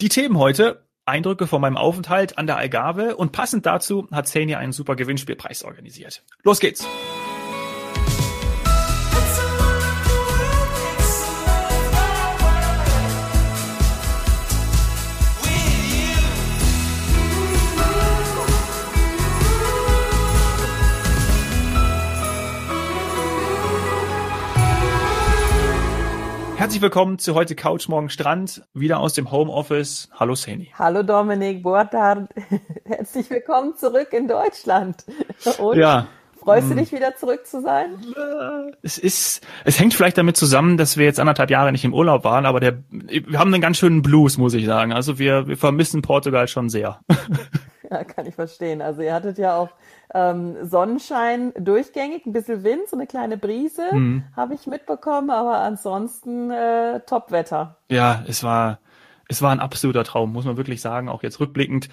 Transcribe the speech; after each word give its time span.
Die 0.00 0.08
Themen 0.08 0.38
heute, 0.38 0.86
Eindrücke 1.04 1.46
von 1.46 1.60
meinem 1.60 1.76
Aufenthalt 1.76 2.38
an 2.38 2.46
der 2.46 2.56
Algarve 2.56 3.16
und 3.16 3.32
passend 3.32 3.66
dazu 3.66 4.08
hat 4.10 4.28
Sani 4.28 4.54
einen 4.54 4.72
super 4.72 4.96
Gewinnspielpreis 4.96 5.62
organisiert. 5.62 6.24
Los 6.42 6.58
geht's! 6.58 6.86
Herzlich 26.70 26.82
willkommen 26.82 27.18
zu 27.18 27.34
heute 27.34 27.56
Couch 27.56 27.88
Morgen 27.88 28.10
Strand, 28.10 28.62
wieder 28.74 29.00
aus 29.00 29.12
dem 29.12 29.32
Homeoffice. 29.32 30.08
Hallo 30.14 30.36
Sani. 30.36 30.70
Hallo 30.78 31.02
Dominik, 31.02 31.64
Boatard. 31.64 32.28
Herzlich 32.84 33.28
willkommen 33.28 33.74
zurück 33.74 34.12
in 34.12 34.28
Deutschland. 34.28 35.04
Und 35.58 35.76
ja. 35.76 36.06
Freust 36.38 36.68
du 36.68 36.70
hm. 36.70 36.78
dich 36.78 36.92
wieder 36.92 37.16
zurück 37.16 37.44
zu 37.44 37.60
sein? 37.60 38.14
Es 38.82 38.98
ist, 38.98 39.44
es 39.64 39.80
hängt 39.80 39.94
vielleicht 39.94 40.16
damit 40.16 40.36
zusammen, 40.36 40.76
dass 40.76 40.96
wir 40.96 41.06
jetzt 41.06 41.18
anderthalb 41.18 41.50
Jahre 41.50 41.72
nicht 41.72 41.84
im 41.84 41.92
Urlaub 41.92 42.22
waren, 42.22 42.46
aber 42.46 42.60
der, 42.60 42.84
wir 42.92 43.36
haben 43.40 43.52
einen 43.52 43.60
ganz 43.60 43.76
schönen 43.76 44.02
Blues, 44.02 44.38
muss 44.38 44.54
ich 44.54 44.64
sagen. 44.64 44.92
Also 44.92 45.18
wir, 45.18 45.48
wir 45.48 45.56
vermissen 45.56 46.02
Portugal 46.02 46.46
schon 46.46 46.68
sehr. 46.68 47.00
Ja, 48.00 48.04
kann 48.04 48.26
ich 48.26 48.34
verstehen. 48.36 48.82
Also 48.82 49.02
ihr 49.02 49.12
hattet 49.12 49.38
ja 49.38 49.56
auch 49.56 49.70
ähm, 50.14 50.56
Sonnenschein 50.64 51.52
durchgängig, 51.58 52.24
ein 52.24 52.32
bisschen 52.32 52.62
Wind, 52.62 52.88
so 52.88 52.96
eine 52.96 53.06
kleine 53.06 53.36
Brise 53.36 53.92
mhm. 53.92 54.24
habe 54.36 54.54
ich 54.54 54.66
mitbekommen, 54.66 55.30
aber 55.30 55.58
ansonsten 55.58 56.50
äh, 56.50 57.00
Topwetter. 57.00 57.78
Ja, 57.88 58.24
es 58.28 58.44
war, 58.44 58.78
es 59.28 59.42
war 59.42 59.50
ein 59.50 59.60
absoluter 59.60 60.04
Traum, 60.04 60.32
muss 60.32 60.44
man 60.44 60.56
wirklich 60.56 60.80
sagen, 60.80 61.08
auch 61.08 61.22
jetzt 61.22 61.40
rückblickend. 61.40 61.88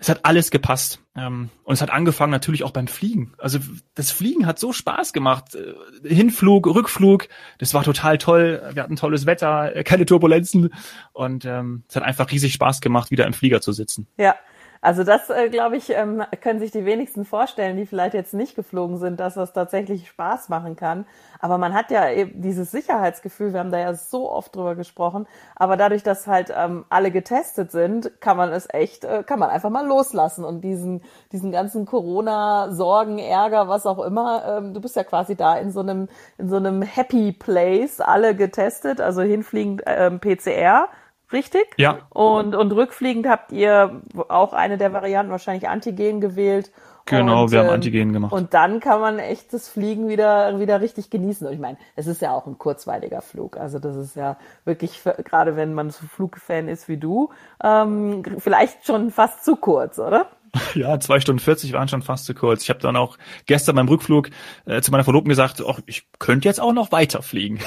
Es 0.00 0.08
hat 0.08 0.24
alles 0.24 0.50
gepasst. 0.50 1.00
Ähm, 1.16 1.50
und 1.64 1.74
es 1.74 1.82
hat 1.82 1.90
angefangen 1.90 2.30
natürlich 2.30 2.62
auch 2.62 2.70
beim 2.70 2.86
Fliegen. 2.86 3.34
Also 3.36 3.58
das 3.94 4.12
Fliegen 4.12 4.46
hat 4.46 4.58
so 4.58 4.72
Spaß 4.72 5.12
gemacht. 5.12 5.56
Äh, 5.56 5.74
Hinflug, 6.08 6.68
Rückflug, 6.68 7.28
das 7.58 7.74
war 7.74 7.82
total 7.82 8.16
toll. 8.16 8.62
Wir 8.72 8.82
hatten 8.82 8.96
tolles 8.96 9.26
Wetter, 9.26 9.74
äh, 9.74 9.82
keine 9.82 10.06
Turbulenzen. 10.06 10.72
Und 11.12 11.44
ähm, 11.44 11.82
es 11.88 11.96
hat 11.96 12.04
einfach 12.04 12.30
riesig 12.30 12.52
Spaß 12.52 12.80
gemacht, 12.80 13.10
wieder 13.10 13.26
im 13.26 13.32
Flieger 13.32 13.60
zu 13.60 13.72
sitzen. 13.72 14.06
Ja, 14.16 14.36
also 14.80 15.02
das, 15.02 15.28
äh, 15.30 15.48
glaube 15.48 15.76
ich, 15.76 15.90
ähm, 15.90 16.22
können 16.40 16.60
sich 16.60 16.70
die 16.70 16.84
wenigsten 16.84 17.24
vorstellen, 17.24 17.76
die 17.76 17.86
vielleicht 17.86 18.14
jetzt 18.14 18.34
nicht 18.34 18.54
geflogen 18.54 18.98
sind, 18.98 19.18
dass 19.18 19.34
das 19.34 19.52
tatsächlich 19.52 20.08
Spaß 20.08 20.48
machen 20.48 20.76
kann. 20.76 21.04
Aber 21.40 21.58
man 21.58 21.74
hat 21.74 21.90
ja 21.90 22.10
eben 22.10 22.40
dieses 22.42 22.70
Sicherheitsgefühl, 22.70 23.52
wir 23.52 23.60
haben 23.60 23.70
da 23.70 23.78
ja 23.78 23.94
so 23.94 24.30
oft 24.30 24.54
drüber 24.54 24.74
gesprochen, 24.76 25.26
aber 25.56 25.76
dadurch, 25.76 26.02
dass 26.02 26.26
halt 26.26 26.52
ähm, 26.56 26.84
alle 26.90 27.10
getestet 27.10 27.70
sind, 27.72 28.20
kann 28.20 28.36
man 28.36 28.50
es 28.52 28.68
echt, 28.72 29.04
äh, 29.04 29.24
kann 29.24 29.38
man 29.38 29.50
einfach 29.50 29.70
mal 29.70 29.86
loslassen. 29.86 30.44
Und 30.44 30.62
diesen, 30.62 31.02
diesen 31.32 31.50
ganzen 31.50 31.84
Corona-Sorgen, 31.84 33.18
Ärger, 33.18 33.68
was 33.68 33.86
auch 33.86 33.98
immer, 33.98 34.58
ähm, 34.58 34.74
du 34.74 34.80
bist 34.80 34.96
ja 34.96 35.04
quasi 35.04 35.34
da 35.34 35.56
in 35.56 35.72
so 35.72 35.80
einem, 35.80 36.08
in 36.38 36.48
so 36.48 36.56
einem 36.56 36.82
Happy 36.82 37.32
Place, 37.32 38.00
alle 38.00 38.36
getestet, 38.36 39.00
also 39.00 39.22
hinfliegend 39.22 39.82
ähm, 39.86 40.20
PCR 40.20 40.88
richtig? 41.32 41.66
Ja. 41.76 42.00
Und, 42.10 42.54
und 42.54 42.72
rückfliegend 42.72 43.28
habt 43.28 43.52
ihr 43.52 44.02
auch 44.28 44.52
eine 44.52 44.78
der 44.78 44.92
Varianten 44.92 45.30
wahrscheinlich 45.30 45.68
Antigen 45.68 46.20
gewählt. 46.20 46.70
Genau, 47.06 47.44
und, 47.44 47.52
wir 47.52 47.60
haben 47.60 47.68
ähm, 47.68 47.74
Antigen 47.74 48.12
gemacht. 48.12 48.32
Und 48.32 48.54
dann 48.54 48.80
kann 48.80 49.00
man 49.00 49.18
echt 49.18 49.52
das 49.52 49.68
Fliegen 49.68 50.08
wieder, 50.08 50.60
wieder 50.60 50.80
richtig 50.80 51.10
genießen. 51.10 51.46
Und 51.46 51.52
ich 51.54 51.58
meine, 51.58 51.78
es 51.96 52.06
ist 52.06 52.20
ja 52.20 52.32
auch 52.32 52.46
ein 52.46 52.58
kurzweiliger 52.58 53.22
Flug. 53.22 53.56
Also 53.56 53.78
das 53.78 53.96
ist 53.96 54.16
ja 54.16 54.36
wirklich, 54.64 55.02
gerade 55.24 55.56
wenn 55.56 55.74
man 55.74 55.90
so 55.90 56.06
Flugfan 56.06 56.68
ist 56.68 56.88
wie 56.88 56.98
du, 56.98 57.30
ähm, 57.62 58.22
vielleicht 58.38 58.84
schon 58.86 59.10
fast 59.10 59.44
zu 59.44 59.56
kurz, 59.56 59.98
oder? 59.98 60.26
Ja, 60.74 61.00
zwei 61.00 61.20
Stunden 61.20 61.40
40 61.40 61.72
waren 61.72 61.88
schon 61.88 62.02
fast 62.02 62.24
zu 62.26 62.34
kurz. 62.34 62.62
Ich 62.62 62.70
habe 62.70 62.80
dann 62.80 62.96
auch 62.96 63.18
gestern 63.46 63.76
beim 63.76 63.88
Rückflug 63.88 64.30
äh, 64.66 64.80
zu 64.80 64.90
meiner 64.90 65.04
Verlobten 65.04 65.28
gesagt, 65.28 65.60
oh, 65.60 65.76
ich 65.86 66.06
könnte 66.18 66.48
jetzt 66.48 66.60
auch 66.60 66.72
noch 66.72 66.92
weiterfliegen. 66.92 67.58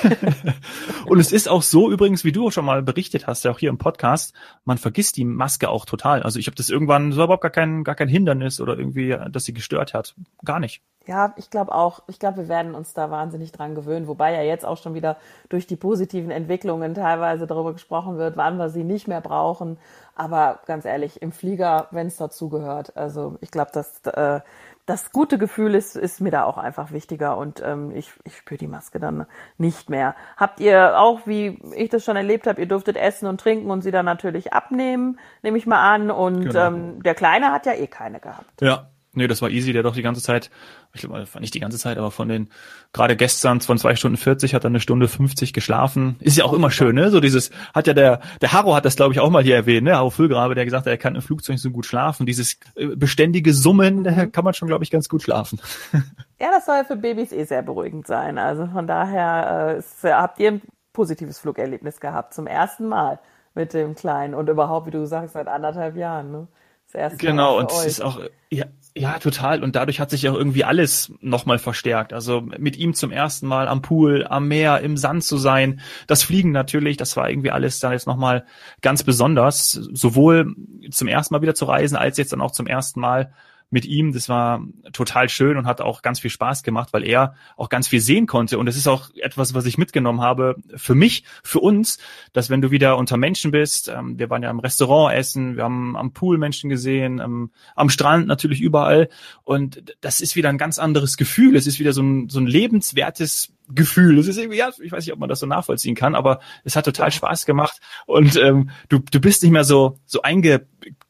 und 1.05 1.19
es 1.19 1.31
ist 1.31 1.49
auch 1.49 1.61
so 1.61 1.91
übrigens, 1.91 2.23
wie 2.23 2.31
du 2.31 2.47
auch 2.47 2.51
schon 2.51 2.65
mal 2.65 2.81
berichtet 2.81 3.27
hast, 3.27 3.43
ja 3.43 3.51
auch 3.51 3.59
hier 3.59 3.69
im 3.69 3.77
Podcast, 3.77 4.33
man 4.65 4.77
vergisst 4.77 5.17
die 5.17 5.25
Maske 5.25 5.69
auch 5.69 5.85
total. 5.85 6.23
Also 6.23 6.39
ich 6.39 6.47
habe 6.47 6.55
das 6.55 6.69
irgendwann 6.69 7.11
so 7.11 7.23
überhaupt 7.23 7.43
gar 7.43 7.51
kein, 7.51 7.83
gar 7.83 7.95
kein 7.95 8.09
Hindernis 8.09 8.61
oder 8.61 8.77
irgendwie, 8.77 9.17
dass 9.29 9.45
sie 9.45 9.53
gestört 9.53 9.93
hat. 9.93 10.15
Gar 10.43 10.59
nicht. 10.59 10.81
Ja, 11.07 11.33
ich 11.35 11.49
glaube 11.49 11.73
auch. 11.73 12.03
Ich 12.07 12.19
glaube, 12.19 12.37
wir 12.37 12.47
werden 12.47 12.75
uns 12.75 12.93
da 12.93 13.09
wahnsinnig 13.09 13.51
dran 13.51 13.73
gewöhnen. 13.73 14.07
Wobei 14.07 14.33
ja 14.33 14.43
jetzt 14.43 14.65
auch 14.65 14.77
schon 14.77 14.93
wieder 14.93 15.17
durch 15.49 15.65
die 15.65 15.75
positiven 15.75 16.29
Entwicklungen 16.29 16.93
teilweise 16.93 17.47
darüber 17.47 17.73
gesprochen 17.73 18.17
wird, 18.17 18.37
wann 18.37 18.57
wir 18.57 18.69
sie 18.69 18.83
nicht 18.83 19.07
mehr 19.07 19.21
brauchen. 19.21 19.77
Aber 20.15 20.59
ganz 20.67 20.85
ehrlich, 20.85 21.21
im 21.21 21.31
Flieger, 21.31 21.87
wenn 21.91 22.07
es 22.07 22.17
dazugehört. 22.17 22.95
Also 22.95 23.37
ich 23.41 23.49
glaube, 23.49 23.71
dass 23.73 24.01
äh, 24.05 24.41
das 24.85 25.11
gute 25.11 25.37
Gefühl 25.37 25.73
ist, 25.73 25.95
ist 25.95 26.21
mir 26.21 26.31
da 26.31 26.43
auch 26.43 26.57
einfach 26.57 26.91
wichtiger 26.91 27.37
und 27.37 27.61
ähm, 27.63 27.91
ich, 27.95 28.11
ich 28.23 28.37
spüre 28.37 28.57
die 28.57 28.67
Maske 28.67 28.99
dann 28.99 29.25
nicht 29.57 29.89
mehr. 29.89 30.15
Habt 30.37 30.59
ihr 30.59 30.99
auch, 30.99 31.21
wie 31.25 31.59
ich 31.75 31.89
das 31.89 32.03
schon 32.03 32.17
erlebt 32.17 32.45
habe, 32.45 32.61
ihr 32.61 32.67
durftet 32.67 32.97
essen 32.97 33.27
und 33.27 33.39
trinken 33.39 33.71
und 33.71 33.81
sie 33.81 33.91
dann 33.91 34.05
natürlich 34.05 34.53
abnehmen, 34.53 35.19
nehme 35.43 35.57
ich 35.57 35.65
mal 35.65 35.81
an. 35.81 36.11
Und 36.11 36.45
genau. 36.45 36.67
ähm, 36.67 37.03
der 37.03 37.15
Kleine 37.15 37.51
hat 37.51 37.65
ja 37.65 37.73
eh 37.73 37.87
keine 37.87 38.19
gehabt. 38.19 38.61
Ja, 38.61 38.87
Nee, 39.13 39.27
das 39.27 39.41
war 39.41 39.49
easy, 39.49 39.73
der 39.73 39.83
doch 39.83 39.93
die 39.93 40.03
ganze 40.03 40.21
Zeit, 40.21 40.49
ich 40.93 41.01
glaube, 41.01 41.27
nicht 41.39 41.53
die 41.53 41.59
ganze 41.59 41.77
Zeit, 41.77 41.97
aber 41.97 42.11
von 42.11 42.29
den, 42.29 42.49
gerade 42.93 43.17
gestern 43.17 43.59
von 43.59 43.77
zwei 43.77 43.95
Stunden 43.95 44.15
40 44.15 44.53
hat 44.53 44.63
er 44.63 44.69
eine 44.69 44.79
Stunde 44.79 45.09
50 45.09 45.51
geschlafen. 45.51 46.15
Ist 46.21 46.37
ja 46.37 46.45
auch 46.45 46.53
immer 46.53 46.71
schön, 46.71 46.95
ne? 46.95 47.09
So 47.09 47.19
dieses, 47.19 47.51
hat 47.73 47.87
ja 47.87 47.93
der, 47.93 48.21
der 48.39 48.53
Haro 48.53 48.73
hat 48.73 48.85
das, 48.85 48.95
glaube 48.95 49.13
ich, 49.13 49.19
auch 49.19 49.29
mal 49.29 49.43
hier 49.43 49.55
erwähnt, 49.55 49.83
ne? 49.83 49.95
Haro 49.95 50.11
Füllgrabe, 50.11 50.55
der 50.55 50.63
gesagt 50.63 50.85
hat, 50.85 50.91
er 50.91 50.97
kann 50.97 51.15
im 51.15 51.21
Flugzeug 51.21 51.59
so 51.59 51.71
gut 51.71 51.85
schlafen. 51.85 52.25
Dieses 52.25 52.57
äh, 52.75 52.87
beständige 52.95 53.53
Summen, 53.53 54.05
da 54.05 54.27
kann 54.27 54.45
man 54.45 54.53
schon, 54.53 54.69
glaube 54.69 54.85
ich, 54.85 54.91
ganz 54.91 55.09
gut 55.09 55.23
schlafen. 55.23 55.59
Ja, 56.41 56.49
das 56.49 56.65
soll 56.65 56.83
für 56.85 56.95
Babys 56.95 57.31
eh 57.31 57.43
sehr 57.43 57.61
beruhigend 57.61 58.07
sein. 58.07 58.39
Also 58.39 58.65
von 58.65 58.87
daher 58.87 59.75
äh, 59.75 59.77
ist, 59.77 60.03
habt 60.03 60.39
ihr 60.39 60.53
ein 60.53 60.61
positives 60.91 61.37
Flugerlebnis 61.37 61.99
gehabt, 61.99 62.33
zum 62.33 62.47
ersten 62.47 62.87
Mal 62.87 63.19
mit 63.53 63.75
dem 63.75 63.93
Kleinen 63.93 64.33
und 64.33 64.49
überhaupt, 64.49 64.87
wie 64.87 64.91
du 64.91 65.05
sagst, 65.05 65.33
seit 65.33 65.47
anderthalb 65.47 65.95
Jahren, 65.95 66.31
ne? 66.31 66.47
Das 66.91 66.95
erste 66.95 67.25
genau, 67.25 67.57
und 67.57 67.71
es 67.71 67.85
ist 67.85 68.01
auch, 68.01 68.19
ja, 68.49 68.65
ja, 68.95 69.19
total. 69.19 69.63
Und 69.63 69.75
dadurch 69.75 69.99
hat 69.99 70.09
sich 70.09 70.27
auch 70.27 70.35
irgendwie 70.35 70.65
alles 70.65 71.13
nochmal 71.21 71.59
verstärkt. 71.59 72.11
Also 72.11 72.41
mit 72.41 72.77
ihm 72.77 72.93
zum 72.93 73.11
ersten 73.11 73.47
Mal 73.47 73.67
am 73.67 73.81
Pool, 73.81 74.27
am 74.27 74.47
Meer, 74.47 74.81
im 74.81 74.97
Sand 74.97 75.23
zu 75.23 75.37
sein. 75.37 75.79
Das 76.07 76.23
Fliegen 76.23 76.51
natürlich, 76.51 76.97
das 76.97 77.15
war 77.15 77.29
irgendwie 77.29 77.51
alles 77.51 77.79
dann 77.79 77.93
jetzt 77.93 78.07
nochmal 78.07 78.45
ganz 78.81 79.03
besonders. 79.03 79.71
Sowohl 79.71 80.55
zum 80.89 81.07
ersten 81.07 81.33
Mal 81.33 81.41
wieder 81.41 81.55
zu 81.55 81.65
reisen, 81.65 81.95
als 81.95 82.17
jetzt 82.17 82.33
dann 82.33 82.41
auch 82.41 82.51
zum 82.51 82.67
ersten 82.67 82.99
Mal 82.99 83.33
mit 83.71 83.85
ihm. 83.85 84.13
Das 84.13 84.29
war 84.29 84.61
total 84.93 85.29
schön 85.29 85.57
und 85.57 85.65
hat 85.65 85.81
auch 85.81 86.01
ganz 86.01 86.19
viel 86.19 86.29
Spaß 86.29 86.61
gemacht, 86.61 86.89
weil 86.91 87.03
er 87.03 87.35
auch 87.57 87.69
ganz 87.69 87.87
viel 87.87 88.01
sehen 88.01 88.27
konnte. 88.27 88.59
Und 88.59 88.67
es 88.67 88.77
ist 88.77 88.87
auch 88.87 89.09
etwas, 89.15 89.53
was 89.53 89.65
ich 89.65 89.77
mitgenommen 89.77 90.21
habe 90.21 90.55
für 90.75 90.93
mich, 90.93 91.23
für 91.43 91.59
uns, 91.59 91.97
dass 92.33 92.49
wenn 92.49 92.61
du 92.61 92.69
wieder 92.69 92.97
unter 92.97 93.17
Menschen 93.17 93.51
bist, 93.51 93.87
ähm, 93.87 94.19
wir 94.19 94.29
waren 94.29 94.43
ja 94.43 94.51
im 94.51 94.59
Restaurant 94.59 95.15
essen, 95.15 95.55
wir 95.55 95.63
haben 95.63 95.97
am 95.97 96.11
Pool 96.13 96.37
Menschen 96.37 96.69
gesehen, 96.69 97.19
ähm, 97.19 97.51
am 97.75 97.89
Strand 97.89 98.27
natürlich 98.27 98.61
überall. 98.61 99.09
Und 99.43 99.95
das 100.01 100.21
ist 100.21 100.35
wieder 100.35 100.49
ein 100.49 100.57
ganz 100.57 100.77
anderes 100.77 101.17
Gefühl. 101.17 101.55
Es 101.55 101.65
ist 101.65 101.79
wieder 101.79 101.93
so 101.93 102.03
ein, 102.03 102.29
so 102.29 102.39
ein 102.39 102.47
lebenswertes 102.47 103.53
Gefühl. 103.73 104.19
Es 104.19 104.27
ist 104.27 104.37
irgendwie, 104.37 104.57
ja, 104.57 104.69
ich 104.81 104.91
weiß 104.91 105.05
nicht, 105.05 105.13
ob 105.13 105.19
man 105.19 105.29
das 105.29 105.39
so 105.39 105.45
nachvollziehen 105.45 105.95
kann, 105.95 106.15
aber 106.15 106.39
es 106.63 106.75
hat 106.75 106.85
total 106.85 107.11
Spaß 107.11 107.45
gemacht 107.45 107.79
und 108.05 108.35
ähm, 108.35 108.69
du, 108.89 108.99
du 108.99 109.21
bist 109.21 109.43
nicht 109.43 109.51
mehr 109.51 109.63
so 109.63 109.99
so 110.05 110.21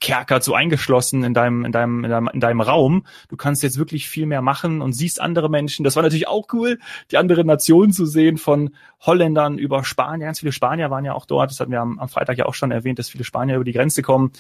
eingekerkert, 0.02 0.44
so 0.44 0.54
eingeschlossen 0.54 1.24
in 1.24 1.34
deinem 1.34 1.66
in 1.66 1.72
deinem 1.72 2.04
in 2.04 2.10
deinem, 2.10 2.30
in 2.34 2.40
deinem 2.40 2.62
Raum. 2.62 3.06
Du 3.30 3.38
kannst 3.38 3.64
jetzt 3.64 3.78
wirklich 3.78 4.10
viel 4.10 4.26
mehr 4.26 4.42
machen 4.42 4.82
und 4.82 4.94
siehst 4.94 5.22
andere 5.22 5.50
Menschen. 5.50 5.84
Das 5.84 5.96
war 5.96 6.04
natürlich 6.04 6.28
auch 6.28 6.48
cool, 6.54 6.80
die 7.12 7.18
andere 7.18 7.46
Nationen 7.46 7.92
zu 7.92 8.06
sehen, 8.06 8.38
von 8.38 8.72
Holländern 9.02 9.58
über 9.58 9.84
Spanier. 9.84 10.26
Ganz 10.26 10.40
viele 10.40 10.52
Spanier 10.52 10.90
waren 10.90 11.06
ja 11.06 11.14
auch 11.14 11.26
dort. 11.26 11.52
Das 11.52 11.60
hatten 11.60 11.72
wir 11.72 11.82
am, 11.82 12.00
am 12.00 12.10
Freitag 12.10 12.38
ja 12.38 12.46
auch 12.46 12.54
schon 12.54 12.72
erwähnt, 12.72 13.00
dass 13.00 13.10
viele 13.10 13.24
Spanier 13.24 13.56
über 13.56 13.66
die 13.66 13.74
Grenze 13.74 14.02
kommen. 14.02 14.32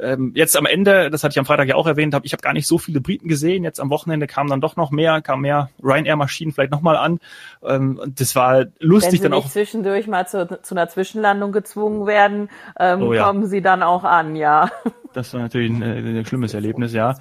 Ähm, 0.00 0.32
jetzt 0.34 0.56
am 0.56 0.66
Ende, 0.66 1.10
das 1.10 1.24
hatte 1.24 1.32
ich 1.32 1.38
am 1.38 1.44
Freitag 1.44 1.68
ja 1.68 1.74
auch 1.74 1.86
erwähnt, 1.86 2.14
hab, 2.14 2.24
ich 2.24 2.32
habe 2.32 2.40
gar 2.40 2.52
nicht 2.52 2.66
so 2.66 2.78
viele 2.78 3.00
Briten 3.00 3.28
gesehen. 3.28 3.64
Jetzt 3.64 3.80
am 3.80 3.90
Wochenende 3.90 4.26
kamen 4.26 4.48
dann 4.48 4.60
doch 4.60 4.76
noch 4.76 4.90
mehr, 4.90 5.20
kamen 5.22 5.42
mehr 5.42 5.70
Ryanair-Maschinen 5.82 6.52
vielleicht 6.52 6.70
nochmal 6.70 6.96
an. 6.96 7.18
Ähm, 7.62 7.98
und 7.98 8.20
das 8.20 8.36
war 8.36 8.66
lustig 8.78 9.12
Wenn 9.12 9.18
Sie 9.18 9.22
dann 9.24 9.32
auch. 9.32 9.48
zwischendurch 9.48 10.06
mal 10.06 10.26
zu, 10.26 10.60
zu 10.62 10.74
einer 10.74 10.88
Zwischenlandung 10.88 11.52
gezwungen 11.52 12.06
werden, 12.06 12.48
ähm, 12.78 13.02
oh, 13.02 13.12
ja. 13.12 13.24
kommen 13.24 13.46
Sie 13.46 13.60
dann 13.60 13.82
auch 13.82 14.04
an, 14.04 14.36
ja. 14.36 14.70
Das 15.14 15.32
war 15.34 15.40
natürlich 15.40 15.72
ein, 15.72 15.82
ein 15.82 16.24
schlimmes 16.26 16.54
Erlebnis, 16.54 16.92
ja. 16.92 17.16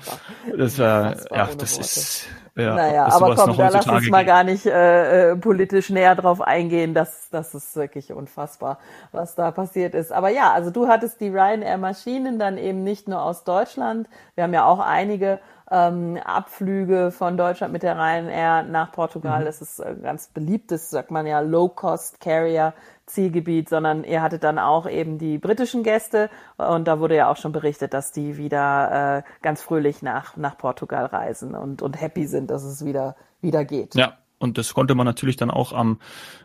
Das 0.56 0.78
war, 0.78 1.16
ja, 1.34 1.50
das 1.58 1.78
ist 1.78 2.28
ja, 2.58 2.76
naja, 2.76 3.06
aber 3.08 3.36
komm, 3.36 3.56
da 3.56 3.70
lass 3.70 3.88
uns 3.88 4.10
mal 4.10 4.26
gar 4.26 4.44
nicht 4.44 4.66
äh, 4.66 5.32
äh, 5.32 5.36
politisch 5.36 5.90
näher 5.90 6.16
drauf 6.16 6.42
eingehen. 6.42 6.94
Das, 6.94 7.30
das 7.30 7.54
ist 7.54 7.76
wirklich 7.76 8.12
unfassbar, 8.12 8.80
was 9.12 9.36
da 9.36 9.52
passiert 9.52 9.94
ist. 9.94 10.12
Aber 10.12 10.30
ja, 10.30 10.52
also 10.52 10.72
du 10.72 10.88
hattest 10.88 11.22
die 11.22 11.30
Ryanair-Maschinen 11.30 12.40
dann 12.40 12.58
eben 12.58 12.84
nicht 12.84 13.08
nur 13.08 13.22
aus 13.22 13.44
Deutschland. 13.44 14.10
Wir 14.36 14.44
haben 14.44 14.54
ja 14.54 14.66
auch 14.66 14.80
einige 14.80 15.40
ähm, 15.70 16.18
Abflüge 16.24 17.12
von 17.12 17.38
Deutschland 17.38 17.74
mit 17.74 17.84
der 17.84 17.96
Ryanair 17.96 18.64
nach 18.64 18.92
Portugal. 18.92 19.42
Mhm. 19.42 19.46
Das 19.46 19.62
ist 19.62 19.80
äh, 19.80 19.96
ganz 20.02 20.28
beliebt. 20.28 20.72
Das 20.72 20.90
sagt 20.90 21.12
man 21.12 21.28
ja 21.28 21.40
Low-Cost-Carrier 21.42 22.74
Zielgebiet, 23.08 23.70
sondern 23.70 24.04
ihr 24.04 24.22
hattet 24.22 24.44
dann 24.44 24.60
auch 24.60 24.88
eben 24.88 25.18
die 25.18 25.38
britischen 25.38 25.84
Gäste 25.84 26.30
und 26.58 26.88
da 26.88 27.00
wurde 27.00 27.16
ja 27.16 27.32
auch 27.32 27.38
schon 27.38 27.54
berichtet, 27.54 27.94
dass 27.94 28.12
die 28.12 28.38
wieder 28.38 29.24
äh, 29.26 29.32
ganz 29.42 29.62
fröhlich 29.62 30.02
nach, 30.02 30.38
nach 30.38 30.58
Portugal 30.58 31.06
reisen 31.06 31.56
und, 31.56 31.82
und 31.82 32.00
happy 32.00 32.28
sind, 32.28 32.52
dass 32.52 32.64
es 32.64 32.86
wieder, 32.86 33.16
wieder 33.42 33.66
geht. 33.66 33.96
Ja, 33.96 34.18
und 34.40 34.58
das 34.58 34.74
konnte 34.74 34.94
man 34.94 35.06
natürlich 35.06 35.36
dann 35.36 35.50
auch 35.50 35.74
am 35.74 36.00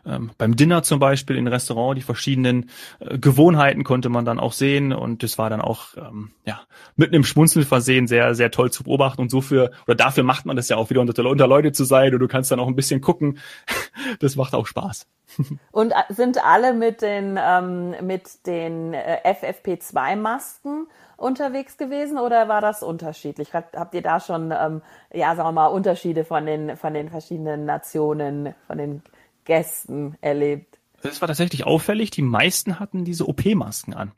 ähm, 0.05 0.31
beim 0.37 0.55
Dinner 0.55 0.81
zum 0.81 0.99
Beispiel 0.99 1.35
in 1.35 1.47
Restaurant 1.47 1.97
die 1.97 2.01
verschiedenen 2.01 2.69
äh, 2.99 3.19
Gewohnheiten 3.19 3.83
konnte 3.83 4.09
man 4.09 4.25
dann 4.25 4.39
auch 4.39 4.53
sehen 4.53 4.93
und 4.93 5.21
das 5.21 5.37
war 5.37 5.49
dann 5.49 5.61
auch 5.61 5.95
ähm, 5.97 6.31
ja 6.45 6.61
mit 6.95 7.13
einem 7.13 7.23
Schmunzeln 7.23 7.65
versehen 7.65 8.07
sehr 8.07 8.33
sehr 8.33 8.49
toll 8.49 8.71
zu 8.71 8.83
beobachten 8.83 9.21
und 9.21 9.29
so 9.29 9.41
für 9.41 9.71
oder 9.85 9.95
dafür 9.95 10.23
macht 10.23 10.45
man 10.45 10.55
das 10.55 10.69
ja 10.69 10.77
auch 10.77 10.89
wieder 10.89 11.01
unter, 11.01 11.23
unter 11.25 11.47
Leute 11.47 11.71
zu 11.71 11.83
sein 11.83 12.13
und 12.13 12.19
du 12.19 12.27
kannst 12.27 12.51
dann 12.51 12.59
auch 12.59 12.67
ein 12.67 12.75
bisschen 12.75 13.01
gucken. 13.01 13.37
das 14.19 14.35
macht 14.35 14.55
auch 14.55 14.65
Spaß. 14.65 15.05
und 15.71 15.91
äh, 15.91 16.13
sind 16.13 16.43
alle 16.43 16.73
mit 16.73 17.01
den 17.01 17.39
ähm, 17.41 17.95
mit 18.01 18.45
den 18.45 18.93
äh, 18.93 19.19
FFP2 19.25 20.15
Masken 20.15 20.87
unterwegs 21.17 21.77
gewesen 21.77 22.17
oder 22.17 22.47
war 22.47 22.61
das 22.61 22.83
unterschiedlich? 22.83 23.53
Habt 23.53 23.93
ihr 23.93 24.01
da 24.01 24.19
schon, 24.19 24.51
ähm, 24.51 24.81
ja, 25.13 25.35
sagen 25.35 25.47
wir 25.47 25.51
mal, 25.53 25.67
Unterschiede 25.67 26.25
von 26.25 26.45
den, 26.45 26.75
von 26.77 26.93
den 26.93 27.09
verschiedenen 27.09 27.65
Nationen, 27.65 28.53
von 28.67 28.77
den 28.77 29.01
Gästen 29.45 30.15
erlebt? 30.21 30.79
Das 31.01 31.21
war 31.21 31.27
tatsächlich 31.27 31.65
auffällig. 31.65 32.11
Die 32.11 32.21
meisten 32.21 32.79
hatten 32.79 33.05
diese 33.05 33.27
OP-Masken 33.27 33.93
an. 33.93 34.11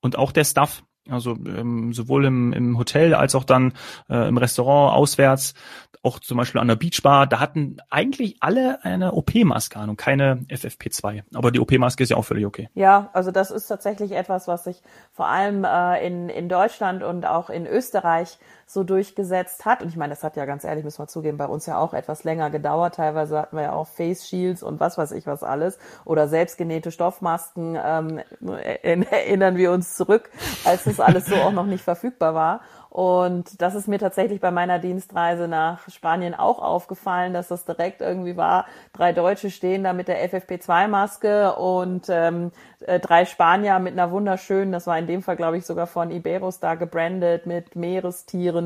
Und 0.00 0.16
auch 0.16 0.32
der 0.32 0.44
Staff. 0.44 0.82
Also 1.08 1.32
ähm, 1.32 1.94
sowohl 1.94 2.26
im, 2.26 2.52
im 2.52 2.78
Hotel 2.78 3.14
als 3.14 3.34
auch 3.34 3.44
dann 3.44 3.72
äh, 4.10 4.28
im 4.28 4.36
Restaurant 4.36 4.94
auswärts 4.94 5.54
auch 6.02 6.18
zum 6.18 6.36
Beispiel 6.36 6.60
an 6.60 6.68
der 6.68 6.76
Beachbar, 6.76 7.26
da 7.26 7.40
hatten 7.40 7.78
eigentlich 7.90 8.36
alle 8.40 8.84
eine 8.84 9.12
OP-Maske 9.12 9.78
an 9.78 9.90
und 9.90 9.96
keine 9.96 10.44
FFP2. 10.48 11.22
Aber 11.34 11.50
die 11.50 11.60
OP-Maske 11.60 12.02
ist 12.02 12.10
ja 12.10 12.16
auch 12.16 12.24
völlig 12.24 12.46
okay. 12.46 12.68
Ja, 12.74 13.10
also 13.12 13.30
das 13.30 13.50
ist 13.50 13.66
tatsächlich 13.66 14.12
etwas, 14.12 14.48
was 14.48 14.64
sich 14.64 14.82
vor 15.12 15.28
allem 15.28 15.64
äh, 15.64 16.06
in, 16.06 16.28
in 16.28 16.48
Deutschland 16.48 17.02
und 17.02 17.26
auch 17.26 17.50
in 17.50 17.66
Österreich 17.66 18.38
so 18.70 18.84
durchgesetzt 18.84 19.64
hat. 19.64 19.82
Und 19.82 19.88
ich 19.88 19.96
meine, 19.96 20.10
das 20.10 20.22
hat 20.22 20.36
ja 20.36 20.44
ganz 20.44 20.64
ehrlich, 20.64 20.84
müssen 20.84 21.02
wir 21.02 21.08
zugeben, 21.08 21.38
bei 21.38 21.46
uns 21.46 21.66
ja 21.66 21.78
auch 21.78 21.94
etwas 21.94 22.24
länger 22.24 22.50
gedauert. 22.50 22.96
Teilweise 22.96 23.38
hatten 23.38 23.56
wir 23.56 23.64
ja 23.64 23.72
auch 23.72 23.86
Face 23.86 24.28
Shields 24.28 24.62
und 24.62 24.78
was 24.80 24.98
weiß 24.98 25.12
ich 25.12 25.26
was 25.26 25.42
alles. 25.42 25.78
Oder 26.04 26.28
selbstgenähte 26.28 26.90
Stoffmasken, 26.90 27.78
ähm, 27.82 28.20
erinnern 28.40 29.56
wir 29.56 29.72
uns 29.72 29.96
zurück, 29.96 30.30
als 30.64 30.84
das 30.84 31.00
alles 31.00 31.26
so 31.26 31.36
auch 31.36 31.52
noch 31.52 31.66
nicht 31.66 31.82
verfügbar 31.82 32.34
war. 32.34 32.60
Und 32.90 33.60
das 33.60 33.74
ist 33.74 33.86
mir 33.86 33.98
tatsächlich 33.98 34.40
bei 34.40 34.50
meiner 34.50 34.78
Dienstreise 34.78 35.46
nach 35.46 35.88
Spanien 35.90 36.34
auch 36.34 36.58
aufgefallen, 36.60 37.34
dass 37.34 37.48
das 37.48 37.66
direkt 37.66 38.00
irgendwie 38.00 38.36
war. 38.36 38.64
Drei 38.94 39.12
Deutsche 39.12 39.50
stehen 39.50 39.84
da 39.84 39.92
mit 39.92 40.08
der 40.08 40.26
FFP2-Maske 40.28 41.54
und 41.54 42.06
ähm, 42.08 42.50
äh, 42.80 42.98
drei 42.98 43.26
Spanier 43.26 43.78
mit 43.78 43.92
einer 43.92 44.10
wunderschönen, 44.10 44.72
das 44.72 44.86
war 44.86 44.98
in 44.98 45.06
dem 45.06 45.22
Fall, 45.22 45.36
glaube 45.36 45.58
ich, 45.58 45.66
sogar 45.66 45.86
von 45.86 46.10
Iberos 46.10 46.60
da 46.60 46.76
gebrandet 46.76 47.44
mit 47.46 47.76
Meerestieren. 47.76 48.57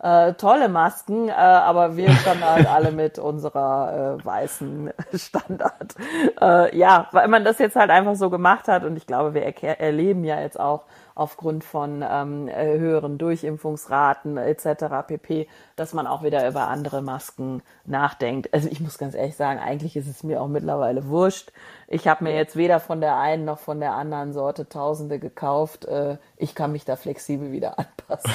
Äh, 0.00 0.34
tolle 0.34 0.68
Masken, 0.68 1.28
äh, 1.28 1.32
aber 1.32 1.96
wir 1.96 2.10
standen 2.12 2.44
halt 2.44 2.66
alle 2.70 2.92
mit 2.92 3.18
unserer 3.18 4.18
äh, 4.20 4.24
weißen 4.24 4.90
Standard. 5.14 5.94
Äh, 6.40 6.76
ja, 6.76 7.08
weil 7.12 7.28
man 7.28 7.44
das 7.44 7.58
jetzt 7.58 7.76
halt 7.76 7.90
einfach 7.90 8.14
so 8.14 8.30
gemacht 8.30 8.68
hat 8.68 8.84
und 8.84 8.96
ich 8.96 9.06
glaube, 9.06 9.34
wir 9.34 9.42
erleben 9.44 10.24
ja 10.24 10.40
jetzt 10.40 10.58
auch 10.60 10.84
aufgrund 11.14 11.64
von 11.64 12.04
ähm, 12.08 12.46
äh, 12.46 12.78
höheren 12.78 13.18
Durchimpfungsraten 13.18 14.36
etc. 14.36 15.06
pp, 15.06 15.48
dass 15.78 15.94
man 15.94 16.06
auch 16.06 16.22
wieder 16.22 16.46
über 16.48 16.68
andere 16.68 17.02
Masken 17.02 17.62
nachdenkt. 17.84 18.52
Also 18.52 18.68
ich 18.68 18.80
muss 18.80 18.98
ganz 18.98 19.14
ehrlich 19.14 19.36
sagen, 19.36 19.60
eigentlich 19.60 19.96
ist 19.96 20.08
es 20.08 20.22
mir 20.22 20.40
auch 20.40 20.48
mittlerweile 20.48 21.08
wurscht. 21.08 21.52
Ich 21.90 22.06
habe 22.06 22.24
mir 22.24 22.34
jetzt 22.34 22.54
weder 22.54 22.80
von 22.80 23.00
der 23.00 23.16
einen 23.16 23.46
noch 23.46 23.58
von 23.58 23.80
der 23.80 23.94
anderen 23.94 24.34
Sorte 24.34 24.68
Tausende 24.68 25.18
gekauft. 25.18 25.86
Äh, 25.86 26.18
ich 26.36 26.54
kann 26.54 26.70
mich 26.70 26.84
da 26.84 26.96
flexibel 26.96 27.50
wieder 27.50 27.78
anpassen. 27.78 28.30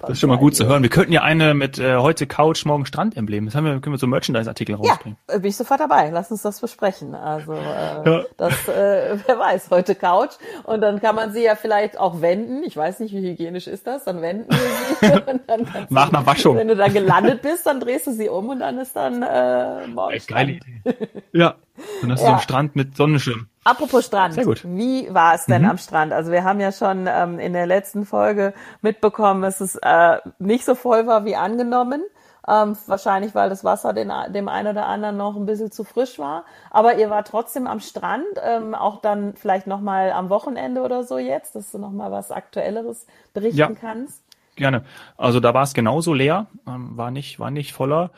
das 0.00 0.10
ist 0.10 0.20
schon 0.20 0.30
mal 0.30 0.38
gut 0.38 0.56
zu 0.56 0.64
hören. 0.66 0.82
Wir 0.82 0.88
könnten 0.88 1.12
ja 1.12 1.22
eine 1.22 1.52
mit 1.52 1.78
äh, 1.78 1.96
heute 1.96 2.26
Couch, 2.26 2.64
morgen 2.64 2.86
Strand-Emblem. 2.86 3.44
Das 3.44 3.54
haben 3.54 3.66
wir, 3.66 3.78
können 3.80 3.94
wir 3.94 3.98
so 3.98 4.06
Merchandise-Artikel 4.06 4.76
rausbringen. 4.76 5.18
Ja, 5.28 5.36
bin 5.36 5.50
ich 5.50 5.56
sofort 5.56 5.78
dabei. 5.78 6.08
Lass 6.08 6.30
uns 6.30 6.40
das 6.40 6.58
besprechen. 6.58 7.14
Also 7.14 7.52
äh, 7.52 7.56
ja. 7.58 8.24
das, 8.38 8.66
äh, 8.66 9.18
wer 9.26 9.38
weiß, 9.38 9.68
heute 9.68 9.94
Couch. 9.94 10.32
Und 10.62 10.80
dann 10.80 11.02
kann 11.02 11.14
man 11.14 11.34
sie 11.34 11.44
ja 11.44 11.54
vielleicht 11.54 12.00
auch 12.00 12.22
wenden. 12.22 12.62
Ich 12.64 12.78
weiß 12.78 13.00
nicht, 13.00 13.12
wie 13.12 13.20
hygienisch 13.20 13.66
ist 13.66 13.86
das. 13.86 14.04
Dann 14.04 14.22
wenden 14.22 14.50
wir 14.50 15.10
sie. 15.10 15.22
und 15.30 15.42
dann 15.48 15.63
Nach 15.90 16.08
einer 16.08 16.26
Waschung. 16.26 16.56
Wenn 16.56 16.68
du 16.68 16.76
dann 16.76 16.92
gelandet 16.92 17.42
bist, 17.42 17.66
dann 17.66 17.80
drehst 17.80 18.06
du 18.06 18.12
sie 18.12 18.28
um 18.28 18.48
und 18.48 18.60
dann 18.60 18.78
ist 18.78 18.94
dann 18.96 19.22
äh, 19.22 19.86
morgen. 19.86 20.18
Geile 20.26 20.52
Idee. 20.52 20.82
Ja. 21.32 21.56
Dann 22.00 22.12
hast 22.12 22.20
ja. 22.20 22.26
du 22.26 22.30
so 22.30 22.32
einen 22.32 22.42
Strand 22.42 22.76
mit 22.76 22.96
Sonnenschirm. 22.96 23.48
Apropos 23.64 24.06
Strand, 24.06 24.34
Sehr 24.34 24.44
gut. 24.44 24.62
wie 24.64 25.12
war 25.12 25.34
es 25.34 25.46
denn 25.46 25.62
mhm. 25.62 25.70
am 25.70 25.78
Strand? 25.78 26.12
Also 26.12 26.30
wir 26.30 26.44
haben 26.44 26.60
ja 26.60 26.70
schon 26.70 27.08
ähm, 27.10 27.38
in 27.40 27.52
der 27.52 27.66
letzten 27.66 28.04
Folge 28.06 28.54
mitbekommen, 28.82 29.42
dass 29.42 29.60
es 29.60 29.74
äh, 29.76 30.18
nicht 30.38 30.64
so 30.64 30.74
voll 30.74 31.06
war 31.06 31.24
wie 31.24 31.34
angenommen. 31.34 32.02
Ähm, 32.46 32.76
wahrscheinlich, 32.86 33.34
weil 33.34 33.48
das 33.48 33.64
Wasser 33.64 33.94
den, 33.94 34.12
dem 34.28 34.48
einen 34.48 34.68
oder 34.68 34.86
anderen 34.86 35.16
noch 35.16 35.34
ein 35.34 35.46
bisschen 35.46 35.72
zu 35.72 35.82
frisch 35.82 36.18
war. 36.18 36.44
Aber 36.70 36.96
ihr 36.98 37.08
war 37.08 37.24
trotzdem 37.24 37.66
am 37.66 37.80
Strand, 37.80 38.26
ähm, 38.42 38.74
auch 38.74 39.00
dann 39.00 39.34
vielleicht 39.34 39.66
nochmal 39.66 40.12
am 40.12 40.28
Wochenende 40.28 40.82
oder 40.82 41.04
so 41.04 41.16
jetzt, 41.16 41.54
dass 41.54 41.72
du 41.72 41.78
nochmal 41.78 42.10
was 42.12 42.30
Aktuelleres 42.30 43.06
berichten 43.32 43.58
ja, 43.58 43.70
kannst. 43.70 44.22
Gerne. 44.56 44.84
Also 45.16 45.40
da 45.40 45.54
war 45.54 45.62
es 45.62 45.74
genauso 45.74 46.14
leer, 46.14 46.46
ähm, 46.66 46.96
war 46.96 47.10
nicht, 47.10 47.38
war 47.38 47.50
nicht 47.50 47.72
voller. 47.72 48.12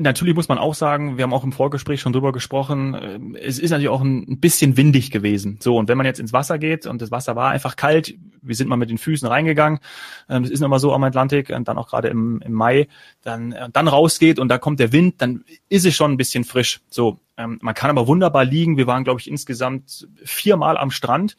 Natürlich 0.00 0.36
muss 0.36 0.48
man 0.48 0.58
auch 0.58 0.74
sagen, 0.74 1.16
wir 1.16 1.24
haben 1.24 1.34
auch 1.34 1.42
im 1.42 1.50
Vorgespräch 1.50 2.00
schon 2.00 2.12
drüber 2.12 2.30
gesprochen, 2.30 2.94
äh, 2.94 3.18
es 3.40 3.58
ist 3.58 3.70
natürlich 3.70 3.88
auch 3.88 4.00
ein 4.00 4.38
bisschen 4.38 4.76
windig 4.76 5.10
gewesen. 5.10 5.58
So, 5.60 5.76
und 5.76 5.88
wenn 5.88 5.96
man 5.96 6.06
jetzt 6.06 6.20
ins 6.20 6.32
Wasser 6.32 6.60
geht 6.60 6.86
und 6.86 7.02
das 7.02 7.10
Wasser 7.10 7.34
war 7.34 7.50
einfach 7.50 7.74
kalt, 7.74 8.14
wir 8.40 8.54
sind 8.54 8.68
mal 8.68 8.76
mit 8.76 8.90
den 8.90 8.98
Füßen 8.98 9.26
reingegangen, 9.26 9.80
ähm, 10.28 10.44
das 10.44 10.52
ist 10.52 10.62
immer 10.62 10.78
so 10.78 10.92
am 10.92 11.02
Atlantik 11.02 11.50
und 11.50 11.66
dann 11.66 11.78
auch 11.78 11.88
gerade 11.88 12.06
im, 12.08 12.40
im 12.42 12.52
Mai, 12.52 12.86
dann, 13.24 13.50
äh, 13.50 13.68
dann 13.72 13.88
rausgeht 13.88 14.38
und 14.38 14.46
da 14.46 14.58
kommt 14.58 14.78
der 14.78 14.92
Wind, 14.92 15.20
dann 15.20 15.44
ist 15.68 15.84
es 15.84 15.96
schon 15.96 16.12
ein 16.12 16.16
bisschen 16.16 16.44
frisch. 16.44 16.80
So, 16.88 17.18
ähm, 17.36 17.58
man 17.60 17.74
kann 17.74 17.90
aber 17.90 18.06
wunderbar 18.06 18.44
liegen. 18.44 18.76
Wir 18.76 18.86
waren, 18.86 19.02
glaube 19.02 19.18
ich, 19.20 19.28
insgesamt 19.28 20.06
viermal 20.22 20.76
am 20.76 20.92
Strand 20.92 21.36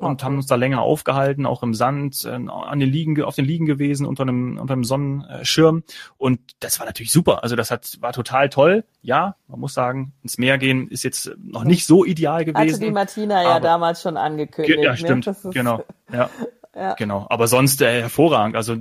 und 0.00 0.24
haben 0.24 0.36
uns 0.36 0.46
da 0.46 0.54
länger 0.54 0.80
aufgehalten, 0.80 1.46
auch 1.46 1.62
im 1.62 1.74
Sand, 1.74 2.24
äh, 2.24 2.30
an 2.30 2.80
den 2.80 2.90
Liegen, 2.90 3.22
auf 3.22 3.36
den 3.36 3.44
Liegen 3.44 3.66
gewesen, 3.66 4.06
unter 4.06 4.22
einem, 4.22 4.58
unter 4.58 4.72
einem 4.72 4.84
Sonnenschirm. 4.84 5.82
Und 6.16 6.40
das 6.60 6.78
war 6.78 6.86
natürlich 6.86 7.12
super. 7.12 7.42
Also 7.42 7.54
das 7.54 7.70
hat, 7.70 7.98
war 8.00 8.12
total 8.12 8.48
toll. 8.48 8.84
Ja, 9.02 9.36
man 9.46 9.60
muss 9.60 9.74
sagen, 9.74 10.12
ins 10.22 10.38
Meer 10.38 10.58
gehen 10.58 10.88
ist 10.88 11.02
jetzt 11.02 11.32
noch 11.38 11.64
nicht 11.64 11.86
so 11.86 12.04
ideal 12.04 12.44
gewesen. 12.44 12.74
Hatte 12.74 12.84
die 12.84 12.90
Martina 12.90 13.42
ja 13.42 13.60
damals 13.60 14.02
schon 14.02 14.16
angekündigt. 14.16 14.80
Ja, 14.82 14.90
ne? 14.92 14.96
stimmt. 14.96 15.26
Ne? 15.26 15.34
Genau. 15.52 15.84
Ja. 16.12 16.30
Ja. 16.72 16.94
Genau, 16.94 17.26
aber 17.28 17.48
sonst 17.48 17.82
äh, 17.82 18.02
hervorragend. 18.02 18.54
Also 18.54 18.76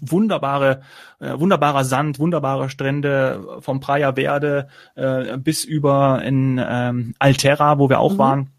wunderbare, 0.00 0.82
äh, 1.20 1.38
wunderbarer 1.38 1.84
Sand, 1.84 2.18
wunderbare 2.18 2.68
Strände 2.68 3.60
vom 3.60 3.78
Praia 3.78 4.14
Verde 4.14 4.68
äh, 4.96 5.38
bis 5.38 5.64
über 5.64 6.20
in 6.24 6.60
ähm, 6.62 7.14
Alterra, 7.20 7.78
wo 7.78 7.88
wir 7.88 8.00
auch 8.00 8.14
mhm. 8.14 8.18
waren. 8.18 8.50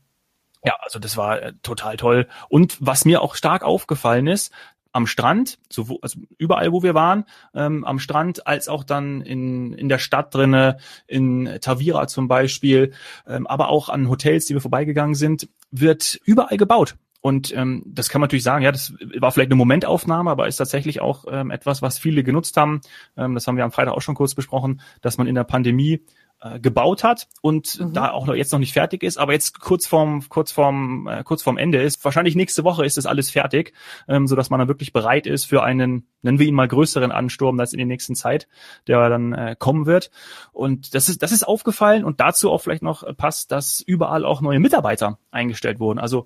Ja, 0.63 0.75
also 0.81 0.99
das 0.99 1.17
war 1.17 1.41
äh, 1.41 1.53
total 1.63 1.97
toll. 1.97 2.27
Und 2.49 2.77
was 2.79 3.05
mir 3.05 3.21
auch 3.21 3.35
stark 3.35 3.63
aufgefallen 3.63 4.27
ist, 4.27 4.51
am 4.91 5.07
Strand, 5.07 5.59
so, 5.69 5.99
also 6.01 6.19
überall, 6.37 6.71
wo 6.71 6.81
wir 6.83 6.95
waren, 6.95 7.25
ähm, 7.53 7.85
am 7.85 7.99
Strand, 7.99 8.47
als 8.47 8.67
auch 8.67 8.83
dann 8.83 9.21
in, 9.21 9.73
in 9.73 9.87
der 9.87 9.99
Stadt 9.99 10.33
drinne, 10.33 10.77
in 11.07 11.59
Tavira 11.61 12.07
zum 12.07 12.27
Beispiel, 12.27 12.93
ähm, 13.27 13.45
aber 13.45 13.69
auch 13.69 13.89
an 13.89 14.09
Hotels, 14.09 14.45
die 14.45 14.55
wir 14.55 14.61
vorbeigegangen 14.61 15.15
sind, 15.15 15.47
wird 15.71 16.19
überall 16.25 16.57
gebaut. 16.57 16.95
Und 17.21 17.53
ähm, 17.53 17.83
das 17.85 18.07
kann 18.09 18.21
man 18.21 18.27
natürlich 18.27 18.43
sagen, 18.43 18.63
ja, 18.63 18.71
das 18.71 18.93
war 19.19 19.31
vielleicht 19.31 19.49
eine 19.49 19.57
Momentaufnahme, 19.57 20.31
aber 20.31 20.47
ist 20.47 20.55
tatsächlich 20.55 21.01
auch 21.01 21.25
ähm, 21.29 21.51
etwas, 21.51 21.81
was 21.81 21.99
viele 21.99 22.23
genutzt 22.23 22.55
haben. 22.55 22.79
Ähm, 23.17 23.35
das 23.35 23.45
haben 23.45 23.57
wir 23.57 23.65
am 23.65 23.73
Freitag 23.73 23.93
auch 23.93 24.01
schon 24.01 24.15
kurz 24.15 24.35
besprochen, 24.35 24.79
dass 25.01 25.17
man 25.17 25.27
in 25.27 25.35
der 25.35 25.43
Pandemie 25.43 26.01
äh, 26.41 26.59
gebaut 26.59 27.03
hat 27.03 27.27
und 27.41 27.79
mhm. 27.79 27.93
da 27.93 28.11
auch 28.11 28.25
noch 28.25 28.33
jetzt 28.33 28.51
noch 28.51 28.59
nicht 28.59 28.73
fertig 28.73 29.03
ist, 29.03 29.17
aber 29.17 29.33
jetzt 29.33 29.59
kurz 29.59 29.87
vorm 29.87 30.23
kurz 30.29 30.51
vorm 30.51 31.07
äh, 31.07 31.23
kurz 31.23 31.43
vorm 31.43 31.57
Ende 31.57 31.81
ist. 31.81 32.03
Wahrscheinlich 32.05 32.35
nächste 32.35 32.63
Woche 32.63 32.85
ist 32.85 32.97
das 32.97 33.05
alles 33.05 33.29
fertig, 33.29 33.73
ähm, 34.07 34.27
so 34.27 34.35
dass 34.35 34.49
man 34.49 34.59
dann 34.59 34.67
wirklich 34.67 34.93
bereit 34.93 35.27
ist 35.27 35.45
für 35.45 35.63
einen 35.63 36.07
nennen 36.21 36.39
wir 36.39 36.47
ihn 36.47 36.55
mal 36.55 36.67
größeren 36.67 37.11
Ansturm 37.11 37.59
als 37.59 37.73
in 37.73 37.77
der 37.77 37.87
nächsten 37.87 38.15
Zeit, 38.15 38.47
der 38.87 39.09
dann 39.09 39.33
äh, 39.33 39.55
kommen 39.57 39.85
wird. 39.85 40.11
Und 40.51 40.95
das 40.95 41.09
ist 41.09 41.21
das 41.21 41.31
ist 41.31 41.47
aufgefallen 41.47 42.03
und 42.03 42.19
dazu 42.19 42.51
auch 42.51 42.59
vielleicht 42.59 42.83
noch 42.83 43.03
passt, 43.17 43.51
dass 43.51 43.81
überall 43.81 44.25
auch 44.25 44.41
neue 44.41 44.59
Mitarbeiter 44.59 45.19
eingestellt 45.31 45.79
wurden. 45.79 45.99
Also 45.99 46.25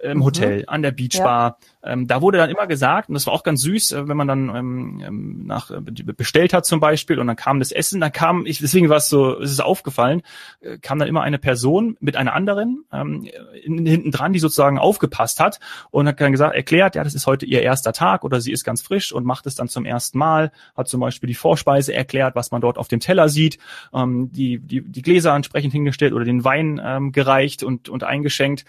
im 0.00 0.24
Hotel, 0.24 0.58
mhm. 0.58 0.64
an 0.68 0.82
der 0.82 0.92
Beachbar. 0.92 1.58
Ja. 1.82 1.92
Ähm, 1.92 2.06
da 2.06 2.22
wurde 2.22 2.38
dann 2.38 2.50
immer 2.50 2.66
gesagt, 2.66 3.08
und 3.08 3.14
das 3.14 3.26
war 3.26 3.32
auch 3.32 3.42
ganz 3.42 3.62
süß, 3.62 3.92
äh, 3.92 4.08
wenn 4.08 4.16
man 4.16 4.28
dann 4.28 4.48
ähm, 4.54 5.02
ähm 5.04 5.46
nach 5.46 5.70
äh, 5.70 5.80
bestellt 5.80 6.52
hat 6.52 6.66
zum 6.66 6.80
Beispiel 6.80 7.18
und 7.18 7.26
dann 7.26 7.36
kam 7.36 7.58
das 7.58 7.72
Essen, 7.72 8.00
dann 8.00 8.12
kam, 8.12 8.46
ich, 8.46 8.58
deswegen 8.58 8.88
war 8.88 8.98
es 8.98 9.08
so, 9.08 9.38
es 9.40 9.50
ist 9.50 9.60
aufgefallen, 9.60 10.22
äh, 10.60 10.78
kam 10.78 10.98
dann 10.98 11.08
immer 11.08 11.22
eine 11.22 11.38
Person 11.38 11.96
mit 12.00 12.16
einer 12.16 12.34
anderen 12.34 12.84
ähm, 12.92 13.28
in, 13.62 13.86
hinten 13.86 14.12
dran, 14.12 14.32
die 14.32 14.38
sozusagen 14.38 14.78
aufgepasst 14.78 15.40
hat 15.40 15.58
und 15.90 16.06
hat 16.06 16.20
dann 16.20 16.32
gesagt, 16.32 16.54
erklärt, 16.54 16.94
ja, 16.94 17.02
das 17.02 17.14
ist 17.14 17.26
heute 17.26 17.46
ihr 17.46 17.62
erster 17.62 17.92
Tag 17.92 18.24
oder 18.24 18.40
sie 18.40 18.52
ist 18.52 18.64
ganz 18.64 18.82
frisch 18.82 19.12
und 19.12 19.24
macht 19.24 19.46
es 19.46 19.56
dann 19.56 19.68
zum 19.68 19.84
ersten 19.84 20.18
Mal, 20.18 20.52
hat 20.76 20.88
zum 20.88 21.00
Beispiel 21.00 21.26
die 21.26 21.34
Vorspeise 21.34 21.92
erklärt, 21.92 22.36
was 22.36 22.50
man 22.50 22.60
dort 22.60 22.78
auf 22.78 22.88
dem 22.88 23.00
Teller 23.00 23.28
sieht, 23.28 23.58
ähm, 23.92 24.30
die, 24.32 24.58
die, 24.58 24.82
die 24.82 25.02
Gläser 25.02 25.34
entsprechend 25.34 25.72
hingestellt 25.72 26.12
oder 26.12 26.24
den 26.24 26.44
Wein 26.44 26.80
ähm, 26.84 27.12
gereicht 27.12 27.62
und, 27.64 27.88
und 27.88 28.04
eingeschenkt 28.04 28.64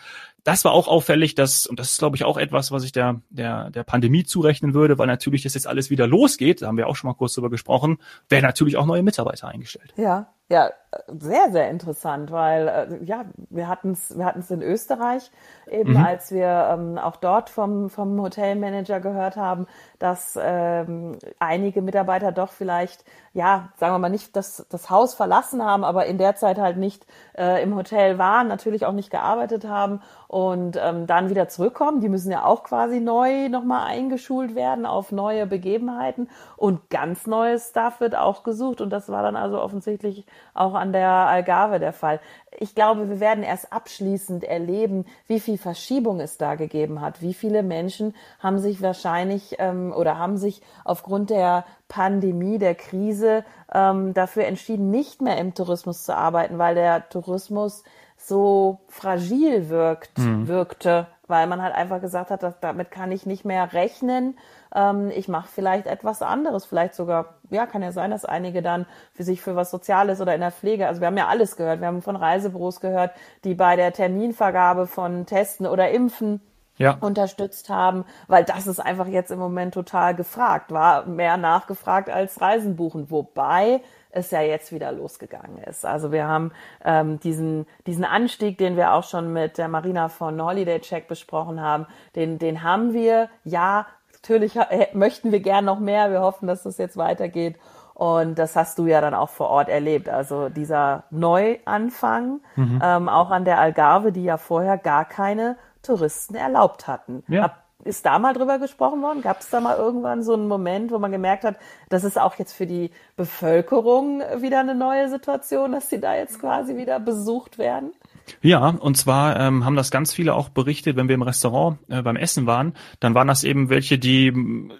das 0.49 0.65
war 0.65 0.71
auch 0.71 0.87
auffällig, 0.87 1.35
dass, 1.35 1.67
und 1.67 1.79
das 1.79 1.91
ist, 1.91 1.99
glaube 1.99 2.15
ich, 2.15 2.23
auch 2.23 2.37
etwas, 2.37 2.71
was 2.71 2.83
ich 2.83 2.91
der, 2.91 3.21
der, 3.29 3.69
der 3.69 3.83
Pandemie 3.83 4.23
zurechnen 4.23 4.73
würde, 4.73 4.97
weil 4.97 5.05
natürlich 5.05 5.43
das 5.43 5.53
jetzt 5.53 5.67
alles 5.67 5.91
wieder 5.91 6.07
losgeht, 6.07 6.63
da 6.63 6.67
haben 6.67 6.77
wir 6.77 6.87
auch 6.87 6.95
schon 6.95 7.07
mal 7.07 7.13
kurz 7.13 7.35
drüber 7.35 7.51
gesprochen, 7.51 7.99
werden 8.29 8.45
natürlich 8.45 8.75
auch 8.75 8.87
neue 8.87 9.03
Mitarbeiter 9.03 9.47
eingestellt. 9.47 9.93
Ja, 9.95 10.33
ja, 10.49 10.71
sehr, 11.07 11.51
sehr 11.51 11.69
interessant, 11.69 12.31
weil 12.31 12.67
äh, 12.67 13.05
ja, 13.05 13.25
wir 13.49 13.67
hatten 13.67 13.91
es 13.91 14.17
wir 14.17 14.25
hatten's 14.25 14.49
in 14.49 14.63
Österreich, 14.63 15.29
eben 15.69 15.91
mhm. 15.91 16.03
als 16.03 16.31
wir 16.31 16.69
ähm, 16.71 16.97
auch 16.97 17.17
dort 17.17 17.51
vom, 17.51 17.91
vom 17.91 18.19
Hotelmanager 18.19 18.99
gehört 18.99 19.35
haben, 19.35 19.67
dass 19.99 20.37
ähm, 20.41 21.19
einige 21.37 21.83
Mitarbeiter 21.83 22.31
doch 22.31 22.51
vielleicht, 22.51 23.05
ja, 23.33 23.69
sagen 23.77 23.93
wir 23.93 23.99
mal 23.99 24.09
nicht 24.09 24.35
das, 24.35 24.65
das 24.71 24.89
Haus 24.89 25.13
verlassen 25.13 25.63
haben, 25.63 25.83
aber 25.83 26.07
in 26.07 26.17
der 26.17 26.35
Zeit 26.35 26.57
halt 26.57 26.77
nicht 26.77 27.05
äh, 27.37 27.61
im 27.61 27.75
Hotel 27.75 28.17
waren, 28.17 28.47
natürlich 28.47 28.85
auch 28.85 28.93
nicht 28.93 29.11
gearbeitet 29.11 29.67
haben 29.67 30.01
und 30.27 30.79
ähm, 30.81 31.05
dann 31.05 31.29
wieder 31.29 31.49
zurückkommen. 31.49 32.01
Die 32.01 32.09
müssen 32.09 32.31
ja 32.31 32.45
auch 32.45 32.63
quasi 32.63 32.99
neu 32.99 33.49
nochmal 33.49 33.85
eingeschult 33.85 34.55
werden 34.55 34.87
auf 34.87 35.11
neue 35.11 35.45
Begebenheiten 35.45 36.29
und 36.57 36.89
ganz 36.89 37.27
neues 37.27 37.69
Stuff 37.69 37.99
wird 37.99 38.15
auch 38.15 38.41
gesucht 38.41 38.81
und 38.81 38.89
das 38.89 39.09
war 39.09 39.21
dann 39.21 39.35
also 39.35 39.61
offensichtlich 39.61 40.25
auch 40.53 40.73
an 40.73 40.91
der 40.93 41.09
Algarve 41.09 41.79
der 41.79 41.93
Fall. 41.93 42.19
Ich 42.57 42.75
glaube, 42.75 43.09
wir 43.09 43.19
werden 43.19 43.43
erst 43.43 43.71
abschließend 43.71 44.43
erleben, 44.43 45.05
wie 45.27 45.39
viel 45.39 45.57
Verschiebung 45.57 46.19
es 46.19 46.37
da 46.37 46.55
gegeben 46.55 47.01
hat. 47.01 47.21
Wie 47.21 47.33
viele 47.33 47.63
Menschen 47.63 48.15
haben 48.39 48.59
sich 48.59 48.81
wahrscheinlich 48.81 49.55
ähm, 49.59 49.93
oder 49.95 50.17
haben 50.17 50.37
sich 50.37 50.61
aufgrund 50.83 51.29
der 51.29 51.65
Pandemie, 51.87 52.57
der 52.57 52.75
Krise 52.75 53.43
ähm, 53.73 54.13
dafür 54.13 54.45
entschieden, 54.45 54.91
nicht 54.91 55.21
mehr 55.21 55.37
im 55.37 55.53
Tourismus 55.53 56.03
zu 56.03 56.15
arbeiten, 56.15 56.57
weil 56.57 56.75
der 56.75 57.09
Tourismus 57.09 57.83
so 58.17 58.79
fragil 58.87 59.69
wirkt, 59.69 60.17
mhm. 60.17 60.47
wirkte, 60.47 61.07
weil 61.27 61.47
man 61.47 61.61
halt 61.61 61.73
einfach 61.73 62.01
gesagt 62.01 62.31
hat, 62.31 62.43
dass, 62.43 62.59
damit 62.59 62.91
kann 62.91 63.11
ich 63.11 63.25
nicht 63.25 63.45
mehr 63.45 63.71
rechnen. 63.71 64.37
Ähm, 64.73 65.11
ich 65.15 65.27
mache 65.27 65.47
vielleicht 65.47 65.87
etwas 65.87 66.21
anderes, 66.21 66.65
vielleicht 66.65 66.93
sogar, 66.93 67.35
ja, 67.49 67.65
kann 67.65 67.81
ja 67.81 67.91
sein, 67.91 68.11
dass 68.11 68.25
einige 68.25 68.61
dann 68.61 68.85
für 69.13 69.23
sich 69.23 69.41
für 69.41 69.55
was 69.55 69.71
Soziales 69.71 70.21
oder 70.21 70.35
in 70.35 70.41
der 70.41 70.51
Pflege, 70.51 70.87
also 70.87 71.01
wir 71.01 71.07
haben 71.07 71.17
ja 71.17 71.27
alles 71.27 71.55
gehört, 71.55 71.79
wir 71.79 71.87
haben 71.87 72.01
von 72.01 72.15
Reisebüros 72.15 72.79
gehört, 72.79 73.11
die 73.43 73.55
bei 73.55 73.75
der 73.75 73.93
Terminvergabe 73.93 74.87
von 74.87 75.25
Testen 75.25 75.65
oder 75.65 75.89
Impfen 75.89 76.41
ja. 76.79 76.97
unterstützt 77.01 77.69
haben, 77.69 78.05
weil 78.27 78.43
das 78.45 78.65
ist 78.65 78.79
einfach 78.79 79.07
jetzt 79.07 79.31
im 79.31 79.39
Moment 79.39 79.73
total 79.73 80.15
gefragt, 80.15 80.71
war 80.71 81.05
mehr 81.05 81.37
nachgefragt 81.37 82.09
als 82.09 82.41
Reisen 82.41 82.75
buchen, 82.75 83.11
wobei 83.11 83.81
es 84.11 84.31
ja 84.31 84.41
jetzt 84.41 84.71
wieder 84.71 84.91
losgegangen 84.91 85.59
ist. 85.59 85.85
Also 85.85 86.11
wir 86.11 86.25
haben 86.27 86.51
ähm, 86.83 87.19
diesen, 87.19 87.67
diesen 87.85 88.05
Anstieg, 88.05 88.57
den 88.57 88.75
wir 88.75 88.93
auch 88.93 89.03
schon 89.03 89.31
mit 89.31 89.57
der 89.57 89.67
Marina 89.67 90.09
von 90.09 90.41
Holiday 90.41 90.79
Check 90.79 91.07
besprochen 91.07 91.61
haben, 91.61 91.85
den, 92.15 92.39
den 92.39 92.63
haben 92.63 92.93
wir. 92.93 93.29
Ja, 93.43 93.85
natürlich 94.21 94.53
möchten 94.93 95.31
wir 95.31 95.39
gern 95.39 95.65
noch 95.65 95.79
mehr. 95.79 96.11
Wir 96.11 96.21
hoffen, 96.21 96.47
dass 96.47 96.63
das 96.63 96.77
jetzt 96.77 96.97
weitergeht. 96.97 97.57
Und 97.93 98.39
das 98.39 98.55
hast 98.55 98.79
du 98.79 98.85
ja 98.85 99.01
dann 99.01 99.13
auch 99.13 99.29
vor 99.29 99.49
Ort 99.49 99.67
erlebt. 99.67 100.07
Also 100.07 100.47
dieser 100.47 101.03
Neuanfang, 101.09 102.39
mhm. 102.55 102.81
ähm, 102.81 103.09
auch 103.09 103.29
an 103.29 103.43
der 103.43 103.59
Algarve, 103.59 104.13
die 104.13 104.23
ja 104.23 104.37
vorher 104.37 104.77
gar 104.77 105.03
keine 105.03 105.57
Touristen 105.83 106.35
erlaubt 106.35 106.87
hatten. 106.87 107.23
Ja. 107.27 107.45
Ab 107.45 107.63
ist 107.83 108.05
da 108.05 108.19
mal 108.19 108.33
drüber 108.33 108.59
gesprochen 108.59 109.01
worden? 109.01 109.21
Gab 109.21 109.39
es 109.39 109.49
da 109.49 109.61
mal 109.61 109.77
irgendwann 109.77 110.21
so 110.21 110.33
einen 110.33 110.47
Moment, 110.47 110.91
wo 110.91 110.99
man 110.99 111.11
gemerkt 111.11 111.45
hat, 111.45 111.55
das 111.87 112.03
ist 112.03 112.19
auch 112.19 112.35
jetzt 112.35 112.53
für 112.53 112.67
die 112.67 112.91
Bevölkerung 113.15 114.21
wieder 114.37 114.59
eine 114.59 114.75
neue 114.75 115.09
Situation, 115.09 115.71
dass 115.71 115.89
sie 115.89 115.99
da 115.99 116.15
jetzt 116.15 116.39
quasi 116.39 116.75
wieder 116.75 116.99
besucht 116.99 117.57
werden? 117.57 117.93
Ja, 118.41 118.69
und 118.69 118.97
zwar 118.97 119.39
ähm, 119.39 119.65
haben 119.65 119.75
das 119.75 119.91
ganz 119.91 120.13
viele 120.13 120.33
auch 120.33 120.49
berichtet, 120.49 120.95
wenn 120.95 121.07
wir 121.07 121.15
im 121.15 121.21
Restaurant 121.21 121.79
äh, 121.87 122.01
beim 122.01 122.15
Essen 122.15 122.45
waren, 122.45 122.73
dann 122.99 123.13
waren 123.15 123.27
das 123.27 123.43
eben 123.43 123.69
welche, 123.69 123.97
die 123.97 124.27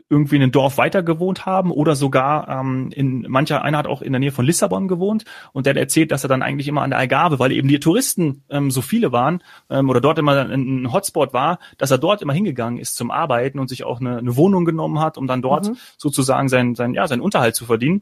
irgendwie 0.10 0.36
in 0.36 0.44
einem 0.44 0.52
Dorf 0.52 0.78
weiter 0.78 1.04
gewohnt 1.04 1.46
haben 1.46 1.72
oder 1.72 1.96
sogar 1.96 2.48
ähm, 2.48 2.90
in 2.94 3.26
mancher 3.30 3.64
einer 3.64 3.78
hat 3.78 3.88
auch 3.88 4.02
in 4.02 4.12
der 4.12 4.20
Nähe 4.20 4.32
von 4.32 4.46
Lissabon 4.46 4.88
gewohnt 4.88 5.26
und 5.54 5.66
der 5.66 5.72
hat 5.72 5.78
erzählt, 5.78 6.12
dass 6.12 6.24
er 6.24 6.30
dann 6.30 6.42
eigentlich 6.42 6.68
immer 6.68 6.82
an 6.82 6.92
der 6.92 7.00
Algarve, 7.00 7.40
weil 7.40 7.52
eben 7.52 7.68
die 7.68 7.80
Touristen 7.80 8.44
ähm, 8.50 8.72
so 8.72 8.82
viele 8.82 9.12
waren 9.12 9.44
ähm, 9.70 9.90
oder 9.90 10.02
dort 10.02 10.20
immer 10.20 10.50
ein 10.50 10.92
Hotspot 10.92 11.34
war, 11.34 11.60
dass 11.78 11.92
er 11.92 11.98
dort 11.98 12.22
immer 12.22 12.34
hingegangen 12.34 12.80
ist 12.80 12.96
zum 12.96 13.12
Arbeiten 13.12 13.60
und 13.60 13.70
sich 13.70 13.84
auch 13.84 14.00
eine, 14.00 14.18
eine 14.18 14.36
Wohnung 14.36 14.66
genommen 14.66 15.00
hat, 15.00 15.18
um 15.18 15.28
dann 15.28 15.42
dort 15.42 15.70
mhm. 15.70 15.78
sozusagen 15.98 16.50
sein, 16.50 16.76
sein, 16.76 16.94
ja, 16.94 17.08
seinen 17.08 17.22
Unterhalt 17.22 17.56
zu 17.56 17.66
verdienen. 17.66 18.02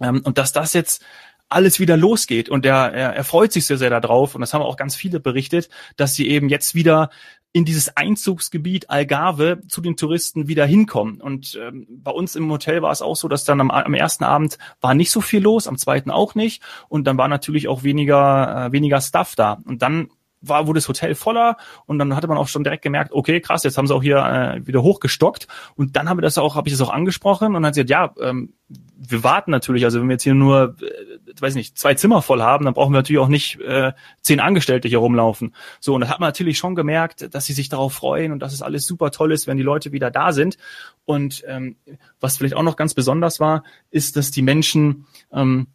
Ähm, 0.00 0.22
und 0.24 0.38
dass 0.38 0.52
das 0.52 0.72
jetzt 0.72 1.04
alles 1.50 1.80
wieder 1.80 1.96
losgeht. 1.96 2.48
Und 2.48 2.64
er, 2.64 2.92
er, 2.92 3.10
er 3.14 3.24
freut 3.24 3.52
sich 3.52 3.66
sehr, 3.66 3.78
sehr 3.78 3.90
darauf, 3.90 4.34
und 4.34 4.40
das 4.40 4.54
haben 4.54 4.62
auch 4.62 4.76
ganz 4.76 4.96
viele 4.96 5.20
berichtet, 5.20 5.68
dass 5.96 6.14
sie 6.14 6.28
eben 6.28 6.48
jetzt 6.48 6.74
wieder 6.74 7.10
in 7.52 7.64
dieses 7.64 7.96
Einzugsgebiet 7.96 8.90
Algarve 8.90 9.60
zu 9.68 9.80
den 9.80 9.96
Touristen 9.96 10.46
wieder 10.46 10.64
hinkommen. 10.66 11.20
Und 11.20 11.58
ähm, 11.60 11.86
bei 11.90 12.12
uns 12.12 12.36
im 12.36 12.50
Hotel 12.50 12.80
war 12.80 12.92
es 12.92 13.02
auch 13.02 13.16
so, 13.16 13.26
dass 13.26 13.44
dann 13.44 13.60
am, 13.60 13.70
am 13.70 13.94
ersten 13.94 14.22
Abend 14.22 14.56
war 14.80 14.94
nicht 14.94 15.10
so 15.10 15.20
viel 15.20 15.42
los, 15.42 15.66
am 15.66 15.76
zweiten 15.76 16.10
auch 16.10 16.36
nicht. 16.36 16.62
Und 16.88 17.08
dann 17.08 17.18
war 17.18 17.26
natürlich 17.26 17.66
auch 17.66 17.82
weniger, 17.82 18.66
äh, 18.66 18.72
weniger 18.72 19.00
Stuff 19.00 19.34
da. 19.34 19.60
Und 19.64 19.82
dann 19.82 20.10
war, 20.40 20.66
wurde 20.66 20.78
das 20.78 20.88
Hotel 20.88 21.14
voller 21.14 21.56
und 21.86 21.98
dann 21.98 22.16
hatte 22.16 22.28
man 22.28 22.38
auch 22.38 22.48
schon 22.48 22.64
direkt 22.64 22.82
gemerkt, 22.82 23.12
okay, 23.12 23.40
krass, 23.40 23.62
jetzt 23.64 23.76
haben 23.76 23.86
sie 23.86 23.94
auch 23.94 24.02
hier 24.02 24.18
äh, 24.18 24.66
wieder 24.66 24.82
hochgestockt 24.82 25.46
und 25.76 25.96
dann 25.96 26.08
haben 26.08 26.18
wir 26.18 26.22
das 26.22 26.38
auch, 26.38 26.54
habe 26.54 26.68
ich 26.68 26.74
das 26.74 26.86
auch 26.86 26.92
angesprochen 26.92 27.48
und 27.48 27.54
dann 27.54 27.66
hat 27.66 27.74
sie 27.74 27.84
gesagt, 27.84 28.18
ja, 28.18 28.28
ähm, 28.28 28.54
wir 29.02 29.24
warten 29.24 29.50
natürlich, 29.50 29.84
also 29.84 30.00
wenn 30.00 30.08
wir 30.08 30.14
jetzt 30.14 30.22
hier 30.22 30.34
nur, 30.34 30.76
äh, 30.80 31.40
weiß 31.40 31.54
nicht, 31.54 31.78
zwei 31.78 31.94
Zimmer 31.94 32.22
voll 32.22 32.42
haben, 32.42 32.64
dann 32.64 32.74
brauchen 32.74 32.92
wir 32.92 32.98
natürlich 32.98 33.20
auch 33.20 33.28
nicht 33.28 33.58
äh, 33.60 33.92
zehn 34.20 34.40
Angestellte 34.40 34.88
hier 34.88 34.98
rumlaufen. 34.98 35.54
So, 35.80 35.94
und 35.94 36.02
das 36.02 36.10
hat 36.10 36.20
man 36.20 36.28
natürlich 36.28 36.58
schon 36.58 36.74
gemerkt, 36.74 37.34
dass 37.34 37.46
sie 37.46 37.52
sich 37.52 37.68
darauf 37.68 37.94
freuen 37.94 38.32
und 38.32 38.40
dass 38.40 38.52
es 38.52 38.62
alles 38.62 38.86
super 38.86 39.10
toll 39.10 39.32
ist, 39.32 39.46
wenn 39.46 39.56
die 39.56 39.62
Leute 39.62 39.92
wieder 39.92 40.10
da 40.10 40.32
sind. 40.32 40.58
Und 41.04 41.42
ähm, 41.46 41.76
was 42.20 42.36
vielleicht 42.36 42.54
auch 42.54 42.62
noch 42.62 42.76
ganz 42.76 42.94
besonders 42.94 43.40
war, 43.40 43.64
ist, 43.90 44.16
dass 44.16 44.30
die 44.30 44.42
Menschen 44.42 45.06
ähm, 45.32 45.68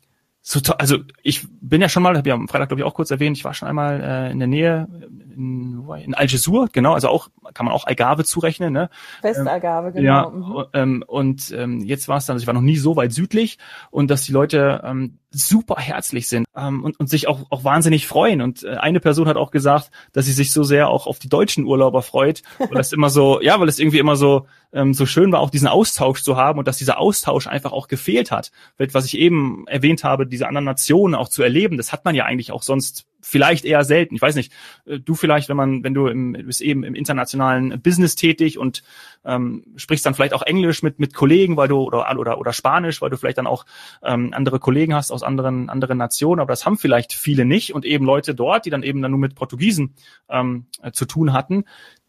so. 0.48 0.62
Also 0.78 1.00
ich 1.24 1.42
bin 1.60 1.82
ja 1.82 1.90
schon 1.90 2.04
mal, 2.04 2.16
habe 2.16 2.30
ja 2.30 2.36
am 2.36 2.48
Freitag 2.48 2.70
glaube 2.70 2.82
ich 2.82 2.86
auch 2.86 2.94
kurz 2.94 3.10
erwähnt, 3.10 3.36
ich 3.36 3.44
war 3.44 3.56
schon 3.56 3.68
einmal 3.68 4.00
äh, 4.00 4.32
in 4.32 4.38
der 4.38 4.48
Nähe 4.48 4.88
in, 5.36 5.84
in 6.04 6.14
Algesur, 6.14 6.70
genau, 6.72 6.94
also 6.94 7.10
auch 7.10 7.30
kann 7.56 7.66
man 7.66 7.74
auch 7.74 7.88
Algarve 7.88 8.24
zurechnen, 8.24 8.72
ne? 8.72 8.90
Westalgarve, 9.24 9.88
ähm, 9.88 9.94
genau. 9.96 10.04
Ja, 10.04 10.30
mhm. 10.30 10.64
ähm, 10.74 11.04
und 11.08 11.52
ähm, 11.58 11.80
jetzt 11.80 12.08
war 12.08 12.18
es 12.18 12.26
dann, 12.26 12.36
also 12.36 12.44
ich 12.44 12.48
war 12.48 12.54
noch 12.54 12.62
nie 12.62 12.78
so 12.78 12.96
weit 12.96 13.14
südlich 13.14 13.58
und 13.90 14.12
dass 14.12 14.24
die 14.24 14.32
Leute 14.32 14.84
ähm, 14.86 15.18
super 15.32 15.76
herzlich 15.78 16.28
sind 16.28 16.46
ähm, 16.56 16.84
und, 16.84 17.00
und 17.00 17.10
sich 17.10 17.28
auch, 17.28 17.46
auch 17.50 17.64
wahnsinnig 17.64 18.08
freuen. 18.08 18.42
Und 18.42 18.64
äh, 18.64 18.76
eine 18.76 19.00
Person 19.00 19.28
hat 19.28 19.38
auch 19.38 19.52
gesagt, 19.52 19.92
dass 20.14 20.26
sie 20.26 20.32
sich 20.32 20.52
so 20.52 20.64
sehr 20.64 20.90
auch 20.90 21.08
auf 21.08 21.20
die 21.20 21.30
deutschen 21.30 21.66
Urlauber 21.66 22.02
freut, 22.02 22.42
weil 22.58 22.80
es 22.80 22.94
immer 22.94 23.10
so, 23.10 23.42
ja, 23.42 23.60
weil 23.60 23.68
es 23.68 23.80
irgendwie 23.80 24.00
immer 24.00 24.16
so 24.16 24.48
ähm, 24.74 24.94
so 24.94 25.06
schön 25.06 25.32
war, 25.32 25.40
auch 25.40 25.50
diesen 25.50 25.68
Austausch 25.68 26.22
zu 26.22 26.38
haben 26.38 26.60
und 26.60 26.68
dass 26.68 26.78
dieser 26.78 27.00
Austausch 27.00 27.48
einfach 27.48 27.72
auch 27.72 27.88
gefehlt 27.88 28.32
hat. 28.32 28.52
Was 28.78 29.06
ich 29.06 29.18
eben 29.18 29.66
erwähnt 29.68 30.04
habe, 30.04 30.28
diese 30.28 30.48
anderen 30.48 30.66
Nationen 30.66 31.16
auch 31.16 31.30
zu 31.30 31.44
erleben, 31.44 31.78
das 31.78 31.92
hat 31.92 32.06
man 32.06 32.16
ja 32.16 32.26
eigentlich 32.26 32.52
auch 32.52 32.64
sonst 32.64 33.06
vielleicht 33.22 33.66
eher 33.66 33.84
selten. 33.84 34.16
Ich 34.16 34.22
weiß 34.22 34.36
nicht, 34.36 34.54
äh, 34.86 35.00
du 35.00 35.16
vielleicht, 35.16 35.50
wenn 35.50 35.58
man, 35.58 35.84
wenn 35.84 35.94
du 35.94 36.08
im, 36.08 36.34
bist 36.34 36.62
eben 36.62 36.84
im 36.84 36.94
internationalen 36.94 37.45
Business 37.82 38.16
tätig 38.16 38.58
und 38.58 38.84
ähm, 39.26 39.64
sprichst 39.76 40.06
dann 40.06 40.14
vielleicht 40.14 40.34
auch 40.34 40.44
Englisch 40.44 40.84
mit 40.84 41.00
mit 41.00 41.14
Kollegen, 41.14 41.58
weil 41.58 41.68
du 41.68 41.82
oder 41.82 42.18
oder 42.18 42.38
oder 42.38 42.54
Spanisch, 42.54 43.02
weil 43.02 43.10
du 43.10 43.18
vielleicht 43.18 43.38
dann 43.38 43.48
auch 43.48 43.66
ähm, 44.04 44.32
andere 44.34 44.60
Kollegen 44.60 44.94
hast 44.94 45.12
aus 45.12 45.24
anderen 45.24 45.70
anderen 45.70 45.98
Nationen, 45.98 46.40
aber 46.42 46.52
das 46.52 46.66
haben 46.66 46.78
vielleicht 46.78 47.14
viele 47.14 47.46
nicht 47.46 47.74
und 47.74 47.86
eben 47.86 48.06
Leute 48.06 48.36
dort, 48.36 48.66
die 48.66 48.70
dann 48.70 48.84
eben 48.84 49.02
dann 49.02 49.12
nur 49.12 49.20
mit 49.20 49.36
Portugiesen 49.36 49.96
ähm, 50.30 50.66
äh, 50.82 50.92
zu 50.92 51.06
tun 51.06 51.34
hatten, 51.34 51.66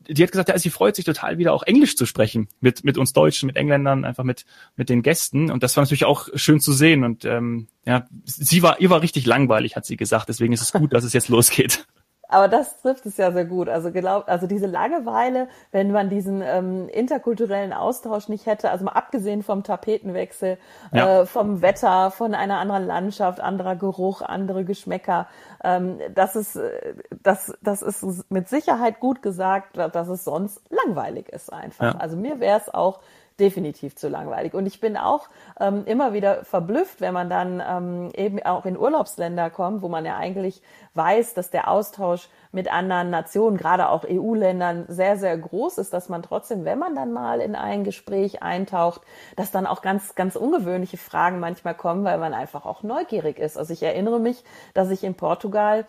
die 0.08 0.22
hat 0.22 0.32
gesagt, 0.32 0.48
ja, 0.48 0.58
sie 0.58 0.70
freut 0.70 0.96
sich 0.96 1.04
total 1.04 1.38
wieder 1.38 1.52
auch 1.52 1.62
Englisch 1.62 1.96
zu 1.96 2.06
sprechen 2.06 2.48
mit 2.60 2.84
mit 2.84 2.98
uns 2.98 3.12
Deutschen, 3.12 3.46
mit 3.46 3.56
Engländern, 3.56 4.04
einfach 4.04 4.24
mit 4.24 4.44
mit 4.76 4.88
den 4.88 5.02
Gästen. 5.02 5.50
Und 5.50 5.62
das 5.62 5.76
war 5.76 5.84
natürlich 5.84 6.04
auch 6.04 6.28
schön 6.34 6.60
zu 6.60 6.72
sehen. 6.72 7.04
Und 7.04 7.24
ähm, 7.24 7.68
ja, 7.84 8.06
sie 8.24 8.62
war 8.62 8.80
ihr 8.80 8.90
war 8.90 9.02
richtig 9.02 9.26
langweilig, 9.26 9.76
hat 9.76 9.86
sie 9.86 9.96
gesagt, 9.96 10.28
deswegen 10.28 10.52
ist 10.52 10.62
es 10.62 10.72
gut, 10.72 10.92
dass 10.92 11.04
es 11.04 11.12
jetzt 11.12 11.28
losgeht. 11.30 11.86
Aber 12.28 12.48
das 12.48 12.80
trifft 12.82 13.06
es 13.06 13.16
ja 13.16 13.30
sehr 13.32 13.44
gut. 13.44 13.68
Also 13.68 13.90
glaub, 13.90 14.28
also 14.28 14.46
diese 14.46 14.66
Langeweile, 14.66 15.48
wenn 15.70 15.92
man 15.92 16.08
diesen 16.08 16.42
ähm, 16.42 16.88
interkulturellen 16.88 17.72
Austausch 17.72 18.28
nicht 18.28 18.46
hätte, 18.46 18.70
also 18.70 18.84
mal 18.84 18.92
abgesehen 18.92 19.42
vom 19.42 19.62
Tapetenwechsel, 19.62 20.58
ja. 20.92 21.22
äh, 21.22 21.26
vom 21.26 21.62
Wetter, 21.62 22.10
von 22.10 22.34
einer 22.34 22.58
anderen 22.58 22.86
Landschaft, 22.86 23.40
anderer 23.40 23.76
Geruch, 23.76 24.22
andere 24.22 24.64
Geschmäcker, 24.64 25.28
ähm, 25.62 25.98
das 26.14 26.36
ist 26.36 26.56
äh, 26.56 26.94
das 27.22 27.56
das 27.62 27.82
ist 27.82 28.30
mit 28.30 28.48
Sicherheit 28.48 29.00
gut 29.00 29.22
gesagt, 29.22 29.76
dass 29.76 30.08
es 30.08 30.24
sonst 30.24 30.60
langweilig 30.70 31.28
ist 31.28 31.52
einfach. 31.52 31.94
Ja. 31.94 31.98
Also 31.98 32.16
mir 32.16 32.40
wäre 32.40 32.58
es 32.58 32.72
auch 32.72 33.00
definitiv 33.38 33.96
zu 33.96 34.08
langweilig. 34.08 34.54
Und 34.54 34.66
ich 34.66 34.80
bin 34.80 34.96
auch 34.96 35.28
ähm, 35.60 35.84
immer 35.86 36.12
wieder 36.12 36.44
verblüfft, 36.44 37.00
wenn 37.00 37.12
man 37.12 37.28
dann 37.28 37.62
ähm, 37.66 38.10
eben 38.14 38.42
auch 38.42 38.64
in 38.64 38.78
Urlaubsländer 38.78 39.50
kommt, 39.50 39.82
wo 39.82 39.88
man 39.88 40.04
ja 40.04 40.16
eigentlich 40.16 40.62
weiß, 40.94 41.34
dass 41.34 41.50
der 41.50 41.68
Austausch 41.68 42.28
mit 42.52 42.72
anderen 42.72 43.10
Nationen, 43.10 43.58
gerade 43.58 43.90
auch 43.90 44.04
EU-Ländern, 44.08 44.86
sehr, 44.88 45.18
sehr 45.18 45.36
groß 45.36 45.78
ist, 45.78 45.92
dass 45.92 46.08
man 46.08 46.22
trotzdem, 46.22 46.64
wenn 46.64 46.78
man 46.78 46.94
dann 46.94 47.12
mal 47.12 47.40
in 47.40 47.54
ein 47.54 47.84
Gespräch 47.84 48.42
eintaucht, 48.42 49.02
dass 49.36 49.50
dann 49.50 49.66
auch 49.66 49.82
ganz, 49.82 50.14
ganz 50.14 50.36
ungewöhnliche 50.36 50.96
Fragen 50.96 51.38
manchmal 51.38 51.74
kommen, 51.74 52.04
weil 52.04 52.18
man 52.18 52.32
einfach 52.32 52.64
auch 52.64 52.82
neugierig 52.82 53.38
ist. 53.38 53.58
Also 53.58 53.72
ich 53.72 53.82
erinnere 53.82 54.18
mich, 54.18 54.42
dass 54.72 54.90
ich 54.90 55.04
in 55.04 55.14
Portugal 55.14 55.84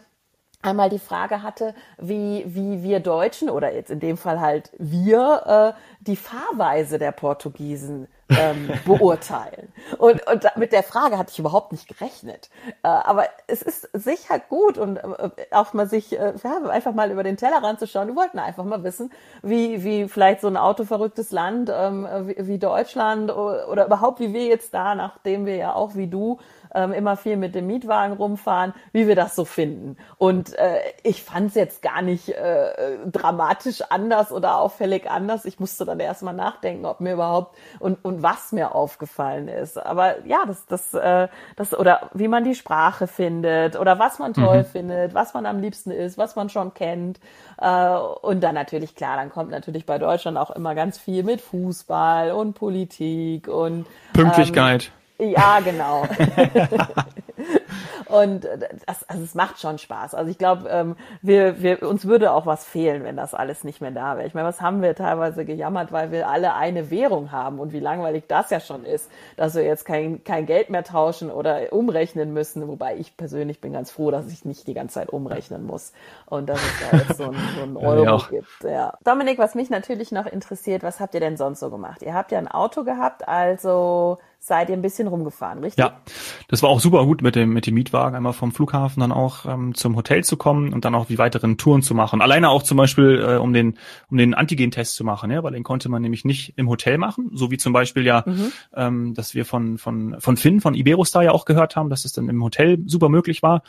einmal 0.62 0.90
die 0.90 1.00
Frage 1.00 1.44
hatte, 1.44 1.74
wie, 1.98 2.44
wie 2.48 2.84
wir 2.84 3.00
Deutschen 3.00 3.50
oder 3.50 3.74
jetzt 3.74 3.92
in 3.92 4.00
dem 4.00 4.18
Fall 4.18 4.40
halt 4.40 4.72
wir 4.78 5.76
äh, 5.76 5.80
die 6.02 6.16
Fahrweise 6.16 6.98
der 6.98 7.12
Portugiesen 7.12 8.08
ähm, 8.30 8.70
beurteilen. 8.86 9.72
Und, 9.98 10.26
und 10.28 10.46
mit 10.56 10.74
der 10.74 10.84
Frage 10.84 11.18
hatte 11.18 11.32
ich 11.32 11.40
überhaupt 11.40 11.72
nicht 11.72 11.88
gerechnet. 11.88 12.50
Äh, 12.84 12.88
aber 12.88 13.26
es 13.46 13.62
ist 13.62 13.90
sicher 13.94 14.40
gut 14.40 14.78
und 14.78 14.98
äh, 14.98 15.30
auch 15.52 15.74
mal 15.74 15.88
sich 15.88 16.18
äh, 16.18 16.34
einfach 16.70 16.94
mal 16.94 17.12
über 17.12 17.24
den 17.24 17.38
Tellerrand 17.38 17.80
zu 17.80 17.88
schauen. 17.88 18.08
Wir 18.08 18.16
wollten 18.16 18.40
einfach 18.40 18.66
mal 18.66 18.84
wissen, 18.84 19.12
wie, 19.44 19.84
wie 19.84 20.08
vielleicht 20.08 20.42
so 20.42 20.48
ein 20.48 20.58
autoverrücktes 20.58 21.32
Land 21.32 21.72
ähm, 21.74 22.08
wie, 22.24 22.48
wie 22.48 22.58
Deutschland 22.58 23.32
oder, 23.32 23.70
oder 23.70 23.86
überhaupt 23.86 24.20
wie 24.20 24.34
wir 24.34 24.46
jetzt 24.46 24.74
da, 24.74 24.96
nachdem 24.96 25.46
wir 25.46 25.56
ja 25.56 25.74
auch 25.74 25.96
wie 25.96 26.08
du 26.08 26.40
ähm, 26.74 26.94
immer 26.94 27.18
viel 27.18 27.38
mit 27.38 27.56
dem 27.56 27.68
Mietwagen 27.68 28.16
rumfahren, 28.16 28.74
wie 28.92 29.08
wir 29.08 29.16
das 29.16 29.36
so 29.36 29.46
finden. 29.46 29.98
Und 30.18 30.54
äh, 30.58 30.80
ich 31.04 31.24
fand 31.24 31.50
es 31.50 31.56
jetzt 31.56 31.82
gar 31.82 32.02
nicht 32.02 32.30
äh, 32.30 32.98
dramatisch 33.06 33.82
anders 33.90 34.32
oder 34.32 34.58
auffällig 34.58 35.10
anders. 35.10 35.46
Ich 35.46 35.60
musste 35.60 35.86
dann 35.86 36.00
erstmal 36.00 36.34
nachdenken, 36.34 36.86
ob 36.86 37.00
mir 37.00 37.14
überhaupt 37.14 37.56
und, 37.80 38.04
und 38.04 38.24
was 38.24 38.52
mir 38.52 38.76
aufgefallen 38.76 39.48
ist. 39.48 39.78
Aber 39.78 40.26
ja, 40.26 40.40
das, 40.46 40.66
das, 40.66 40.94
äh, 40.94 41.28
das, 41.56 41.78
oder 41.78 42.10
wie 42.14 42.28
man 42.28 42.44
die 42.44 42.56
Sprache 42.56 43.08
findet 43.08 43.78
oder 43.78 44.00
was 44.00 44.20
man 44.20 44.34
toll 44.34 44.60
mhm. 44.60 44.66
findet, 44.66 45.14
was 45.14 45.34
man 45.34 45.46
am 45.46 45.60
liebsten 45.60 45.92
ist, 45.92 46.18
was 46.18 46.36
man 46.36 46.50
schon 46.50 46.74
kennt. 46.74 47.20
Äh, 47.60 47.90
und 48.22 48.42
dann 48.42 48.56
natürlich, 48.56 48.96
klar, 48.96 49.18
dann 49.18 49.30
kommt 49.30 49.52
natürlich 49.52 49.86
bei 49.86 49.98
Deutschland 49.98 50.38
auch 50.38 50.52
immer 50.52 50.76
ganz 50.76 50.98
viel 50.98 51.24
mit 51.24 51.42
Fußball 51.42 52.32
und 52.32 52.54
Politik 52.54 53.48
und 53.48 53.86
Pünktlichkeit. 54.14 54.86
Ähm, 54.86 55.07
ja, 55.20 55.60
genau. 55.62 56.06
und 58.08 58.46
das, 58.86 59.08
also 59.10 59.24
es 59.24 59.36
macht 59.36 59.60
schon 59.60 59.78
Spaß. 59.78 60.14
Also 60.14 60.30
ich 60.30 60.38
glaube, 60.38 60.70
ähm, 60.70 60.96
wir, 61.22 61.62
wir, 61.62 61.84
uns 61.84 62.06
würde 62.06 62.32
auch 62.32 62.46
was 62.46 62.66
fehlen, 62.66 63.04
wenn 63.04 63.16
das 63.16 63.34
alles 63.34 63.64
nicht 63.64 63.82
mehr 63.82 63.92
da 63.92 64.18
wäre. 64.18 64.28
Ich 64.28 64.34
meine, 64.34 64.48
was 64.48 64.62
haben 64.62 64.82
wir 64.82 64.96
teilweise 64.96 65.46
gejammert, 65.46 65.92
weil 65.92 66.12
wir 66.12 66.28
alle 66.28 66.54
eine 66.54 66.90
Währung 66.90 67.32
haben 67.32 67.60
und 67.60 67.74
wie 67.74 67.80
langweilig 67.80 68.26
das 68.28 68.50
ja 68.50 68.60
schon 68.60 68.86
ist, 68.86 69.10
dass 69.36 69.56
wir 69.56 69.64
jetzt 69.64 69.86
kein, 69.86 70.24
kein 70.24 70.46
Geld 70.46 70.70
mehr 70.70 70.84
tauschen 70.84 71.32
oder 71.32 71.74
umrechnen 71.74 72.34
müssen. 72.34 72.68
Wobei 72.68 72.98
ich 72.98 73.18
persönlich 73.18 73.62
bin 73.62 73.74
ganz 73.74 73.92
froh, 73.92 74.12
dass 74.12 74.32
ich 74.32 74.46
nicht 74.46 74.68
die 74.68 74.74
ganze 74.74 74.96
Zeit 74.96 75.10
umrechnen 75.10 75.66
muss 75.66 75.94
und 76.26 76.48
dass 76.50 76.60
es 76.60 76.90
da 76.90 76.98
jetzt 76.98 77.18
so 77.18 77.26
ein, 77.26 77.38
so 77.56 77.64
ein 77.64 77.78
Euro 77.78 78.04
ja, 78.04 78.18
gibt. 78.30 78.64
Ja. 78.64 78.98
Dominik, 79.04 79.38
was 79.38 79.56
mich 79.56 79.70
natürlich 79.70 80.12
noch 80.12 80.26
interessiert, 80.26 80.84
was 80.84 81.00
habt 81.00 81.14
ihr 81.14 81.20
denn 81.20 81.38
sonst 81.38 81.60
so 81.60 81.70
gemacht? 81.70 82.02
Ihr 82.02 82.14
habt 82.14 82.32
ja 82.32 82.38
ein 82.38 82.48
Auto 82.48 82.84
gehabt, 82.84 83.28
also 83.28 84.20
seid 84.40 84.70
ihr 84.70 84.78
ein 84.78 84.82
bisschen 84.82 85.08
rumgefahren, 85.08 85.60
richtig? 85.60 85.84
Ja, 85.84 86.02
das 86.48 86.64
war 86.64 86.70
auch 86.70 86.80
super 86.80 87.06
gut 87.06 87.22
mit 87.22 87.36
dem, 87.36 87.52
mit 87.52 87.68
dem 87.68 87.74
Mietwagen, 87.74 88.16
einmal 88.16 88.34
vom 88.34 88.52
Flughafen 88.52 89.02
dann 89.02 89.12
auch 89.12 89.46
ähm, 89.46 89.76
zum 89.76 89.96
Hotel 89.96 90.24
zu 90.24 90.38
kommen 90.38 90.74
und 90.74 90.86
dann 90.86 90.96
auch 90.96 91.06
die 91.06 91.18
weiteren 91.18 91.58
Touren 91.58 91.82
zu 91.82 91.94
machen. 91.94 92.22
Alleine 92.22 92.50
auch 92.50 92.64
zum 92.64 92.78
Beispiel, 92.78 93.20
äh, 93.20 93.36
um 93.36 93.52
den, 93.54 93.78
um 94.10 94.18
den 94.18 94.34
Antigen-Test 94.34 94.96
zu 94.96 95.04
machen, 95.04 95.32
ja, 95.32 95.44
weil 95.44 95.54
den 95.54 95.64
konnte 95.64 95.90
man 95.90 96.02
nämlich 96.02 96.24
nicht 96.24 96.54
im 96.56 96.70
Hotel 96.70 96.98
machen, 96.98 97.30
so 97.34 97.52
wie 97.52 97.58
zum 97.58 97.74
Beispiel 97.74 98.06
ja, 98.06 98.24
mhm. 98.26 98.52
ähm, 98.76 99.14
dass 99.14 99.36
wir 99.36 99.44
von, 99.44 99.78
von, 99.78 100.16
von 100.20 100.38
Finn, 100.38 100.62
von 100.62 100.76
Iberostar 100.76 101.24
ja 101.24 101.32
auch 101.32 101.46
gehört 101.46 101.76
haben, 101.76 101.90
dass 101.90 102.06
es 102.06 102.14
dann 102.14 102.30
im 102.30 102.44
Hotel 102.44 102.80
super 102.86 103.10
möglich 103.10 103.44
war. 103.44 103.64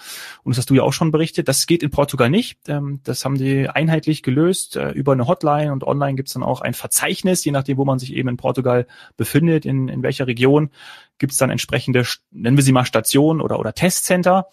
Und 0.44 0.52
das 0.52 0.58
hast 0.58 0.70
du 0.70 0.75
ja 0.75 0.82
auch 0.82 0.92
schon 0.92 1.10
berichtet. 1.10 1.48
Das 1.48 1.66
geht 1.66 1.82
in 1.82 1.90
Portugal 1.90 2.30
nicht. 2.30 2.68
Ähm, 2.68 3.00
das 3.04 3.25
haben 3.25 3.37
die 3.37 3.68
einheitlich 3.68 4.22
gelöst 4.22 4.76
äh, 4.76 4.90
über 4.90 5.12
eine 5.12 5.26
Hotline 5.26 5.72
und 5.72 5.84
online 5.84 6.14
gibt's 6.14 6.34
dann 6.34 6.42
auch 6.42 6.60
ein 6.60 6.75
Verzeichnis, 6.75 7.44
je 7.44 7.52
nachdem, 7.52 7.78
wo 7.78 7.84
man 7.84 7.98
sich 7.98 8.14
eben 8.14 8.28
in 8.28 8.37
Portugal 8.37 8.87
befindet, 9.16 9.66
in, 9.66 9.88
in 9.88 10.02
welcher 10.02 10.26
Region 10.26 10.57
Region 10.58 10.70
gibt 11.18 11.32
es 11.32 11.38
dann 11.38 11.50
entsprechende, 11.50 12.04
nennen 12.30 12.56
wir 12.56 12.62
sie 12.62 12.70
mal 12.70 12.84
Station 12.84 13.40
oder, 13.40 13.58
oder 13.58 13.72
Testcenter. 13.72 14.46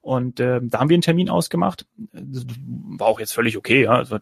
Und 0.00 0.38
äh, 0.38 0.60
da 0.62 0.78
haben 0.78 0.88
wir 0.88 0.94
einen 0.94 1.02
Termin 1.02 1.28
ausgemacht. 1.28 1.84
Das 2.12 2.44
war 2.96 3.08
auch 3.08 3.18
jetzt 3.18 3.32
völlig 3.32 3.56
okay. 3.56 3.84
Ja. 3.84 3.90
Also, 3.96 4.18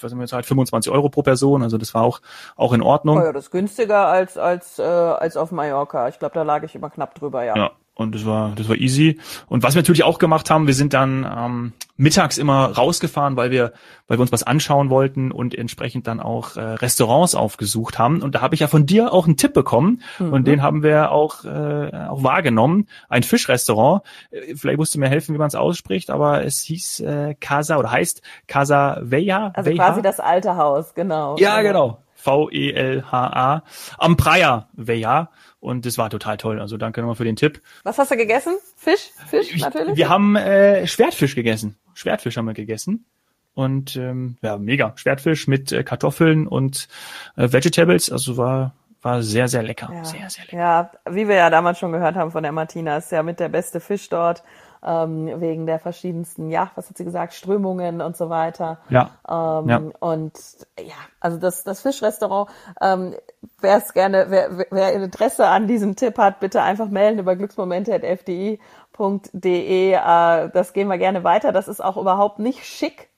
was 0.00 0.12
haben 0.12 0.18
wir 0.18 0.24
jetzt 0.24 0.32
halt 0.32 0.46
25 0.46 0.90
Euro 0.90 1.08
pro 1.10 1.22
Person. 1.22 1.62
Also 1.62 1.78
das 1.78 1.94
war 1.94 2.02
auch 2.02 2.20
auch 2.56 2.72
in 2.72 2.82
Ordnung. 2.82 3.18
Oh 3.18 3.24
ja, 3.24 3.32
das 3.32 3.44
ist 3.44 3.50
günstiger 3.52 4.08
als 4.08 4.36
als 4.36 4.80
äh, 4.80 4.82
als 4.82 5.36
auf 5.36 5.52
Mallorca. 5.52 6.08
Ich 6.08 6.18
glaube, 6.18 6.34
da 6.34 6.42
lag 6.42 6.64
ich 6.64 6.74
immer 6.74 6.90
knapp 6.90 7.14
drüber. 7.14 7.44
Ja. 7.44 7.56
Ja, 7.56 7.70
und 7.98 8.14
das 8.14 8.24
war, 8.24 8.52
das 8.54 8.68
war 8.68 8.76
easy. 8.76 9.18
Und 9.48 9.64
was 9.64 9.74
wir 9.74 9.82
natürlich 9.82 10.04
auch 10.04 10.20
gemacht 10.20 10.50
haben, 10.50 10.68
wir 10.68 10.74
sind 10.74 10.94
dann 10.94 11.26
ähm, 11.28 11.72
mittags 11.96 12.38
immer 12.38 12.66
rausgefahren, 12.66 13.36
weil 13.36 13.50
wir, 13.50 13.72
weil 14.06 14.18
wir 14.18 14.22
uns 14.22 14.30
was 14.30 14.44
anschauen 14.44 14.88
wollten 14.88 15.32
und 15.32 15.52
entsprechend 15.52 16.06
dann 16.06 16.20
auch 16.20 16.56
äh, 16.56 16.60
Restaurants 16.60 17.34
aufgesucht 17.34 17.98
haben. 17.98 18.22
Und 18.22 18.36
da 18.36 18.40
habe 18.40 18.54
ich 18.54 18.60
ja 18.60 18.68
von 18.68 18.86
dir 18.86 19.12
auch 19.12 19.26
einen 19.26 19.36
Tipp 19.36 19.52
bekommen 19.52 20.02
mhm. 20.20 20.32
und 20.32 20.46
den 20.46 20.62
haben 20.62 20.84
wir 20.84 21.10
auch, 21.10 21.44
äh, 21.44 21.90
auch 22.08 22.22
wahrgenommen. 22.22 22.86
Ein 23.08 23.24
Fischrestaurant. 23.24 24.02
Äh, 24.30 24.54
vielleicht 24.54 24.78
musst 24.78 24.94
du 24.94 25.00
mir 25.00 25.08
helfen, 25.08 25.34
wie 25.34 25.38
man 25.38 25.48
es 25.48 25.56
ausspricht, 25.56 26.10
aber 26.10 26.44
es 26.44 26.60
hieß 26.60 27.00
äh, 27.00 27.34
Casa 27.40 27.78
oder 27.78 27.90
heißt 27.90 28.22
Casa 28.46 28.98
Veja. 29.02 29.50
Also 29.54 29.70
Veja. 29.70 29.84
quasi 29.84 30.02
das 30.02 30.20
alte 30.20 30.54
Haus, 30.56 30.94
genau. 30.94 31.36
Ja, 31.38 31.62
genau. 31.62 31.98
V-E-L-H-A. 32.18 33.62
Am 33.96 34.16
Praia 34.16 34.68
Veja. 34.74 35.30
Und 35.60 35.86
das 35.86 35.98
war 35.98 36.10
total 36.10 36.36
toll. 36.36 36.60
Also 36.60 36.76
danke 36.76 37.00
nochmal 37.00 37.16
für 37.16 37.24
den 37.24 37.36
Tipp. 37.36 37.62
Was 37.84 37.98
hast 37.98 38.10
du 38.10 38.16
gegessen? 38.16 38.56
Fisch? 38.76 39.10
Fisch 39.26 39.56
natürlich? 39.56 39.96
Wir 39.96 40.08
haben 40.08 40.36
äh, 40.36 40.86
Schwertfisch 40.86 41.34
gegessen. 41.34 41.76
Schwertfisch 41.94 42.36
haben 42.36 42.46
wir 42.46 42.54
gegessen. 42.54 43.06
Und 43.54 43.96
ähm, 43.96 44.36
ja, 44.42 44.56
mega. 44.58 44.92
Schwertfisch 44.96 45.48
mit 45.48 45.72
äh, 45.72 45.82
Kartoffeln 45.82 46.46
und 46.46 46.88
äh, 47.36 47.52
Vegetables. 47.52 48.10
Also 48.10 48.36
war 48.36 48.74
war 49.02 49.22
sehr, 49.22 49.48
sehr 49.48 49.62
lecker. 49.62 49.90
Ja. 49.92 50.04
Sehr, 50.04 50.30
sehr 50.30 50.44
lecker. 50.44 50.56
Ja, 50.56 50.90
wie 51.08 51.28
wir 51.28 51.36
ja 51.36 51.50
damals 51.50 51.78
schon 51.78 51.92
gehört 51.92 52.16
haben 52.16 52.30
von 52.30 52.42
der 52.42 52.52
Martina, 52.52 52.96
ist 52.96 53.12
ja 53.12 53.22
mit 53.22 53.40
der 53.40 53.48
beste 53.48 53.80
Fisch 53.80 54.08
dort 54.08 54.42
ähm, 54.84 55.40
wegen 55.40 55.66
der 55.66 55.78
verschiedensten, 55.78 56.50
ja, 56.50 56.70
was 56.74 56.88
hat 56.88 56.96
sie 56.96 57.04
gesagt, 57.04 57.34
Strömungen 57.34 58.00
und 58.00 58.16
so 58.16 58.30
weiter. 58.30 58.78
Ja. 58.88 59.10
Ähm, 59.28 59.68
ja. 59.68 59.82
Und 60.00 60.32
ja, 60.78 60.94
also 61.20 61.38
das, 61.38 61.64
das 61.64 61.82
Fischrestaurant, 61.82 62.48
ähm, 62.80 63.14
wer 63.60 63.78
es 63.78 63.92
gerne, 63.92 64.26
wer, 64.28 64.66
wer 64.70 64.92
Interesse 64.92 65.48
an 65.48 65.66
diesem 65.66 65.96
Tipp 65.96 66.18
hat, 66.18 66.40
bitte 66.40 66.62
einfach 66.62 66.88
melden 66.88 67.18
über 67.18 67.36
glücksmomente.fdi.de. 67.36 69.92
Äh, 69.92 70.50
das 70.50 70.72
gehen 70.72 70.88
wir 70.88 70.98
gerne 70.98 71.24
weiter. 71.24 71.52
Das 71.52 71.68
ist 71.68 71.82
auch 71.82 71.96
überhaupt 71.96 72.38
nicht 72.38 72.64
schick, 72.64 73.08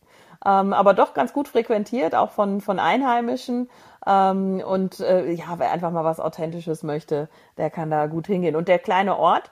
ähm, 0.44 0.72
aber 0.72 0.94
doch 0.94 1.14
ganz 1.14 1.32
gut 1.32 1.48
frequentiert, 1.48 2.14
auch 2.14 2.30
von, 2.30 2.60
von 2.60 2.78
Einheimischen. 2.78 3.68
Ähm, 4.06 4.62
und 4.66 5.00
äh, 5.00 5.30
ja, 5.32 5.58
wer 5.58 5.72
einfach 5.72 5.90
mal 5.90 6.04
was 6.04 6.20
Authentisches 6.20 6.82
möchte, 6.82 7.28
der 7.58 7.70
kann 7.70 7.90
da 7.90 8.06
gut 8.06 8.26
hingehen. 8.26 8.56
Und 8.56 8.68
der 8.68 8.78
kleine 8.78 9.18
Ort, 9.18 9.50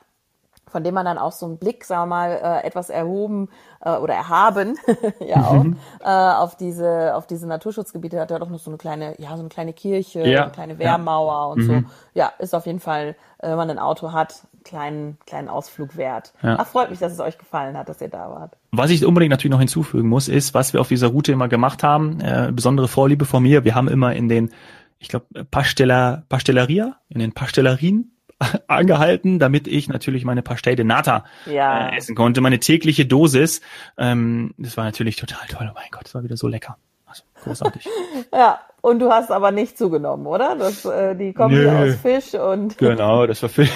von 0.71 0.85
dem 0.85 0.95
man 0.95 1.05
dann 1.05 1.19
auch 1.19 1.33
so 1.33 1.47
einen 1.47 1.59
Blick, 1.59 1.85
sagen 1.85 2.03
wir 2.03 2.17
mal, 2.17 2.31
äh, 2.31 2.67
etwas 2.67 2.91
erhoben 2.91 3.49
äh, 3.81 3.97
oder 3.97 4.15
erhaben, 4.15 4.77
ja 5.21 5.45
auch, 5.47 5.65
mhm. 5.65 5.77
äh, 6.01 6.09
auf 6.09 6.57
diese, 6.57 7.15
auf 7.15 7.27
diese 7.27 7.47
Naturschutzgebiete 7.47 8.21
hat 8.21 8.31
er 8.31 8.39
doch 8.39 8.51
noch 8.51 8.59
so 8.59 8.71
eine 8.71 8.79
kleine, 8.79 9.15
ja, 9.21 9.31
so 9.37 9.41
eine 9.41 9.49
kleine 9.49 9.73
Kirche, 9.73 10.27
ja. 10.27 10.45
eine 10.45 10.53
kleine 10.53 10.79
Wehrmauer 10.79 11.33
ja. 11.33 11.45
und 11.47 11.59
mhm. 11.59 11.67
so. 11.67 11.91
Ja, 12.15 12.33
ist 12.39 12.55
auf 12.55 12.67
jeden 12.67 12.81
Fall, 12.81 13.17
äh, 13.39 13.49
wenn 13.49 13.57
man 13.57 13.71
ein 13.71 13.79
Auto 13.79 14.13
hat, 14.13 14.43
kleinen, 14.65 15.19
kleinen 15.27 15.49
Ausflug 15.49 15.97
wert. 15.97 16.33
Ja. 16.43 16.57
Ach, 16.59 16.67
freut 16.67 16.91
mich, 16.91 16.99
dass 16.99 17.13
es 17.13 17.21
euch 17.21 17.39
gefallen 17.39 17.77
hat, 17.77 17.89
dass 17.89 18.01
ihr 18.01 18.09
da 18.09 18.31
wart. 18.31 18.57
Was 18.73 18.91
ich 18.91 19.05
unbedingt 19.05 19.31
natürlich 19.31 19.53
noch 19.53 19.61
hinzufügen 19.61 20.09
muss, 20.09 20.29
ist, 20.29 20.55
was 20.55 20.73
wir 20.73 20.81
auf 20.81 20.89
dieser 20.89 21.09
Route 21.09 21.33
immer 21.33 21.49
gemacht 21.49 21.83
haben, 21.83 22.21
äh, 22.21 22.53
besondere 22.53 22.89
Vorliebe 22.89 23.25
von 23.25 23.43
mir, 23.43 23.65
wir 23.65 23.75
haben 23.75 23.89
immer 23.89 24.15
in 24.15 24.29
den, 24.29 24.51
ich 24.99 25.09
glaube, 25.09 25.27
Pastella, 25.51 26.25
Pastelleria, 26.29 26.97
in 27.09 27.21
den 27.21 27.33
Pastellerien 27.33 28.13
angehalten, 28.67 29.39
damit 29.39 29.67
ich 29.67 29.89
natürlich 29.89 30.25
meine 30.25 30.43
Pastel 30.43 30.77
de 30.77 30.85
Nata 30.85 31.25
ja. 31.47 31.89
äh, 31.89 31.97
essen 31.97 32.15
konnte, 32.15 32.41
meine 32.41 32.61
tägliche 32.61 33.07
Dosis. 33.07 33.61
Ähm, 33.97 34.55
das 34.59 34.77
war 34.77 34.85
natürlich 34.85 35.17
total 35.17 35.47
toll. 35.49 35.69
Oh 35.71 35.75
mein 35.75 35.91
Gott, 35.91 36.05
das 36.05 36.15
war 36.15 36.23
wieder 36.23 36.37
so 36.37 36.49
lecker. 36.49 36.77
Also, 37.07 37.23
großartig. 37.43 37.89
ja, 38.33 38.61
und 38.81 39.01
du 39.01 39.11
hast 39.11 39.31
aber 39.33 39.51
nicht 39.51 39.77
zugenommen, 39.77 40.27
oder? 40.27 40.55
Das, 40.57 40.85
äh, 40.85 41.17
die 41.17 41.33
kommen 41.33 41.55
Nö. 41.55 41.69
aus 41.71 41.97
Fisch 41.97 42.35
und. 42.35 42.79
Genau, 42.79 43.27
das 43.27 43.43
war 43.43 43.49
Fisch. 43.49 43.73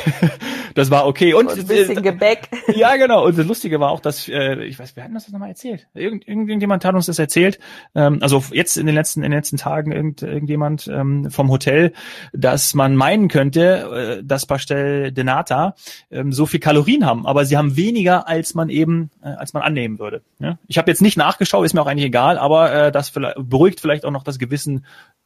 Das 0.74 0.90
war 0.90 1.06
okay. 1.06 1.34
Und, 1.34 1.46
und 1.46 1.58
ein 1.58 1.66
bisschen 1.66 1.98
äh, 1.98 2.02
Gebäck. 2.02 2.48
Ja, 2.74 2.96
genau. 2.96 3.26
Und 3.26 3.36
das 3.36 3.46
Lustige 3.46 3.80
war 3.80 3.90
auch, 3.90 4.00
dass, 4.00 4.28
äh, 4.28 4.64
ich 4.64 4.78
weiß, 4.78 4.96
wir 4.96 5.04
hatten 5.04 5.14
das 5.14 5.28
nochmal 5.30 5.50
erzählt. 5.50 5.88
Irgend, 5.94 6.26
irgendjemand 6.26 6.84
hat 6.84 6.94
uns 6.94 7.06
das 7.06 7.18
erzählt. 7.18 7.58
Ähm, 7.94 8.18
also 8.22 8.42
jetzt 8.52 8.76
in 8.76 8.86
den 8.86 8.94
letzten, 8.94 9.22
in 9.22 9.30
den 9.30 9.38
letzten 9.38 9.56
Tagen 9.56 9.92
irgend, 9.92 10.22
irgendjemand 10.22 10.88
ähm, 10.88 11.30
vom 11.30 11.50
Hotel, 11.50 11.92
dass 12.32 12.74
man 12.74 12.96
meinen 12.96 13.28
könnte, 13.28 14.20
äh, 14.20 14.24
dass 14.24 14.46
Pastel 14.46 15.12
de 15.12 15.24
Nata 15.24 15.74
ähm, 16.10 16.32
so 16.32 16.46
viel 16.46 16.60
Kalorien 16.60 17.04
haben, 17.04 17.26
aber 17.26 17.44
sie 17.44 17.56
haben 17.56 17.76
weniger, 17.76 18.28
als 18.28 18.54
man 18.54 18.68
eben, 18.68 19.10
äh, 19.22 19.28
als 19.28 19.52
man 19.52 19.62
annehmen 19.62 19.98
würde. 19.98 20.22
Ja? 20.38 20.58
Ich 20.66 20.78
habe 20.78 20.90
jetzt 20.90 21.02
nicht 21.02 21.16
nachgeschaut, 21.16 21.64
ist 21.64 21.74
mir 21.74 21.82
auch 21.82 21.86
eigentlich 21.86 22.06
egal, 22.06 22.38
aber 22.38 22.72
äh, 22.72 22.92
das 22.92 23.08
vielleicht, 23.08 23.36
beruhigt 23.38 23.80
vielleicht 23.80 24.04
auch 24.04 24.10
noch 24.10 24.24
das 24.24 24.38
Gewissen 24.38 24.84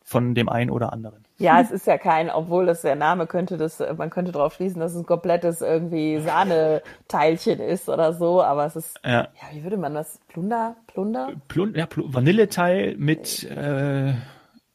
von 0.09 0.37
dem 0.37 0.49
einen 0.49 0.71
oder 0.71 0.93
anderen. 0.93 1.25
Ja, 1.37 1.61
es 1.61 1.73
ist 1.73 1.85
ja 1.85 1.99
kein, 1.99 2.31
obwohl 2.31 2.65
das 2.65 2.83
der 2.83 2.95
Name 2.95 3.27
könnte 3.27 3.57
das, 3.57 3.83
man 3.99 4.09
könnte 4.09 4.31
darauf 4.31 4.55
schließen, 4.55 4.79
dass 4.79 4.93
es 4.93 4.99
ein 4.99 5.05
komplettes 5.05 5.63
irgendwie 5.63 6.21
Sahneteilchen 6.21 7.59
ist 7.59 7.89
oder 7.89 8.13
so, 8.13 8.41
aber 8.41 8.67
es 8.67 8.77
ist, 8.77 9.01
ja, 9.05 9.23
ja 9.23 9.29
wie 9.51 9.65
würde 9.65 9.77
man 9.77 9.95
das, 9.95 10.21
Plunder, 10.29 10.77
Plunder? 10.87 11.33
Plun 11.49 11.75
ja, 11.75 11.87
Pl 11.87 12.05
Vanilleteil 12.07 12.95
mit, 12.97 13.43
äh, 13.51 14.15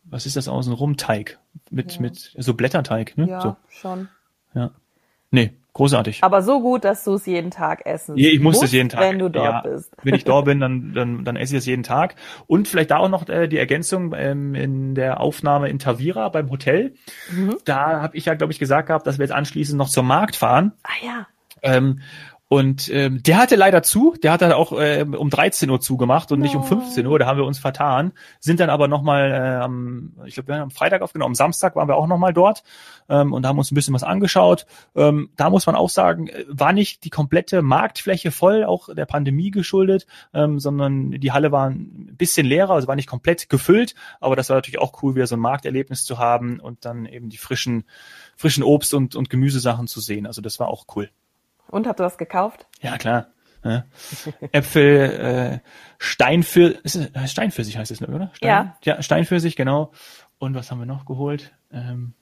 was 0.04 0.26
ist 0.26 0.36
das 0.36 0.50
außenrum? 0.50 0.98
Teig. 0.98 1.40
Mit, 1.70 1.96
ja. 1.96 2.02
mit, 2.02 2.36
so 2.38 2.54
Blätterteig, 2.54 3.18
ne? 3.18 3.30
Ja, 3.30 3.40
so. 3.40 3.56
schon. 3.70 4.10
Ja. 4.54 4.72
Nee, 5.32 5.54
Großartig. 5.74 6.22
Aber 6.22 6.42
so 6.42 6.60
gut, 6.62 6.84
dass 6.84 7.06
du 7.06 7.14
es 7.14 7.26
jeden 7.26 7.50
Tag 7.50 7.86
essen 7.86 8.18
ja, 8.18 8.30
Ich 8.30 8.42
muss 8.42 8.62
es 8.62 8.74
jeden 8.74 8.90
Tag. 8.90 9.02
Wenn 9.02 9.20
du 9.20 9.30
dort 9.30 9.46
ja, 9.46 9.62
bist. 9.62 9.96
Wenn 10.04 10.16
ich 10.16 10.26
dort 10.26 10.46
bin, 10.46 10.60
dann, 10.60 10.94
dann, 10.94 11.24
dann 11.24 11.38
esse 11.38 11.56
ich 11.56 11.60
es 11.60 11.66
jeden 11.66 11.84
Tag. 11.84 12.16
Und 12.46 12.68
vielleicht 12.68 12.92
da 12.92 12.98
auch 12.98 13.08
noch 13.08 13.30
äh, 13.30 13.48
die 13.48 13.58
Ergänzung 13.58 14.14
ähm, 14.14 14.54
in 14.54 14.96
der 14.96 15.22
Aufnahme 15.22 15.70
in 15.70 15.80
Tavira 15.80 16.28
beim 16.28 16.50
Hotel. 16.50 16.94
Mhm. 17.32 17.56
Da 17.64 18.02
habe 18.02 18.18
ich 18.18 18.26
ja, 18.26 18.34
glaube 18.34 18.52
ich, 18.52 18.60
gesagt 18.60 18.88
gehabt, 18.88 19.08
dass 19.08 19.18
wir 19.18 19.24
jetzt 19.24 19.34
anschließend 19.34 19.78
noch 19.78 19.90
zum 19.90 20.08
Markt 20.08 20.36
fahren. 20.36 20.74
Ah 20.84 21.06
ja. 21.06 21.28
Ähm, 21.62 22.02
und 22.52 22.90
ähm, 22.90 23.24
der 23.24 23.38
hatte 23.38 23.56
leider 23.56 23.82
zu, 23.82 24.14
der 24.22 24.34
hat 24.34 24.42
dann 24.42 24.52
auch 24.52 24.74
äh, 24.74 25.06
um 25.06 25.30
13 25.30 25.70
Uhr 25.70 25.80
zugemacht 25.80 26.34
und 26.34 26.40
no. 26.40 26.44
nicht 26.44 26.58
um 26.58 26.66
15 26.66 27.08
Uhr, 27.08 27.18
da 27.18 27.26
haben 27.26 27.38
wir 27.38 27.46
uns 27.46 27.60
vertan, 27.60 28.12
sind 28.42 28.60
dann 28.60 28.70
aber 28.70 28.90
nochmal, 28.90 29.32
äh, 29.32 29.64
am, 29.64 30.18
ich 30.26 30.34
glaube, 30.34 30.50
wir 30.50 30.56
haben 30.56 30.64
am 30.64 30.70
Freitag 30.70 31.02
aufgenommen, 31.02 31.32
am 31.32 31.36
Samstag 31.36 31.78
waren 31.78 31.88
wir 31.88 31.96
auch 31.96 32.08
nochmal 32.08 32.34
dort 32.34 32.64
ähm, 33.08 33.32
und 33.32 33.48
haben 33.48 33.58
uns 33.58 33.72
ein 33.72 33.76
bisschen 33.76 33.94
was 33.94 34.04
angeschaut. 34.04 34.66
Ähm, 34.98 35.30
da 35.38 35.50
muss 35.50 35.66
man 35.66 35.76
auch 35.76 35.88
sagen, 35.88 36.28
äh, 36.28 36.44
war 36.50 36.74
nicht 36.74 37.06
die 37.06 37.10
komplette 37.10 37.62
Marktfläche 37.62 38.32
voll, 38.32 38.66
auch 38.66 38.94
der 38.94 39.06
Pandemie 39.06 39.52
geschuldet, 39.52 40.06
ähm, 40.34 40.60
sondern 40.60 41.12
die 41.12 41.32
Halle 41.32 41.54
war 41.54 41.70
ein 41.70 42.18
bisschen 42.18 42.46
leerer, 42.46 42.74
also 42.74 42.86
war 42.90 42.98
nicht 42.98 43.08
komplett 43.08 43.48
gefüllt, 43.48 43.96
aber 44.20 44.36
das 44.36 44.50
war 44.50 44.58
natürlich 44.58 44.80
auch 44.80 45.02
cool, 45.04 45.16
wieder 45.16 45.26
so 45.26 45.38
ein 45.38 45.42
Markterlebnis 45.42 46.04
zu 46.04 46.20
haben 46.20 46.60
und 46.60 46.84
dann 46.84 47.06
eben 47.06 47.30
die 47.30 47.38
frischen, 47.38 47.86
frischen 48.36 48.66
Obst- 48.66 48.94
und, 48.94 49.16
und 49.16 49.30
Gemüsesachen 49.30 49.88
zu 49.88 50.02
sehen. 50.02 50.28
Also 50.28 50.42
das 50.42 50.60
war 50.60 50.68
auch 50.68 50.84
cool. 50.98 51.10
Und 51.70 51.88
habt 51.88 52.00
ihr 52.00 52.06
was 52.06 52.18
gekauft? 52.18 52.68
Ja, 52.82 52.98
klar. 52.98 53.28
Ja. 53.64 53.86
Äpfel, 54.52 55.62
äh, 55.64 55.70
Steinfür, 55.98 56.76
äh, 56.84 57.28
Steinpfirsich 57.28 57.78
heißt 57.78 57.92
es, 57.92 58.02
oder? 58.02 58.32
Stein, 58.34 58.50
ja. 58.50 58.78
Ja, 58.84 59.02
Steinpfirsich, 59.02 59.56
genau. 59.56 59.92
Und 60.40 60.56
was 60.56 60.72
haben 60.72 60.80
wir 60.80 60.86
noch 60.86 61.06
geholt? 61.06 61.54
Ähm, 61.72 62.14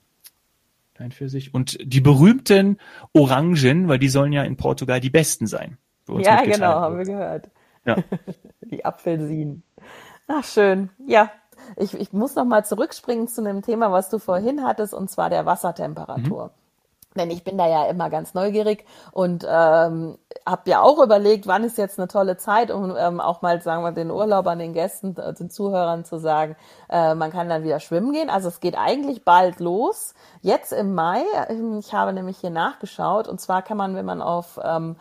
Steinpfirsich. 0.95 1.53
Und 1.53 1.77
die 1.81 2.01
berühmten 2.01 2.77
Orangen, 3.13 3.87
weil 3.87 3.99
die 3.99 4.09
sollen 4.09 4.33
ja 4.33 4.43
in 4.43 4.57
Portugal 4.57 4.99
die 4.99 5.09
besten 5.09 5.47
sein. 5.47 5.77
Ja, 6.17 6.41
genau, 6.43 6.81
haben 6.81 6.97
wir 6.97 7.05
gehört. 7.05 7.49
Ja. 7.85 7.95
die 8.61 8.83
Apfelsinen. 8.83 9.63
Ach, 10.27 10.43
schön. 10.43 10.89
Ja. 11.07 11.31
Ich, 11.75 11.93
ich 11.93 12.13
muss 12.13 12.35
noch 12.35 12.45
mal 12.45 12.65
zurückspringen 12.65 13.27
zu 13.27 13.41
einem 13.41 13.61
Thema, 13.61 13.91
was 13.91 14.09
du 14.09 14.19
vorhin 14.19 14.63
hattest, 14.63 14.93
und 14.93 15.09
zwar 15.09 15.29
der 15.29 15.45
Wassertemperatur. 15.45 16.45
Mhm. 16.45 16.58
Denn 17.15 17.31
ich 17.31 17.43
bin 17.43 17.57
da 17.57 17.67
ja 17.67 17.85
immer 17.87 18.11
ganz 18.11 18.35
neugierig 18.35 18.85
und 19.11 19.43
ähm, 19.49 20.19
habe 20.45 20.69
ja 20.69 20.81
auch 20.81 21.01
überlegt, 21.03 21.47
wann 21.47 21.63
ist 21.63 21.79
jetzt 21.79 21.97
eine 21.97 22.07
tolle 22.07 22.37
Zeit, 22.37 22.69
um 22.69 22.95
ähm, 22.95 23.19
auch 23.19 23.41
mal, 23.41 23.59
sagen 23.63 23.83
wir, 23.83 23.91
den 23.91 24.11
Urlaubern, 24.11 24.59
den 24.59 24.73
Gästen, 24.73 25.17
äh, 25.17 25.33
den 25.33 25.49
Zuhörern 25.49 26.05
zu 26.05 26.19
sagen, 26.19 26.55
äh, 26.87 27.15
man 27.15 27.31
kann 27.31 27.49
dann 27.49 27.63
wieder 27.63 27.79
schwimmen 27.79 28.13
gehen. 28.13 28.29
Also 28.29 28.47
es 28.47 28.59
geht 28.59 28.77
eigentlich 28.77 29.25
bald 29.25 29.59
los. 29.59 30.13
Jetzt 30.41 30.71
im 30.71 30.93
Mai, 30.93 31.23
ähm, 31.47 31.79
ich 31.79 31.93
habe 31.93 32.13
nämlich 32.13 32.37
hier 32.37 32.51
nachgeschaut, 32.51 33.27
und 33.27 33.41
zwar 33.41 33.63
kann 33.63 33.77
man, 33.77 33.95
wenn 33.95 34.05
man 34.05 34.21
auf 34.21 34.59
ähm, 34.63 34.95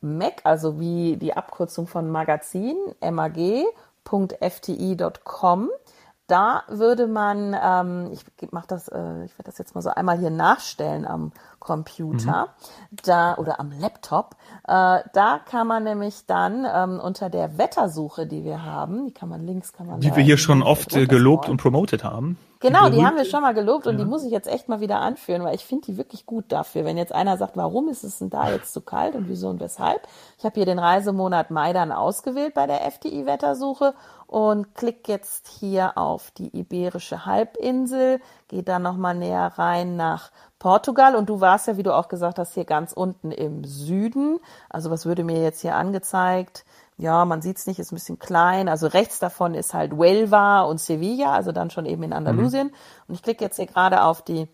Mac, 0.00 0.42
also 0.44 0.78
wie 0.78 1.16
die 1.16 1.36
Abkürzung 1.36 1.88
von 1.88 2.08
Magazin, 2.08 2.76
mag.fti.com, 3.00 3.64
da 6.28 6.62
würde 6.68 7.06
man, 7.06 7.56
ähm, 7.60 8.10
ich 8.12 8.52
mache 8.52 8.66
das, 8.68 8.88
äh, 8.88 9.24
ich 9.24 9.32
werde 9.32 9.44
das 9.46 9.58
jetzt 9.58 9.74
mal 9.74 9.80
so 9.80 9.90
einmal 9.90 10.18
hier 10.18 10.30
nachstellen 10.30 11.06
am 11.06 11.32
Computer 11.58 12.48
mhm. 12.90 12.96
da 13.02 13.34
oder 13.36 13.58
am 13.58 13.72
Laptop. 13.72 14.36
Äh, 14.66 15.00
da 15.12 15.40
kann 15.50 15.66
man 15.66 15.84
nämlich 15.84 16.26
dann 16.26 16.66
ähm, 16.72 17.00
unter 17.00 17.30
der 17.30 17.58
Wettersuche, 17.58 18.26
die 18.26 18.44
wir 18.44 18.62
haben, 18.62 19.06
die 19.06 19.12
kann 19.12 19.30
man 19.30 19.44
links, 19.44 19.72
kann 19.72 19.86
man 19.86 20.00
die 20.00 20.14
wir 20.14 20.22
hier 20.22 20.38
schon 20.38 20.62
oft 20.62 20.94
äh, 20.94 21.06
gelobt 21.06 21.48
und 21.48 21.56
promotet 21.56 22.04
haben. 22.04 22.38
Genau, 22.60 22.88
die 22.88 23.04
haben 23.06 23.16
wir 23.16 23.24
schon 23.24 23.42
mal 23.42 23.54
gelobt 23.54 23.86
und 23.86 23.98
ja. 23.98 24.04
die 24.04 24.10
muss 24.10 24.24
ich 24.24 24.32
jetzt 24.32 24.48
echt 24.48 24.68
mal 24.68 24.80
wieder 24.80 25.00
anführen, 25.00 25.44
weil 25.44 25.54
ich 25.54 25.64
finde 25.64 25.86
die 25.86 25.96
wirklich 25.96 26.26
gut 26.26 26.46
dafür. 26.48 26.84
Wenn 26.84 26.96
jetzt 26.96 27.14
einer 27.14 27.36
sagt, 27.36 27.56
warum 27.56 27.88
ist 27.88 28.02
es 28.02 28.18
denn 28.18 28.30
da 28.30 28.50
jetzt 28.50 28.72
zu 28.72 28.80
kalt 28.80 29.14
und 29.14 29.28
wieso 29.28 29.48
und 29.48 29.60
weshalb? 29.60 30.08
Ich 30.38 30.44
habe 30.44 30.54
hier 30.54 30.66
den 30.66 30.80
Reisemonat 30.80 31.52
Mai 31.52 31.72
dann 31.72 31.92
ausgewählt 31.92 32.54
bei 32.54 32.66
der 32.66 32.84
FDI-Wettersuche 32.84 33.94
und 34.26 34.74
klick 34.74 35.08
jetzt 35.08 35.46
hier 35.46 35.96
auf 35.96 36.32
die 36.32 36.48
Iberische 36.48 37.26
Halbinsel, 37.26 38.20
gehe 38.48 38.64
dann 38.64 38.82
nochmal 38.82 39.14
näher 39.14 39.52
rein 39.56 39.96
nach 39.96 40.30
Portugal 40.58 41.14
und 41.14 41.28
du 41.28 41.40
warst 41.40 41.68
ja, 41.68 41.76
wie 41.76 41.84
du 41.84 41.94
auch 41.94 42.08
gesagt 42.08 42.40
hast, 42.40 42.54
hier 42.54 42.64
ganz 42.64 42.92
unten 42.92 43.30
im 43.30 43.62
Süden. 43.62 44.40
Also 44.68 44.90
was 44.90 45.06
würde 45.06 45.22
mir 45.22 45.40
jetzt 45.40 45.60
hier 45.60 45.76
angezeigt? 45.76 46.64
Ja, 46.98 47.24
man 47.24 47.40
sieht 47.42 47.58
es 47.58 47.66
nicht, 47.66 47.78
ist 47.78 47.92
ein 47.92 47.96
bisschen 47.96 48.18
klein. 48.18 48.68
Also 48.68 48.88
rechts 48.88 49.20
davon 49.20 49.54
ist 49.54 49.72
halt 49.72 49.92
Huelva 49.92 50.62
und 50.62 50.80
Sevilla, 50.80 51.32
also 51.32 51.52
dann 51.52 51.70
schon 51.70 51.86
eben 51.86 52.02
in 52.02 52.12
Andalusien. 52.12 52.68
Mhm. 52.68 52.72
Und 53.06 53.14
ich 53.14 53.22
klicke 53.22 53.44
jetzt 53.44 53.56
hier 53.56 53.66
gerade 53.66 54.02
auf 54.02 54.22
die 54.22 54.48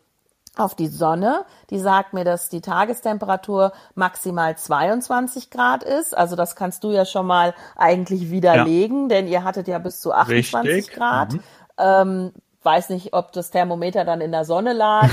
auf 0.56 0.76
die 0.76 0.86
Sonne, 0.86 1.44
die 1.70 1.80
sagt 1.80 2.12
mir, 2.12 2.22
dass 2.24 2.48
die 2.48 2.60
Tagestemperatur 2.60 3.72
maximal 3.96 4.56
22 4.56 5.50
Grad 5.50 5.82
ist. 5.82 6.16
Also 6.16 6.36
das 6.36 6.54
kannst 6.54 6.84
du 6.84 6.92
ja 6.92 7.04
schon 7.04 7.26
mal 7.26 7.54
eigentlich 7.74 8.30
widerlegen, 8.30 9.10
ja. 9.10 9.16
denn 9.16 9.26
ihr 9.26 9.42
hattet 9.42 9.66
ja 9.66 9.80
bis 9.80 10.00
zu 10.00 10.12
28 10.12 10.70
Richtig. 10.70 10.94
Grad. 10.94 11.32
Mhm. 11.32 11.40
Ähm, 11.76 12.32
weiß 12.62 12.90
nicht, 12.90 13.14
ob 13.14 13.32
das 13.32 13.50
Thermometer 13.50 14.04
dann 14.04 14.20
in 14.20 14.30
der 14.30 14.44
Sonne 14.44 14.74
lag, 14.74 15.10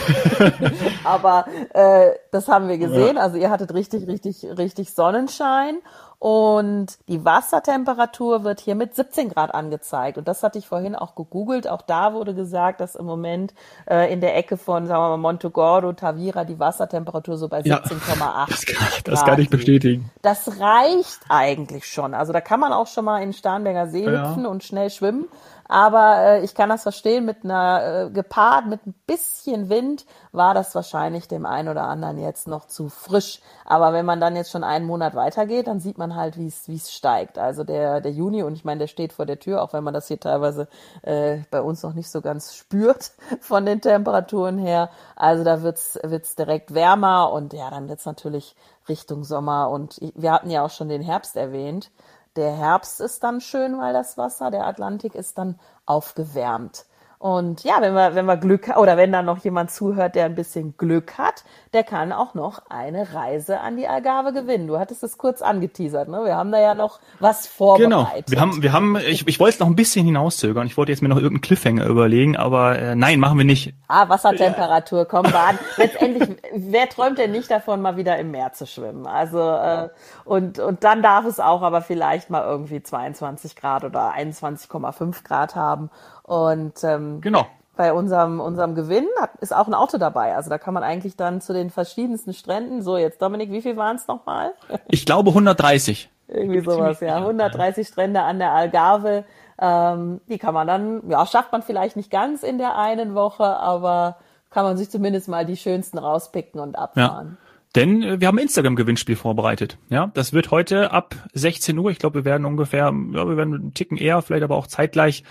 aber 1.03 1.45
äh, 1.73 2.11
das 2.31 2.47
haben 2.47 2.69
wir 2.69 2.77
gesehen. 2.77 3.15
Ja. 3.15 3.23
Also 3.23 3.37
ihr 3.37 3.49
hattet 3.49 3.73
richtig, 3.73 4.07
richtig, 4.07 4.45
richtig 4.45 4.93
Sonnenschein 4.93 5.79
und 6.21 6.99
die 7.07 7.25
Wassertemperatur 7.25 8.43
wird 8.43 8.59
hier 8.59 8.75
mit 8.75 8.93
17 8.93 9.29
Grad 9.29 9.55
angezeigt. 9.55 10.19
Und 10.19 10.27
das 10.27 10.43
hatte 10.43 10.59
ich 10.59 10.67
vorhin 10.67 10.95
auch 10.95 11.15
gegoogelt. 11.15 11.67
Auch 11.67 11.81
da 11.81 12.13
wurde 12.13 12.35
gesagt, 12.35 12.79
dass 12.79 12.93
im 12.93 13.07
Moment 13.07 13.55
äh, 13.89 14.13
in 14.13 14.21
der 14.21 14.37
Ecke 14.37 14.57
von, 14.57 14.85
sagen 14.85 15.01
wir 15.01 15.09
mal, 15.09 15.17
Montegordo, 15.17 15.93
Tavira 15.93 16.45
die 16.45 16.59
Wassertemperatur 16.59 17.37
so 17.39 17.47
bei 17.47 17.61
17,8 17.61 17.65
ja, 17.65 18.45
das 18.47 18.65
kann, 18.67 18.87
das 19.03 19.25
kann 19.25 19.39
ich 19.39 19.49
bestätigen. 19.49 20.11
Das 20.21 20.59
reicht 20.59 21.21
eigentlich 21.27 21.87
schon. 21.87 22.13
Also 22.13 22.33
da 22.33 22.39
kann 22.39 22.59
man 22.59 22.71
auch 22.71 22.85
schon 22.85 23.05
mal 23.05 23.23
in 23.23 23.33
Starnberger 23.33 23.87
See 23.87 24.03
ja. 24.03 24.29
hüpfen 24.29 24.45
und 24.45 24.63
schnell 24.63 24.91
schwimmen. 24.91 25.25
Aber 25.71 26.17
äh, 26.17 26.43
ich 26.43 26.53
kann 26.53 26.67
das 26.67 26.83
verstehen, 26.83 27.23
mit 27.23 27.45
einer, 27.45 28.07
äh, 28.07 28.09
gepaart 28.09 28.65
mit 28.65 28.85
ein 28.85 28.93
bisschen 29.07 29.69
Wind 29.69 30.05
war 30.33 30.53
das 30.53 30.75
wahrscheinlich 30.75 31.29
dem 31.29 31.45
einen 31.45 31.69
oder 31.69 31.83
anderen 31.83 32.17
jetzt 32.17 32.45
noch 32.45 32.67
zu 32.67 32.89
frisch. 32.89 33.39
Aber 33.63 33.93
wenn 33.93 34.05
man 34.05 34.19
dann 34.19 34.35
jetzt 34.35 34.51
schon 34.51 34.65
einen 34.65 34.85
Monat 34.85 35.15
weitergeht, 35.15 35.67
dann 35.67 35.79
sieht 35.79 35.97
man 35.97 36.10
halt, 36.15 36.37
wie 36.37 36.47
es 36.47 36.67
es 36.67 36.91
steigt. 36.91 37.37
Also 37.37 37.63
der, 37.63 38.01
der 38.01 38.11
Juni, 38.11 38.43
und 38.43 38.53
ich 38.53 38.65
meine, 38.65 38.79
der 38.79 38.87
steht 38.87 39.13
vor 39.13 39.25
der 39.25 39.39
Tür, 39.39 39.61
auch 39.61 39.73
wenn 39.73 39.83
man 39.83 39.93
das 39.93 40.07
hier 40.07 40.19
teilweise 40.19 40.67
äh, 41.01 41.39
bei 41.51 41.61
uns 41.61 41.83
noch 41.83 41.93
nicht 41.93 42.09
so 42.09 42.21
ganz 42.21 42.55
spürt 42.61 43.11
von 43.39 43.65
den 43.65 43.81
Temperaturen 43.81 44.57
her. 44.57 44.89
Also 45.15 45.43
da 45.43 45.61
wird's 45.61 45.99
wird's 46.03 46.35
direkt 46.35 46.73
wärmer 46.73 47.31
und 47.31 47.53
ja, 47.53 47.69
dann 47.69 47.89
wird's 47.89 48.05
natürlich 48.05 48.55
Richtung 48.87 49.23
Sommer. 49.23 49.69
Und 49.69 49.99
wir 50.15 50.31
hatten 50.31 50.49
ja 50.49 50.63
auch 50.63 50.71
schon 50.71 50.89
den 50.89 51.01
Herbst 51.01 51.35
erwähnt. 51.35 51.91
Der 52.35 52.51
Herbst 52.51 53.01
ist 53.01 53.23
dann 53.23 53.41
schön, 53.41 53.77
weil 53.77 53.93
das 53.93 54.17
Wasser, 54.17 54.51
der 54.51 54.65
Atlantik 54.65 55.15
ist 55.15 55.37
dann 55.37 55.59
aufgewärmt. 55.85 56.85
Und 57.21 57.63
ja, 57.63 57.75
wenn 57.81 57.93
wir, 57.93 58.15
wenn 58.15 58.25
wir 58.25 58.35
Glück 58.35 58.75
oder 58.77 58.97
wenn 58.97 59.11
da 59.11 59.21
noch 59.21 59.37
jemand 59.43 59.69
zuhört, 59.69 60.15
der 60.15 60.25
ein 60.25 60.33
bisschen 60.33 60.75
Glück 60.75 61.19
hat, 61.19 61.43
der 61.71 61.83
kann 61.83 62.11
auch 62.11 62.33
noch 62.33 62.63
eine 62.67 63.13
Reise 63.13 63.59
an 63.59 63.77
die 63.77 63.87
Algarve 63.87 64.33
gewinnen. 64.33 64.65
Du 64.65 64.79
hattest 64.79 65.03
es 65.03 65.19
kurz 65.19 65.43
angeteasert, 65.43 66.09
ne? 66.09 66.25
Wir 66.25 66.35
haben 66.35 66.51
da 66.51 66.59
ja 66.59 66.73
noch 66.73 66.99
was 67.19 67.45
vorbereitet. 67.45 68.25
Genau. 68.25 68.31
Wir 68.31 68.41
haben, 68.41 68.63
wir 68.63 68.73
haben, 68.73 68.97
ich, 68.97 69.27
ich 69.27 69.39
wollte 69.39 69.53
es 69.53 69.59
noch 69.59 69.67
ein 69.67 69.75
bisschen 69.75 70.03
hinauszögern. 70.03 70.65
Ich 70.65 70.77
wollte 70.77 70.93
jetzt 70.93 71.03
mir 71.03 71.09
noch 71.09 71.17
irgendeinen 71.17 71.41
Cliffhanger 71.41 71.85
überlegen, 71.85 72.37
aber 72.37 72.79
äh, 72.79 72.95
nein, 72.95 73.19
machen 73.19 73.37
wir 73.37 73.45
nicht. 73.45 73.75
Ah, 73.87 74.09
Wassertemperatur, 74.09 75.05
komm, 75.05 75.31
baden. 75.31 75.59
Letztendlich, 75.77 76.27
wer 76.55 76.89
träumt 76.89 77.19
denn 77.19 77.33
nicht 77.33 77.51
davon, 77.51 77.83
mal 77.83 77.97
wieder 77.97 78.17
im 78.17 78.31
Meer 78.31 78.53
zu 78.53 78.65
schwimmen? 78.65 79.05
Also 79.05 79.39
äh, 79.39 79.89
und 80.25 80.57
und 80.57 80.83
dann 80.83 81.03
darf 81.03 81.25
es 81.25 81.39
auch 81.39 81.61
aber 81.61 81.83
vielleicht 81.83 82.31
mal 82.31 82.43
irgendwie 82.43 82.81
22 82.81 83.55
Grad 83.55 83.83
oder 83.83 84.11
21,5 84.15 85.23
Grad 85.23 85.55
haben. 85.55 85.91
Und 86.31 86.81
ähm, 86.85 87.19
genau. 87.19 87.45
bei 87.75 87.91
unserem, 87.91 88.39
unserem 88.39 88.73
Gewinn 88.73 89.05
hat, 89.19 89.31
ist 89.41 89.53
auch 89.53 89.67
ein 89.67 89.73
Auto 89.73 89.97
dabei. 89.97 90.33
Also 90.33 90.49
da 90.49 90.57
kann 90.57 90.73
man 90.73 90.81
eigentlich 90.81 91.17
dann 91.17 91.41
zu 91.41 91.51
den 91.51 91.69
verschiedensten 91.69 92.33
Stränden. 92.33 92.81
So, 92.81 92.95
jetzt 92.95 93.21
Dominik, 93.21 93.51
wie 93.51 93.61
viel 93.61 93.75
waren 93.75 93.97
es 93.97 94.07
nochmal? 94.07 94.53
Ich 94.87 95.05
glaube 95.05 95.31
130. 95.31 96.09
Irgendwie 96.29 96.61
sowas, 96.61 97.01
ja. 97.01 97.17
130 97.17 97.85
Strände 97.85 98.21
an 98.21 98.39
der 98.39 98.53
Algarve. 98.53 99.25
Ähm, 99.59 100.21
die 100.29 100.37
kann 100.37 100.53
man 100.53 100.67
dann, 100.67 101.09
ja, 101.09 101.25
schafft 101.25 101.51
man 101.51 101.63
vielleicht 101.63 101.97
nicht 101.97 102.09
ganz 102.09 102.43
in 102.43 102.57
der 102.57 102.77
einen 102.77 103.13
Woche, 103.13 103.43
aber 103.43 104.15
kann 104.51 104.63
man 104.63 104.77
sich 104.77 104.89
zumindest 104.89 105.27
mal 105.27 105.45
die 105.45 105.57
schönsten 105.57 105.97
rauspicken 105.97 106.61
und 106.61 106.77
abfahren. 106.77 107.37
Ja. 107.41 107.50
Denn 107.75 108.03
äh, 108.03 108.19
wir 108.19 108.27
haben 108.27 108.37
ein 108.37 108.43
Instagram-Gewinnspiel 108.43 109.15
vorbereitet. 109.15 109.77
Ja, 109.89 110.11
das 110.13 110.33
wird 110.33 110.51
heute 110.51 110.91
ab 110.91 111.15
16 111.33 111.77
Uhr. 111.77 111.91
Ich 111.91 111.99
glaube, 111.99 112.19
wir 112.19 112.25
werden 112.25 112.45
ungefähr, 112.45 112.85
ja, 112.85 113.27
wir 113.27 113.37
werden 113.37 113.53
einen 113.53 113.73
Ticken 113.73 113.97
eher, 113.97 114.21
vielleicht 114.21 114.43
aber 114.43 114.55
auch 114.55 114.67
zeitgleich 114.67 115.23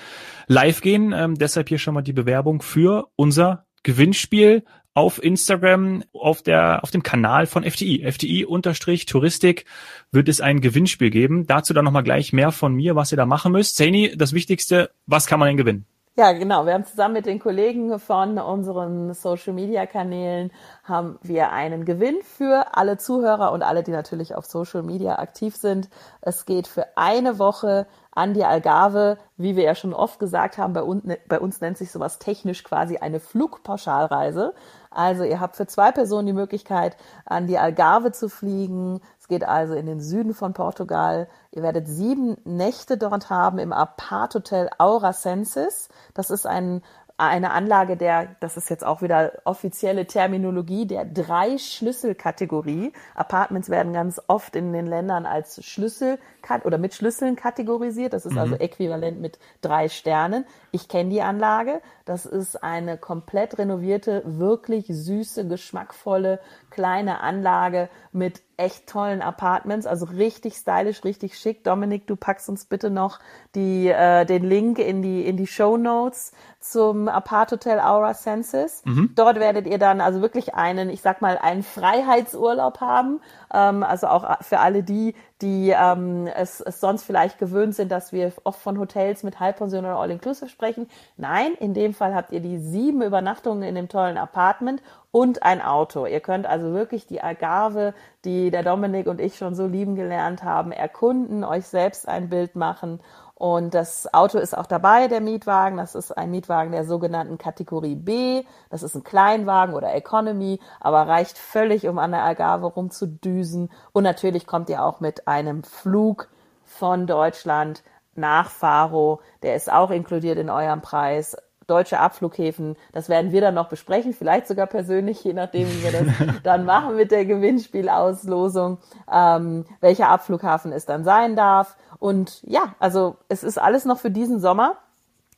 live 0.46 0.80
gehen. 0.80 1.12
Ähm, 1.12 1.36
deshalb 1.36 1.68
hier 1.68 1.78
schon 1.78 1.94
mal 1.94 2.02
die 2.02 2.12
Bewerbung 2.12 2.62
für 2.62 3.08
unser 3.16 3.66
Gewinnspiel 3.82 4.64
auf 4.92 5.22
Instagram, 5.22 6.02
auf 6.12 6.42
der, 6.42 6.82
auf 6.82 6.90
dem 6.90 7.02
Kanal 7.02 7.46
von 7.46 7.64
FTI. 7.64 8.10
FTI 8.10 8.44
unterstrich 8.44 9.06
Touristik 9.06 9.64
wird 10.10 10.28
es 10.28 10.40
ein 10.40 10.60
Gewinnspiel 10.60 11.10
geben. 11.10 11.46
Dazu 11.46 11.72
dann 11.72 11.84
nochmal 11.84 12.02
gleich 12.02 12.32
mehr 12.32 12.50
von 12.50 12.74
mir, 12.74 12.96
was 12.96 13.12
ihr 13.12 13.16
da 13.16 13.26
machen 13.26 13.52
müsst. 13.52 13.76
Zeni, 13.76 14.12
das 14.16 14.32
Wichtigste, 14.32 14.90
was 15.06 15.26
kann 15.26 15.38
man 15.38 15.48
denn 15.48 15.56
gewinnen? 15.56 15.86
Ja, 16.20 16.32
genau. 16.32 16.66
Wir 16.66 16.74
haben 16.74 16.84
zusammen 16.84 17.14
mit 17.14 17.24
den 17.24 17.38
Kollegen 17.38 17.98
von 17.98 18.36
unseren 18.36 19.14
Social 19.14 19.54
Media 19.54 19.86
Kanälen 19.86 20.52
haben 20.84 21.18
wir 21.22 21.50
einen 21.50 21.86
Gewinn 21.86 22.18
für 22.22 22.76
alle 22.76 22.98
Zuhörer 22.98 23.52
und 23.52 23.62
alle, 23.62 23.82
die 23.82 23.90
natürlich 23.90 24.34
auf 24.34 24.44
Social 24.44 24.82
Media 24.82 25.18
aktiv 25.18 25.56
sind. 25.56 25.88
Es 26.20 26.44
geht 26.44 26.66
für 26.66 26.84
eine 26.94 27.38
Woche 27.38 27.86
an 28.10 28.34
die 28.34 28.44
Algarve, 28.44 29.16
wie 29.38 29.56
wir 29.56 29.62
ja 29.62 29.74
schon 29.74 29.94
oft 29.94 30.18
gesagt 30.18 30.58
haben, 30.58 30.74
bei 30.74 30.82
uns, 30.82 31.04
bei 31.26 31.40
uns 31.40 31.62
nennt 31.62 31.78
sich 31.78 31.90
sowas 31.90 32.18
technisch 32.18 32.64
quasi 32.64 32.98
eine 32.98 33.18
Flugpauschalreise. 33.18 34.52
Also 34.90 35.24
ihr 35.24 35.40
habt 35.40 35.56
für 35.56 35.68
zwei 35.68 35.90
Personen 35.90 36.26
die 36.26 36.34
Möglichkeit, 36.34 36.98
an 37.24 37.46
die 37.46 37.56
Algarve 37.56 38.12
zu 38.12 38.28
fliegen. 38.28 39.00
Geht 39.30 39.44
also 39.44 39.74
in 39.74 39.86
den 39.86 40.00
Süden 40.00 40.34
von 40.34 40.54
Portugal. 40.54 41.28
Ihr 41.52 41.62
werdet 41.62 41.86
sieben 41.86 42.36
Nächte 42.42 42.98
dort 42.98 43.30
haben 43.30 43.60
im 43.60 43.72
Apart 43.72 44.34
Hotel 44.34 44.68
Aura 44.76 45.12
Senses. 45.12 45.88
Das 46.14 46.30
ist 46.30 46.48
ein 46.48 46.82
eine 47.20 47.50
Anlage 47.50 47.96
der, 47.96 48.34
das 48.40 48.56
ist 48.56 48.70
jetzt 48.70 48.84
auch 48.84 49.02
wieder 49.02 49.32
offizielle 49.44 50.06
Terminologie, 50.06 50.86
der 50.86 51.04
drei 51.04 51.58
Schlüsselkategorie. 51.58 52.92
Apartments 53.14 53.68
werden 53.68 53.92
ganz 53.92 54.20
oft 54.26 54.56
in 54.56 54.72
den 54.72 54.86
Ländern 54.86 55.26
als 55.26 55.62
Schlüssel 55.64 56.18
oder 56.64 56.78
mit 56.78 56.94
Schlüsseln 56.94 57.36
kategorisiert. 57.36 58.14
Das 58.14 58.24
ist 58.24 58.38
also 58.38 58.46
mhm. 58.46 58.52
also 58.54 58.64
äquivalent 58.64 59.20
mit 59.20 59.38
drei 59.60 59.88
Sternen. 59.88 60.46
Ich 60.72 60.88
kenne 60.88 61.10
die 61.10 61.20
Anlage. 61.20 61.82
Das 62.06 62.24
ist 62.24 62.62
eine 62.64 62.96
komplett 62.96 63.58
renovierte, 63.58 64.22
wirklich 64.24 64.86
süße, 64.88 65.46
geschmackvolle 65.46 66.40
kleine 66.70 67.20
Anlage 67.20 67.90
mit 68.12 68.40
echt 68.60 68.86
tollen 68.86 69.22
Apartments, 69.22 69.86
also 69.86 70.04
richtig 70.04 70.54
stylisch, 70.54 71.02
richtig 71.04 71.38
schick. 71.38 71.64
Dominik, 71.64 72.06
du 72.06 72.14
packst 72.14 72.48
uns 72.48 72.66
bitte 72.66 72.90
noch 72.90 73.18
die, 73.54 73.88
äh, 73.88 74.26
den 74.26 74.44
Link 74.44 74.78
in 74.78 75.00
die, 75.02 75.24
in 75.24 75.36
die 75.36 75.46
Show 75.46 75.76
Notes 75.78 76.32
zum 76.60 77.08
Apart 77.08 77.52
Hotel 77.52 77.80
Aura 77.80 78.12
Senses. 78.12 78.82
Mhm. 78.84 79.12
Dort 79.16 79.40
werdet 79.40 79.66
ihr 79.66 79.78
dann 79.78 80.02
also 80.02 80.20
wirklich 80.20 80.54
einen, 80.54 80.90
ich 80.90 81.00
sag 81.00 81.22
mal, 81.22 81.38
einen 81.38 81.62
Freiheitsurlaub 81.62 82.80
haben. 82.80 83.20
Ähm, 83.52 83.82
also 83.82 84.08
auch 84.08 84.42
für 84.42 84.60
alle 84.60 84.82
die, 84.82 85.14
die 85.40 85.70
ähm, 85.70 86.26
es, 86.26 86.60
es 86.60 86.80
sonst 86.80 87.04
vielleicht 87.04 87.38
gewöhnt 87.38 87.74
sind, 87.74 87.90
dass 87.90 88.12
wir 88.12 88.32
oft 88.44 88.60
von 88.60 88.78
Hotels 88.78 89.22
mit 89.22 89.40
Halbpension 89.40 89.86
oder 89.86 89.96
All-Inclusive 89.96 90.50
sprechen. 90.50 90.86
Nein, 91.16 91.52
in 91.58 91.72
dem 91.72 91.94
Fall 91.94 92.14
habt 92.14 92.30
ihr 92.32 92.40
die 92.40 92.58
sieben 92.58 93.00
Übernachtungen 93.00 93.62
in 93.62 93.74
dem 93.74 93.88
tollen 93.88 94.18
Apartment 94.18 94.82
und 95.12 95.42
ein 95.42 95.60
Auto. 95.60 96.06
Ihr 96.06 96.20
könnt 96.20 96.46
also 96.46 96.72
wirklich 96.72 97.06
die 97.06 97.22
Agave, 97.22 97.94
die 98.24 98.50
der 98.50 98.62
Dominik 98.62 99.06
und 99.06 99.20
ich 99.20 99.36
schon 99.36 99.54
so 99.54 99.66
lieben 99.66 99.96
gelernt 99.96 100.44
haben, 100.44 100.72
erkunden, 100.72 101.44
euch 101.44 101.66
selbst 101.66 102.08
ein 102.08 102.28
Bild 102.28 102.56
machen 102.56 103.00
und 103.40 103.72
das 103.72 104.12
Auto 104.12 104.36
ist 104.36 104.54
auch 104.54 104.66
dabei, 104.66 105.08
der 105.08 105.22
Mietwagen. 105.22 105.78
Das 105.78 105.94
ist 105.94 106.12
ein 106.12 106.30
Mietwagen 106.30 106.72
der 106.72 106.84
sogenannten 106.84 107.38
Kategorie 107.38 107.94
B. 107.94 108.44
Das 108.68 108.82
ist 108.82 108.94
ein 108.94 109.02
Kleinwagen 109.02 109.74
oder 109.74 109.94
Economy, 109.94 110.60
aber 110.78 111.08
reicht 111.08 111.38
völlig, 111.38 111.88
um 111.88 111.98
an 111.98 112.10
der 112.10 112.22
Algarve 112.22 112.66
rumzudüsen. 112.66 113.70
Und 113.92 114.04
natürlich 114.04 114.46
kommt 114.46 114.68
ihr 114.68 114.84
auch 114.84 115.00
mit 115.00 115.26
einem 115.26 115.62
Flug 115.62 116.28
von 116.66 117.06
Deutschland 117.06 117.82
nach 118.14 118.50
Faro. 118.50 119.22
Der 119.42 119.56
ist 119.56 119.72
auch 119.72 119.90
inkludiert 119.90 120.36
in 120.36 120.50
eurem 120.50 120.82
Preis 120.82 121.34
deutsche 121.70 122.00
Abflughäfen. 122.00 122.76
Das 122.92 123.08
werden 123.08 123.32
wir 123.32 123.40
dann 123.40 123.54
noch 123.54 123.68
besprechen, 123.68 124.12
vielleicht 124.12 124.46
sogar 124.46 124.66
persönlich, 124.66 125.22
je 125.22 125.32
nachdem, 125.32 125.68
wie 125.68 125.84
wir 125.84 125.92
das 125.92 126.02
dann 126.42 126.64
machen 126.64 126.96
mit 126.96 127.10
der 127.10 127.24
Gewinnspielauslosung, 127.24 128.78
ähm, 129.10 129.64
welcher 129.80 130.08
Abflughafen 130.08 130.72
es 130.72 130.86
dann 130.86 131.04
sein 131.04 131.36
darf. 131.36 131.76
Und 131.98 132.42
ja, 132.42 132.74
also 132.78 133.16
es 133.28 133.44
ist 133.44 133.58
alles 133.58 133.84
noch 133.84 133.98
für 133.98 134.10
diesen 134.10 134.40
Sommer. 134.40 134.76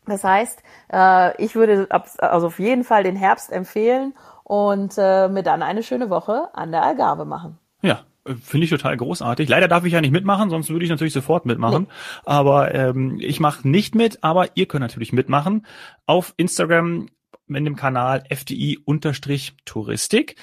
Das 0.07 0.25
heißt, 0.25 0.63
äh, 0.93 1.43
ich 1.43 1.55
würde 1.55 1.87
also 1.91 2.49
auf 2.49 2.59
jeden 2.59 2.85
Fall 2.85 3.05
den 3.05 3.17
Herbst 3.17 3.53
empfehlen 3.53 4.15
und 4.43 4.95
äh, 4.99 5.29
mir 5.29 5.43
dann 5.43 5.63
eine 5.63 5.83
schöne 5.83 6.11
Woche 6.11 6.49
an 6.55 6.73
der 6.73 6.83
Algarve 6.83 7.25
machen. 7.25 7.59
Ja, 7.83 8.01
Finde 8.25 8.65
ich 8.65 8.71
total 8.71 8.97
großartig. 8.97 9.49
Leider 9.49 9.67
darf 9.67 9.85
ich 9.85 9.93
ja 9.93 10.01
nicht 10.01 10.13
mitmachen, 10.13 10.49
sonst 10.49 10.71
würde 10.71 10.85
ich 10.85 10.91
natürlich 10.91 11.13
sofort 11.13 11.45
mitmachen. 11.45 11.85
Nee. 11.85 11.89
Aber 12.25 12.75
ähm, 12.75 13.19
ich 13.21 13.41
mache 13.41 13.69
nicht 13.69 13.97
mit, 13.97 14.23
aber 14.23 14.57
ihr 14.57 14.67
könnt 14.67 14.83
natürlich 14.83 15.13
mitmachen. 15.13 15.67
Auf 16.07 16.33
Instagram 16.37 17.09
in 17.49 17.65
dem 17.65 17.77
Kanal 17.77 18.23
FDI-Touristik. 18.29 20.37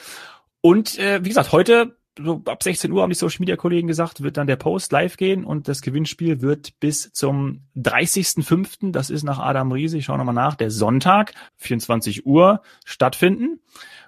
Und 0.62 1.00
äh, 1.00 1.24
wie 1.24 1.30
gesagt, 1.30 1.54
heute 1.54 1.96
so 2.22 2.42
ab 2.46 2.64
16 2.64 2.92
Uhr 2.92 3.02
haben 3.02 3.10
die 3.10 3.16
Social 3.16 3.40
Media 3.40 3.56
Kollegen 3.56 3.88
gesagt, 3.88 4.22
wird 4.22 4.38
dann 4.38 4.48
der 4.48 4.58
Post 4.58 4.92
live 4.92 5.18
gehen 5.18 5.46
und 5.46 5.68
das 5.68 5.82
Gewinnspiel 5.82 6.42
wird 6.42 6.80
bis 6.80 7.12
zum 7.14 7.62
30.05., 7.78 8.92
das 8.92 9.10
ist 9.10 9.24
nach 9.24 9.40
Adam 9.40 9.72
Riese, 9.72 9.98
ich 9.98 10.06
schaue 10.06 10.18
nochmal 10.18 10.36
nach, 10.36 10.56
der 10.56 10.72
Sonntag, 10.72 11.34
24 11.58 12.26
Uhr 12.26 12.62
stattfinden. 12.84 13.60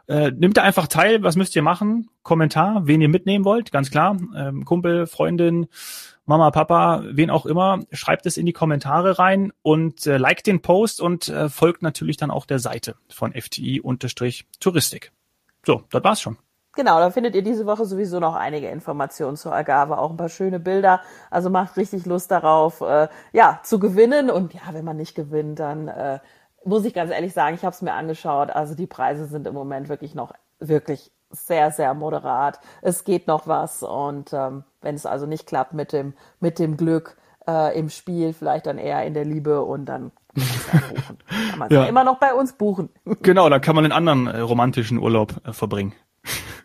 Äh, 0.08 0.32
nimmt 0.32 0.58
da 0.58 0.64
einfach 0.64 0.88
teil, 0.88 1.24
was 1.24 1.36
müsst 1.36 1.56
ihr 1.56 1.62
machen? 1.62 2.10
Kommentar, 2.24 2.88
wen 2.88 3.02
ihr 3.02 3.10
mitnehmen 3.10 3.46
wollt, 3.46 3.72
ganz 3.72 3.92
klar. 3.92 4.18
Ähm, 4.36 4.66
Kumpel, 4.66 5.08
Freundin, 5.08 5.68
Mama, 6.26 6.52
Papa, 6.52 7.04
wen 7.06 7.30
auch 7.30 7.46
immer, 7.46 7.80
schreibt 7.92 8.26
es 8.26 8.38
in 8.38 8.46
die 8.46 8.54
Kommentare 8.54 9.20
rein 9.20 9.52
und 9.62 10.06
äh, 10.06 10.18
liked 10.18 10.48
den 10.48 10.62
Post 10.62 11.02
und 11.02 11.28
äh, 11.30 11.50
folgt 11.50 11.82
natürlich 11.82 12.18
dann 12.18 12.32
auch 12.32 12.46
der 12.46 12.60
Seite 12.60 12.96
von 13.10 13.34
FTI-Touristik. 13.34 15.12
So, 15.66 15.84
das 15.90 16.04
war's 16.04 16.22
schon. 16.22 16.38
Genau, 16.74 17.00
da 17.00 17.10
findet 17.10 17.36
ihr 17.36 17.42
diese 17.42 17.66
Woche 17.66 17.86
sowieso 17.86 18.22
noch 18.22 18.34
einige 18.34 18.70
Informationen 18.70 19.36
zur 19.36 19.54
Agave, 19.54 19.98
auch 19.98 20.10
ein 20.10 20.16
paar 20.16 20.30
schöne 20.30 20.58
Bilder. 20.60 21.02
Also 21.30 21.50
macht 21.50 21.76
richtig 21.76 22.06
Lust 22.06 22.32
darauf, 22.32 22.80
äh, 22.80 23.10
ja, 23.34 23.60
zu 23.64 23.78
gewinnen. 23.78 24.30
Und 24.30 24.54
ja, 24.54 24.62
wenn 24.72 24.86
man 24.86 24.96
nicht 24.96 25.14
gewinnt, 25.14 25.60
dann 25.60 25.90
äh, 25.90 26.20
muss 26.63 26.86
ich 26.86 26.93
ganz 26.93 27.12
ehrlich 27.12 27.34
sagen, 27.34 27.56
ich 27.56 27.63
habe 27.63 27.74
es 27.74 27.82
mir 27.82 27.93
angeschaut. 27.93 28.50
Also 28.52 28.76
die 28.76 28.88
Preise 28.88 29.26
sind 29.26 29.47
im 29.47 29.54
Moment 29.54 29.89
wirklich 29.89 30.15
noch 30.15 30.34
wirklich 30.60 31.12
sehr, 31.32 31.71
sehr 31.71 31.93
moderat. 31.93 32.60
Es 32.82 33.04
geht 33.04 33.28
noch 33.28 33.47
was 33.47 33.84
und 33.84 34.34
ähm, 34.34 34.63
wenn 34.82 34.95
es 34.95 35.06
also 35.06 35.26
nicht 35.26 35.47
klappt 35.47 35.74
mit 35.74 35.93
dem, 35.93 36.13
mit 36.39 36.60
dem 36.60 36.78
Glück 36.78 37.17
äh, 37.47 37.78
im 37.78 37.89
Spiel, 37.89 38.34
vielleicht 38.34 38.65
dann 38.65 38.78
eher 38.78 39.06
in 39.06 39.13
der 39.13 39.26
Liebe 39.26 39.62
und 39.62 39.86
dann 39.86 40.12
kann 40.36 41.60
man 41.60 41.67
es 41.69 41.76
ja. 41.76 41.86
immer 41.88 42.04
noch 42.04 42.19
bei 42.19 42.34
uns 42.34 42.54
buchen. 42.54 42.89
Genau, 43.21 43.50
dann 43.50 43.62
kann 43.62 43.76
man 43.76 43.86
einen 43.86 43.93
anderen 43.93 44.28
äh, 44.28 44.41
romantischen 44.41 44.97
Urlaub 44.97 45.36
äh, 45.45 45.54
verbringen. 45.54 45.93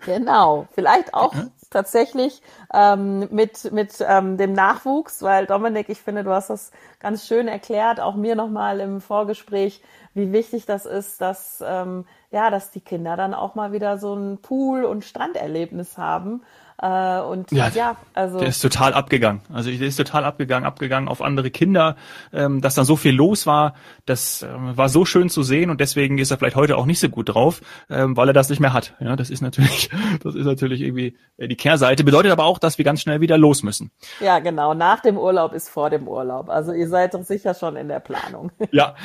Genau, 0.06 0.66
vielleicht 0.72 1.12
auch 1.14 1.34
ja. 1.34 1.48
tatsächlich 1.68 2.40
ähm, 2.72 3.28
mit, 3.30 3.72
mit 3.72 3.96
ähm, 4.00 4.36
dem 4.36 4.52
Nachwuchs, 4.52 5.20
weil 5.20 5.46
Dominik, 5.46 5.88
ich 5.88 6.00
finde, 6.00 6.22
du 6.22 6.30
hast 6.30 6.48
das 6.48 6.70
ganz 7.00 7.26
schön 7.26 7.48
erklärt, 7.48 8.00
auch 8.00 8.14
mir 8.14 8.36
nochmal 8.36 8.80
im 8.80 9.00
Vorgespräch, 9.00 9.82
wie 10.14 10.32
wichtig 10.32 10.64
das 10.64 10.86
ist, 10.86 11.20
dass, 11.20 11.62
ähm, 11.66 12.06
ja, 12.30 12.50
dass 12.50 12.70
die 12.70 12.80
Kinder 12.80 13.16
dann 13.16 13.34
auch 13.34 13.56
mal 13.56 13.72
wieder 13.72 13.98
so 13.98 14.14
ein 14.14 14.38
Pool- 14.38 14.84
und 14.84 15.04
Stranderlebnis 15.04 15.98
haben 15.98 16.42
äh, 16.78 17.20
und 17.20 17.52
ja, 17.52 17.68
ja, 17.68 17.96
also. 18.12 18.38
Der 18.38 18.48
ist 18.48 18.60
total 18.60 18.92
abgegangen. 18.92 19.40
Also 19.52 19.70
der 19.70 19.86
ist 19.86 19.96
total 19.96 20.24
abgegangen, 20.24 20.66
abgegangen 20.66 21.08
auf 21.08 21.22
andere 21.22 21.50
Kinder, 21.50 21.96
ähm, 22.32 22.60
dass 22.60 22.74
da 22.74 22.84
so 22.84 22.96
viel 22.96 23.14
los 23.14 23.46
war. 23.46 23.74
Das 24.04 24.42
ähm, 24.42 24.76
war 24.76 24.88
so 24.88 25.04
schön 25.04 25.30
zu 25.30 25.42
sehen 25.42 25.70
und 25.70 25.80
deswegen 25.80 26.18
ist 26.18 26.30
er 26.30 26.36
vielleicht 26.36 26.56
heute 26.56 26.76
auch 26.76 26.84
nicht 26.84 27.00
so 27.00 27.08
gut 27.08 27.30
drauf, 27.30 27.62
ähm, 27.88 28.16
weil 28.16 28.28
er 28.28 28.34
das 28.34 28.50
nicht 28.50 28.60
mehr 28.60 28.74
hat. 28.74 28.94
Ja, 29.00 29.16
das 29.16 29.30
ist 29.30 29.40
natürlich, 29.40 29.90
das 30.22 30.34
ist 30.34 30.44
natürlich 30.44 30.82
irgendwie 30.82 31.16
äh, 31.38 31.48
die 31.48 31.56
Kehrseite. 31.56 32.04
Bedeutet 32.04 32.30
aber 32.30 32.44
auch, 32.44 32.58
dass 32.58 32.76
wir 32.76 32.84
ganz 32.84 33.00
schnell 33.00 33.20
wieder 33.20 33.38
los 33.38 33.62
müssen. 33.62 33.90
Ja, 34.20 34.38
genau. 34.40 34.74
Nach 34.74 35.00
dem 35.00 35.16
Urlaub 35.16 35.54
ist 35.54 35.70
vor 35.70 35.88
dem 35.88 36.06
Urlaub. 36.06 36.50
Also 36.50 36.72
ihr 36.72 36.88
seid 36.88 37.14
doch 37.14 37.22
sicher 37.22 37.54
schon 37.54 37.76
in 37.76 37.88
der 37.88 38.00
Planung. 38.00 38.50
Ja. 38.72 38.96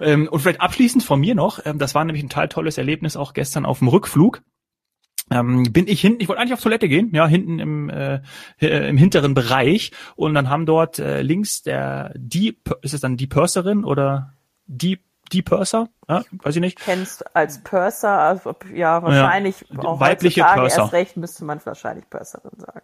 Ähm, 0.00 0.28
und 0.28 0.40
vielleicht 0.40 0.60
abschließend 0.60 1.04
von 1.04 1.20
mir 1.20 1.34
noch, 1.34 1.60
ähm, 1.64 1.78
das 1.78 1.94
war 1.94 2.04
nämlich 2.04 2.24
ein 2.24 2.30
total 2.30 2.48
tolles 2.48 2.78
Erlebnis 2.78 3.16
auch 3.16 3.34
gestern 3.34 3.66
auf 3.66 3.78
dem 3.78 3.88
Rückflug 3.88 4.42
ähm, 5.30 5.72
bin 5.72 5.86
ich 5.86 6.00
hinten, 6.00 6.20
ich 6.20 6.28
wollte 6.28 6.40
eigentlich 6.40 6.54
auf 6.54 6.62
Toilette 6.62 6.88
gehen, 6.88 7.14
ja, 7.14 7.26
hinten 7.26 7.58
im, 7.58 7.88
äh, 7.90 8.20
im 8.58 8.96
hinteren 8.96 9.34
Bereich 9.34 9.92
und 10.16 10.34
dann 10.34 10.48
haben 10.48 10.66
dort 10.66 10.98
äh, 10.98 11.22
links 11.22 11.62
der, 11.62 12.12
die, 12.16 12.58
ist 12.82 12.94
es 12.94 13.00
dann 13.00 13.16
die 13.16 13.26
Purserin 13.26 13.84
oder 13.84 14.34
die 14.66 14.98
die 15.32 15.42
Purser, 15.42 15.88
ja, 16.08 16.24
weiß 16.42 16.56
ich 16.56 16.60
nicht. 16.60 16.78
Kennst 16.80 17.36
als 17.36 17.62
Purser, 17.62 18.18
also, 18.18 18.54
ja, 18.74 19.00
wahrscheinlich 19.02 19.64
ja, 19.70 19.84
auch 19.84 20.00
weibliche 20.00 20.42
Purser. 20.42 20.82
erst 20.82 20.92
recht 20.92 21.16
müsste 21.16 21.44
man 21.44 21.64
wahrscheinlich 21.64 22.08
Purserin 22.10 22.58
sagen. 22.58 22.82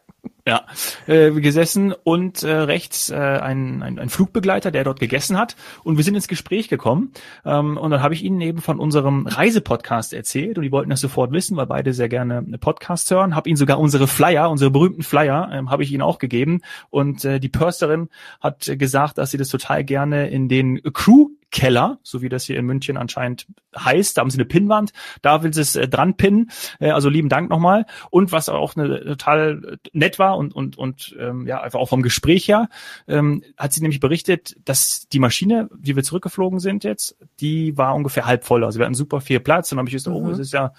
Ja, 0.48 0.64
äh, 1.08 1.32
gesessen 1.32 1.92
und 2.04 2.44
äh, 2.44 2.52
rechts 2.52 3.10
äh, 3.10 3.16
ein, 3.16 3.82
ein, 3.82 3.98
ein 3.98 4.08
Flugbegleiter, 4.08 4.70
der 4.70 4.84
dort 4.84 5.00
gegessen 5.00 5.36
hat. 5.36 5.56
Und 5.82 5.96
wir 5.96 6.04
sind 6.04 6.14
ins 6.14 6.28
Gespräch 6.28 6.68
gekommen. 6.68 7.10
Ähm, 7.44 7.76
und 7.76 7.90
dann 7.90 8.00
habe 8.00 8.14
ich 8.14 8.22
ihnen 8.22 8.40
eben 8.40 8.60
von 8.60 8.78
unserem 8.78 9.26
Reisepodcast 9.26 10.12
erzählt 10.12 10.56
und 10.56 10.62
die 10.62 10.70
wollten 10.70 10.90
das 10.90 11.00
sofort 11.00 11.32
wissen, 11.32 11.56
weil 11.56 11.66
beide 11.66 11.92
sehr 11.92 12.08
gerne 12.08 12.44
Podcasts 12.60 13.10
hören. 13.10 13.34
Habe 13.34 13.48
ihnen 13.48 13.56
sogar 13.56 13.80
unsere 13.80 14.06
Flyer, 14.06 14.48
unsere 14.48 14.70
berühmten 14.70 15.02
Flyer, 15.02 15.50
ähm, 15.52 15.68
habe 15.68 15.82
ich 15.82 15.90
ihnen 15.90 16.02
auch 16.02 16.18
gegeben. 16.18 16.60
Und 16.90 17.24
äh, 17.24 17.40
die 17.40 17.48
Purserin 17.48 18.08
hat 18.40 18.70
gesagt, 18.78 19.18
dass 19.18 19.32
sie 19.32 19.38
das 19.38 19.48
total 19.48 19.82
gerne 19.82 20.28
in 20.28 20.48
den 20.48 20.80
Crew 20.92 21.30
Keller, 21.50 21.98
so 22.02 22.22
wie 22.22 22.28
das 22.28 22.44
hier 22.44 22.58
in 22.58 22.66
München 22.66 22.96
anscheinend 22.96 23.46
heißt. 23.76 24.16
Da 24.16 24.20
haben 24.20 24.30
sie 24.30 24.38
eine 24.38 24.46
Pinnwand, 24.46 24.92
da 25.22 25.42
will 25.42 25.54
sie 25.54 25.60
es 25.60 25.76
äh, 25.76 25.88
dran 25.88 26.16
pinnen. 26.16 26.50
Äh, 26.80 26.90
also 26.90 27.08
lieben 27.08 27.28
Dank 27.28 27.50
nochmal. 27.50 27.86
Und 28.10 28.32
was 28.32 28.48
auch 28.48 28.76
eine, 28.76 29.04
total 29.04 29.78
nett 29.92 30.18
war 30.18 30.36
und 30.36 30.54
und 30.54 30.76
und 30.76 31.16
ähm, 31.18 31.46
ja 31.46 31.60
einfach 31.60 31.78
auch 31.78 31.88
vom 31.88 32.02
Gespräch 32.02 32.48
her, 32.48 32.68
ähm, 33.06 33.42
hat 33.56 33.72
sie 33.72 33.80
nämlich 33.80 34.00
berichtet, 34.00 34.56
dass 34.64 35.08
die 35.08 35.18
Maschine, 35.18 35.68
die 35.76 35.96
wir 35.96 36.02
zurückgeflogen 36.02 36.58
sind 36.58 36.84
jetzt, 36.84 37.16
die 37.40 37.76
war 37.76 37.94
ungefähr 37.94 38.26
halb 38.26 38.44
voll. 38.44 38.64
Also 38.64 38.78
wir 38.78 38.86
hatten 38.86 38.94
super 38.94 39.20
viel 39.20 39.40
Platz. 39.40 39.70
Und 39.70 39.76
dann 39.76 39.82
habe 39.82 39.88
ich 39.88 39.94
gesagt, 39.94 40.16
oh, 40.16 40.20
mhm. 40.20 40.28
oh, 40.28 40.30
es 40.32 40.38
ist 40.38 40.52
ja 40.52 40.72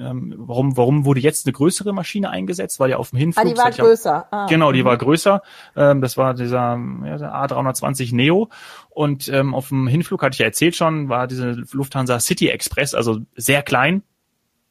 ähm, 0.00 0.34
warum, 0.36 0.76
warum 0.76 1.04
wurde 1.04 1.20
jetzt 1.20 1.46
eine 1.46 1.52
größere 1.52 1.92
Maschine 1.92 2.30
eingesetzt? 2.30 2.80
Weil 2.80 2.90
ja 2.90 2.96
auf 2.96 3.10
dem 3.10 3.18
Hinflug. 3.18 3.44
Ah, 3.44 3.48
die 3.48 3.56
war 3.56 3.70
größer. 3.70 4.26
Ah, 4.30 4.46
genau, 4.46 4.72
die 4.72 4.84
war 4.84 4.96
größer. 4.96 5.42
Ähm, 5.76 6.00
das 6.00 6.16
war 6.16 6.34
dieser 6.34 6.78
ja, 7.04 7.44
A320 7.44 8.14
Neo. 8.14 8.48
Und 8.88 9.28
ähm, 9.28 9.54
auf 9.54 9.68
dem 9.68 9.86
Hinflug 9.86 10.22
hatte 10.22 10.34
ich 10.34 10.38
ja 10.38 10.46
erzählt 10.46 10.74
schon, 10.74 11.08
war 11.08 11.26
diese 11.26 11.62
Lufthansa 11.72 12.18
City 12.18 12.48
Express, 12.48 12.94
also 12.94 13.18
sehr 13.36 13.62
klein 13.62 14.02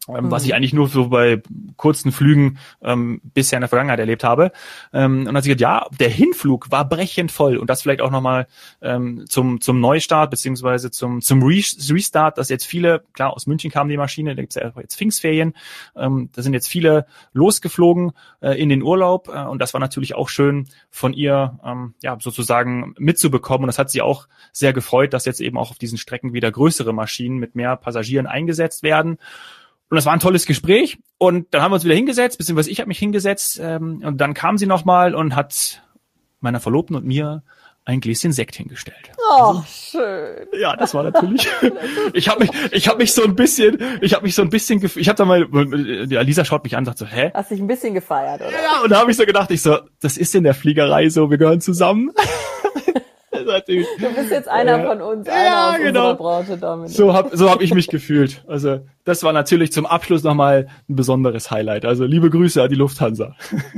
mhm. 0.10 0.32
was 0.32 0.46
ich 0.46 0.54
eigentlich 0.54 0.74
nur 0.74 0.88
so 0.88 1.10
bei 1.10 1.42
kurzen 1.78 2.12
Flügen 2.12 2.60
ähm, 2.82 3.22
bisher 3.24 3.58
in 3.58 3.62
der 3.62 3.70
Vergangenheit 3.70 4.00
erlebt 4.00 4.24
habe. 4.24 4.52
Ähm, 4.94 5.20
und 5.20 5.26
dann 5.26 5.38
hat 5.38 5.44
sie 5.44 5.50
gesagt, 5.50 5.62
ja, 5.62 5.88
der 6.00 6.10
Hinflug 6.10 6.72
war 6.72 6.88
brechend 6.88 7.32
voll 7.32 7.58
und 7.58 7.70
das 7.70 7.82
vielleicht 7.82 8.02
auch 8.02 8.12
nochmal 8.12 8.48
ähm, 8.82 9.26
zum, 9.28 9.62
zum 9.62 9.80
Neustart 9.80 10.32
beziehungsweise 10.32 10.92
zum, 10.92 11.22
zum 11.22 11.44
Restart, 11.44 12.38
dass 12.38 12.50
jetzt 12.50 12.66
viele, 12.66 13.04
klar, 13.14 13.34
aus 13.34 13.48
München 13.48 13.72
kam 13.72 13.88
die 13.90 13.98
Maschine, 13.98 14.36
da 14.36 14.42
gibt's 14.42 14.56
ja 14.56 14.72
jetzt 14.80 14.96
Pfingstferien, 14.96 15.54
ähm, 15.96 16.30
da 16.34 16.42
sind 16.42 16.54
jetzt 16.54 16.68
viele 16.68 17.06
losgeflogen 17.34 18.12
äh, 18.42 18.60
in 18.60 18.70
den 18.70 18.82
Urlaub 18.82 19.30
äh, 19.30 19.46
und 19.46 19.60
das 19.60 19.74
war 19.74 19.80
natürlich 19.80 20.16
auch 20.16 20.30
schön 20.30 20.68
von 20.90 21.14
ihr 21.14 21.60
ähm, 21.64 21.94
ja 22.02 22.18
sozusagen 22.20 22.94
mitzubekommen 22.98 23.64
und 23.64 23.68
das 23.68 23.80
hat 23.80 23.90
sie 23.90 24.02
auch 24.02 24.28
sehr 24.52 24.74
gefreut, 24.74 25.14
dass 25.14 25.26
jetzt 25.26 25.42
eben 25.42 25.58
auch 25.58 25.72
auf 25.72 25.78
diesen 25.78 25.98
Strecken 25.98 26.34
wieder 26.34 26.52
größere 26.52 26.94
Maschinen 26.94 27.38
mit 27.38 27.56
mehr 27.56 27.76
Passagieren 27.76 28.28
eingesetzt 28.28 28.84
werden. 28.84 29.18
Und 29.90 29.96
das 29.96 30.06
war 30.06 30.14
ein 30.14 30.20
tolles 30.20 30.46
Gespräch. 30.46 31.00
Und 31.18 31.54
dann 31.54 31.62
haben 31.62 31.72
wir 31.72 31.76
uns 31.76 31.84
wieder 31.84 31.96
hingesetzt, 31.96 32.38
beziehungsweise 32.38 32.70
ich 32.70 32.80
habe 32.80 32.88
mich 32.88 33.00
hingesetzt. 33.00 33.60
Ähm, 33.62 34.02
und 34.06 34.22
dann 34.22 34.34
kam 34.34 34.58
sie 34.58 34.68
nochmal 34.68 35.16
und 35.16 35.36
hat 35.36 35.82
meiner 36.42 36.60
Verlobten 36.60 36.96
und 36.96 37.06
mir 37.06 37.44
ein 37.86 38.02
Gläschen 38.02 38.32
Sekt 38.32 38.56
hingestellt. 38.56 39.12
Oh, 39.32 39.62
schön. 39.68 40.48
Ja, 40.60 40.76
das 40.76 40.94
war 40.94 41.04
natürlich. 41.04 41.48
ich 42.14 42.30
habe 42.30 42.42
mich, 42.42 42.52
ich 42.72 42.88
habe 42.88 43.00
mich 43.00 43.14
so 43.14 43.24
ein 43.24 43.36
bisschen, 43.36 43.80
ich 44.02 44.14
habe 44.14 44.24
mich 44.24 44.36
so 44.36 44.44
ein 44.44 44.50
bisschen, 44.52 44.84
ich 44.96 45.10
habe 45.10 45.18
da 45.18 45.26
mal, 45.26 45.48
ja, 46.08 46.22
Lisa 46.22 46.46
schaut 46.46 46.64
mich 46.64 46.76
an, 46.76 46.82
und 46.82 46.86
sagt 46.86 47.00
so, 47.00 47.06
hä? 47.06 47.32
Hast 47.34 47.50
dich 47.50 47.60
ein 47.60 47.68
bisschen 47.68 47.96
gefeiert, 47.96 48.42
oder? 48.42 48.52
Ja, 48.52 48.82
und 48.84 48.92
da 48.92 49.00
habe 49.00 49.10
ich 49.10 49.18
so 49.18 49.26
gedacht, 49.26 49.50
ich 49.50 49.64
so, 49.64 49.80
das 50.02 50.18
ist 50.18 50.36
in 50.36 50.44
der 50.44 50.54
Fliegerei 50.54 51.10
so, 51.10 51.32
wir 51.32 51.40
gehören 51.40 51.62
zusammen. 51.62 52.12
Du 54.00 54.14
bist 54.16 54.32
jetzt 54.32 54.48
einer 54.48 54.84
von 54.84 55.02
uns, 55.02 55.28
einer 55.28 55.44
ja, 55.44 55.70
aus 55.70 55.78
genau. 55.78 55.88
unserer 55.88 56.16
Branche, 56.16 56.58
Dominik. 56.58 56.92
So 56.92 57.14
habe 57.14 57.36
so 57.36 57.50
hab 57.50 57.62
ich 57.62 57.74
mich 57.74 57.88
gefühlt. 57.88 58.44
Also 58.48 58.80
das 59.06 59.24
war 59.24 59.34
natürlich 59.34 59.72
zum 59.72 59.86
Abschluss 59.86 60.24
nochmal 60.24 60.68
ein 60.88 60.96
besonderes 60.96 61.52
Highlight. 61.52 61.86
Also 61.86 62.06
liebe 62.06 62.30
Grüße 62.30 62.62
an 62.62 62.70
die 62.70 62.76
Lufthansa. 62.76 63.36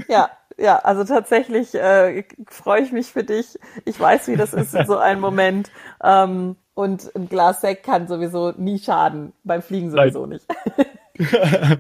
Ja, 0.08 0.30
ja, 0.58 0.78
also 0.78 1.04
tatsächlich 1.04 1.74
äh, 1.76 2.24
freue 2.48 2.82
ich 2.82 2.92
mich 2.92 3.08
für 3.08 3.24
dich. 3.24 3.58
Ich 3.86 4.00
weiß, 4.00 4.28
wie 4.28 4.36
das 4.36 4.54
ist 4.54 4.76
in 4.76 4.86
so 4.86 4.98
einem 4.98 5.20
Moment. 5.22 5.72
Ähm, 6.04 6.56
und 6.74 7.14
ein 7.16 7.28
Glas 7.28 7.62
Sekt 7.62 7.84
kann 7.84 8.08
sowieso 8.08 8.54
nie 8.58 8.80
schaden, 8.80 9.34
beim 9.44 9.62
Fliegen 9.62 9.92
sowieso 9.92 10.26
Nein. 10.26 10.40
nicht. 10.40 11.80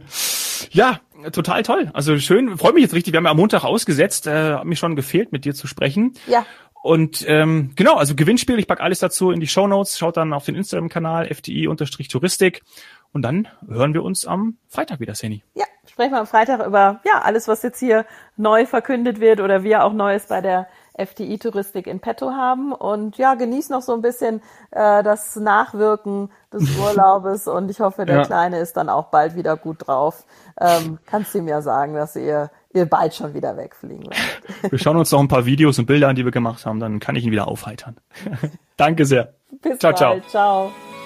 ja, 0.72 1.00
total 1.32 1.64
toll. 1.64 1.90
Also 1.94 2.18
schön, 2.18 2.58
freue 2.58 2.74
mich 2.74 2.84
jetzt 2.84 2.94
richtig. 2.94 3.14
Wir 3.14 3.18
haben 3.18 3.26
ja 3.26 3.32
am 3.32 3.38
Montag 3.38 3.64
ausgesetzt, 3.64 4.28
äh, 4.28 4.54
hat 4.54 4.66
mich 4.66 4.80
schon 4.80 4.96
gefehlt, 4.96 5.32
mit 5.32 5.46
dir 5.46 5.54
zu 5.54 5.68
sprechen. 5.68 6.14
Ja. 6.28 6.46
Und 6.82 7.24
ähm, 7.28 7.72
genau, 7.76 7.96
also 7.96 8.16
Gewinnspiel, 8.16 8.58
ich 8.58 8.68
pack 8.68 8.82
alles 8.82 9.00
dazu 9.00 9.32
in 9.32 9.40
die 9.40 9.48
Show 9.48 9.68
Notes, 9.68 10.00
schaut 10.00 10.18
dann 10.18 10.34
auf 10.34 10.46
den 10.46 10.56
Instagram-Kanal 10.56 11.28
fti-touristik 11.28 12.64
und 13.14 13.22
dann 13.22 13.48
hören 13.68 13.94
wir 13.94 14.04
uns 14.04 14.26
am 14.26 14.58
Freitag 14.68 15.00
wieder, 15.00 15.14
Seni. 15.14 15.44
Ja, 15.54 15.66
sprechen 15.88 16.14
wir 16.14 16.20
am 16.20 16.28
Freitag 16.28 16.66
über 16.66 17.02
ja 17.06 17.22
alles, 17.22 17.48
was 17.48 17.62
jetzt 17.62 17.80
hier 17.80 18.06
neu 18.36 18.66
verkündet 18.66 19.20
wird 19.20 19.42
oder 19.42 19.64
wir 19.64 19.84
auch 19.84 19.94
Neues 19.94 20.26
bei 20.28 20.42
der 20.42 20.68
FTI-Touristik 20.98 21.88
in 21.88 22.00
petto 22.00 22.32
haben. 22.32 22.74
Und 22.74 23.18
ja, 23.18 23.36
genieß 23.36 23.70
noch 23.70 23.82
so 23.82 23.94
ein 23.94 24.02
bisschen 24.02 24.42
äh, 24.72 25.04
das 25.04 25.36
Nachwirken 25.36 26.32
des 26.54 26.78
Urlaubes 26.80 27.48
und 27.48 27.70
ich 27.70 27.80
hoffe, 27.80 28.06
der 28.06 28.18
ja. 28.18 28.26
Kleine 28.26 28.60
ist 28.60 28.78
dann 28.78 28.90
auch 28.90 29.08
bald 29.08 29.36
wieder 29.36 29.58
gut 29.58 29.88
drauf. 29.88 30.26
Ähm, 30.60 31.00
kannst 31.06 31.34
du 31.34 31.40
ihm 31.40 31.48
ja 31.48 31.62
sagen, 31.62 31.94
dass 31.94 32.16
ihr 32.16 32.50
ihr 32.74 32.86
bald 32.86 33.14
schon 33.14 33.34
wieder 33.34 33.58
wegfliegen 33.58 34.06
werdet. 34.06 34.72
Wir 34.72 34.80
schauen 34.80 34.98
uns 34.98 35.12
noch 35.12 35.20
ein 35.20 35.28
paar 35.28 35.46
Videos 35.46 35.80
und 35.80 35.86
Bilder 35.86 36.08
an, 36.08 36.16
die 36.16 36.26
wir 36.26 36.32
gemacht 36.32 36.66
haben, 36.66 36.80
dann 36.80 37.00
kann 37.00 37.16
ich 37.16 37.26
ihn 37.26 37.32
wieder 37.32 37.48
aufheitern. 37.48 37.98
Danke 38.78 39.06
sehr. 39.06 39.34
Bis 39.62 39.80
ciao, 39.80 39.92
bald. 39.92 40.30
ciao. 40.30 40.70
Ciao. 40.70 41.01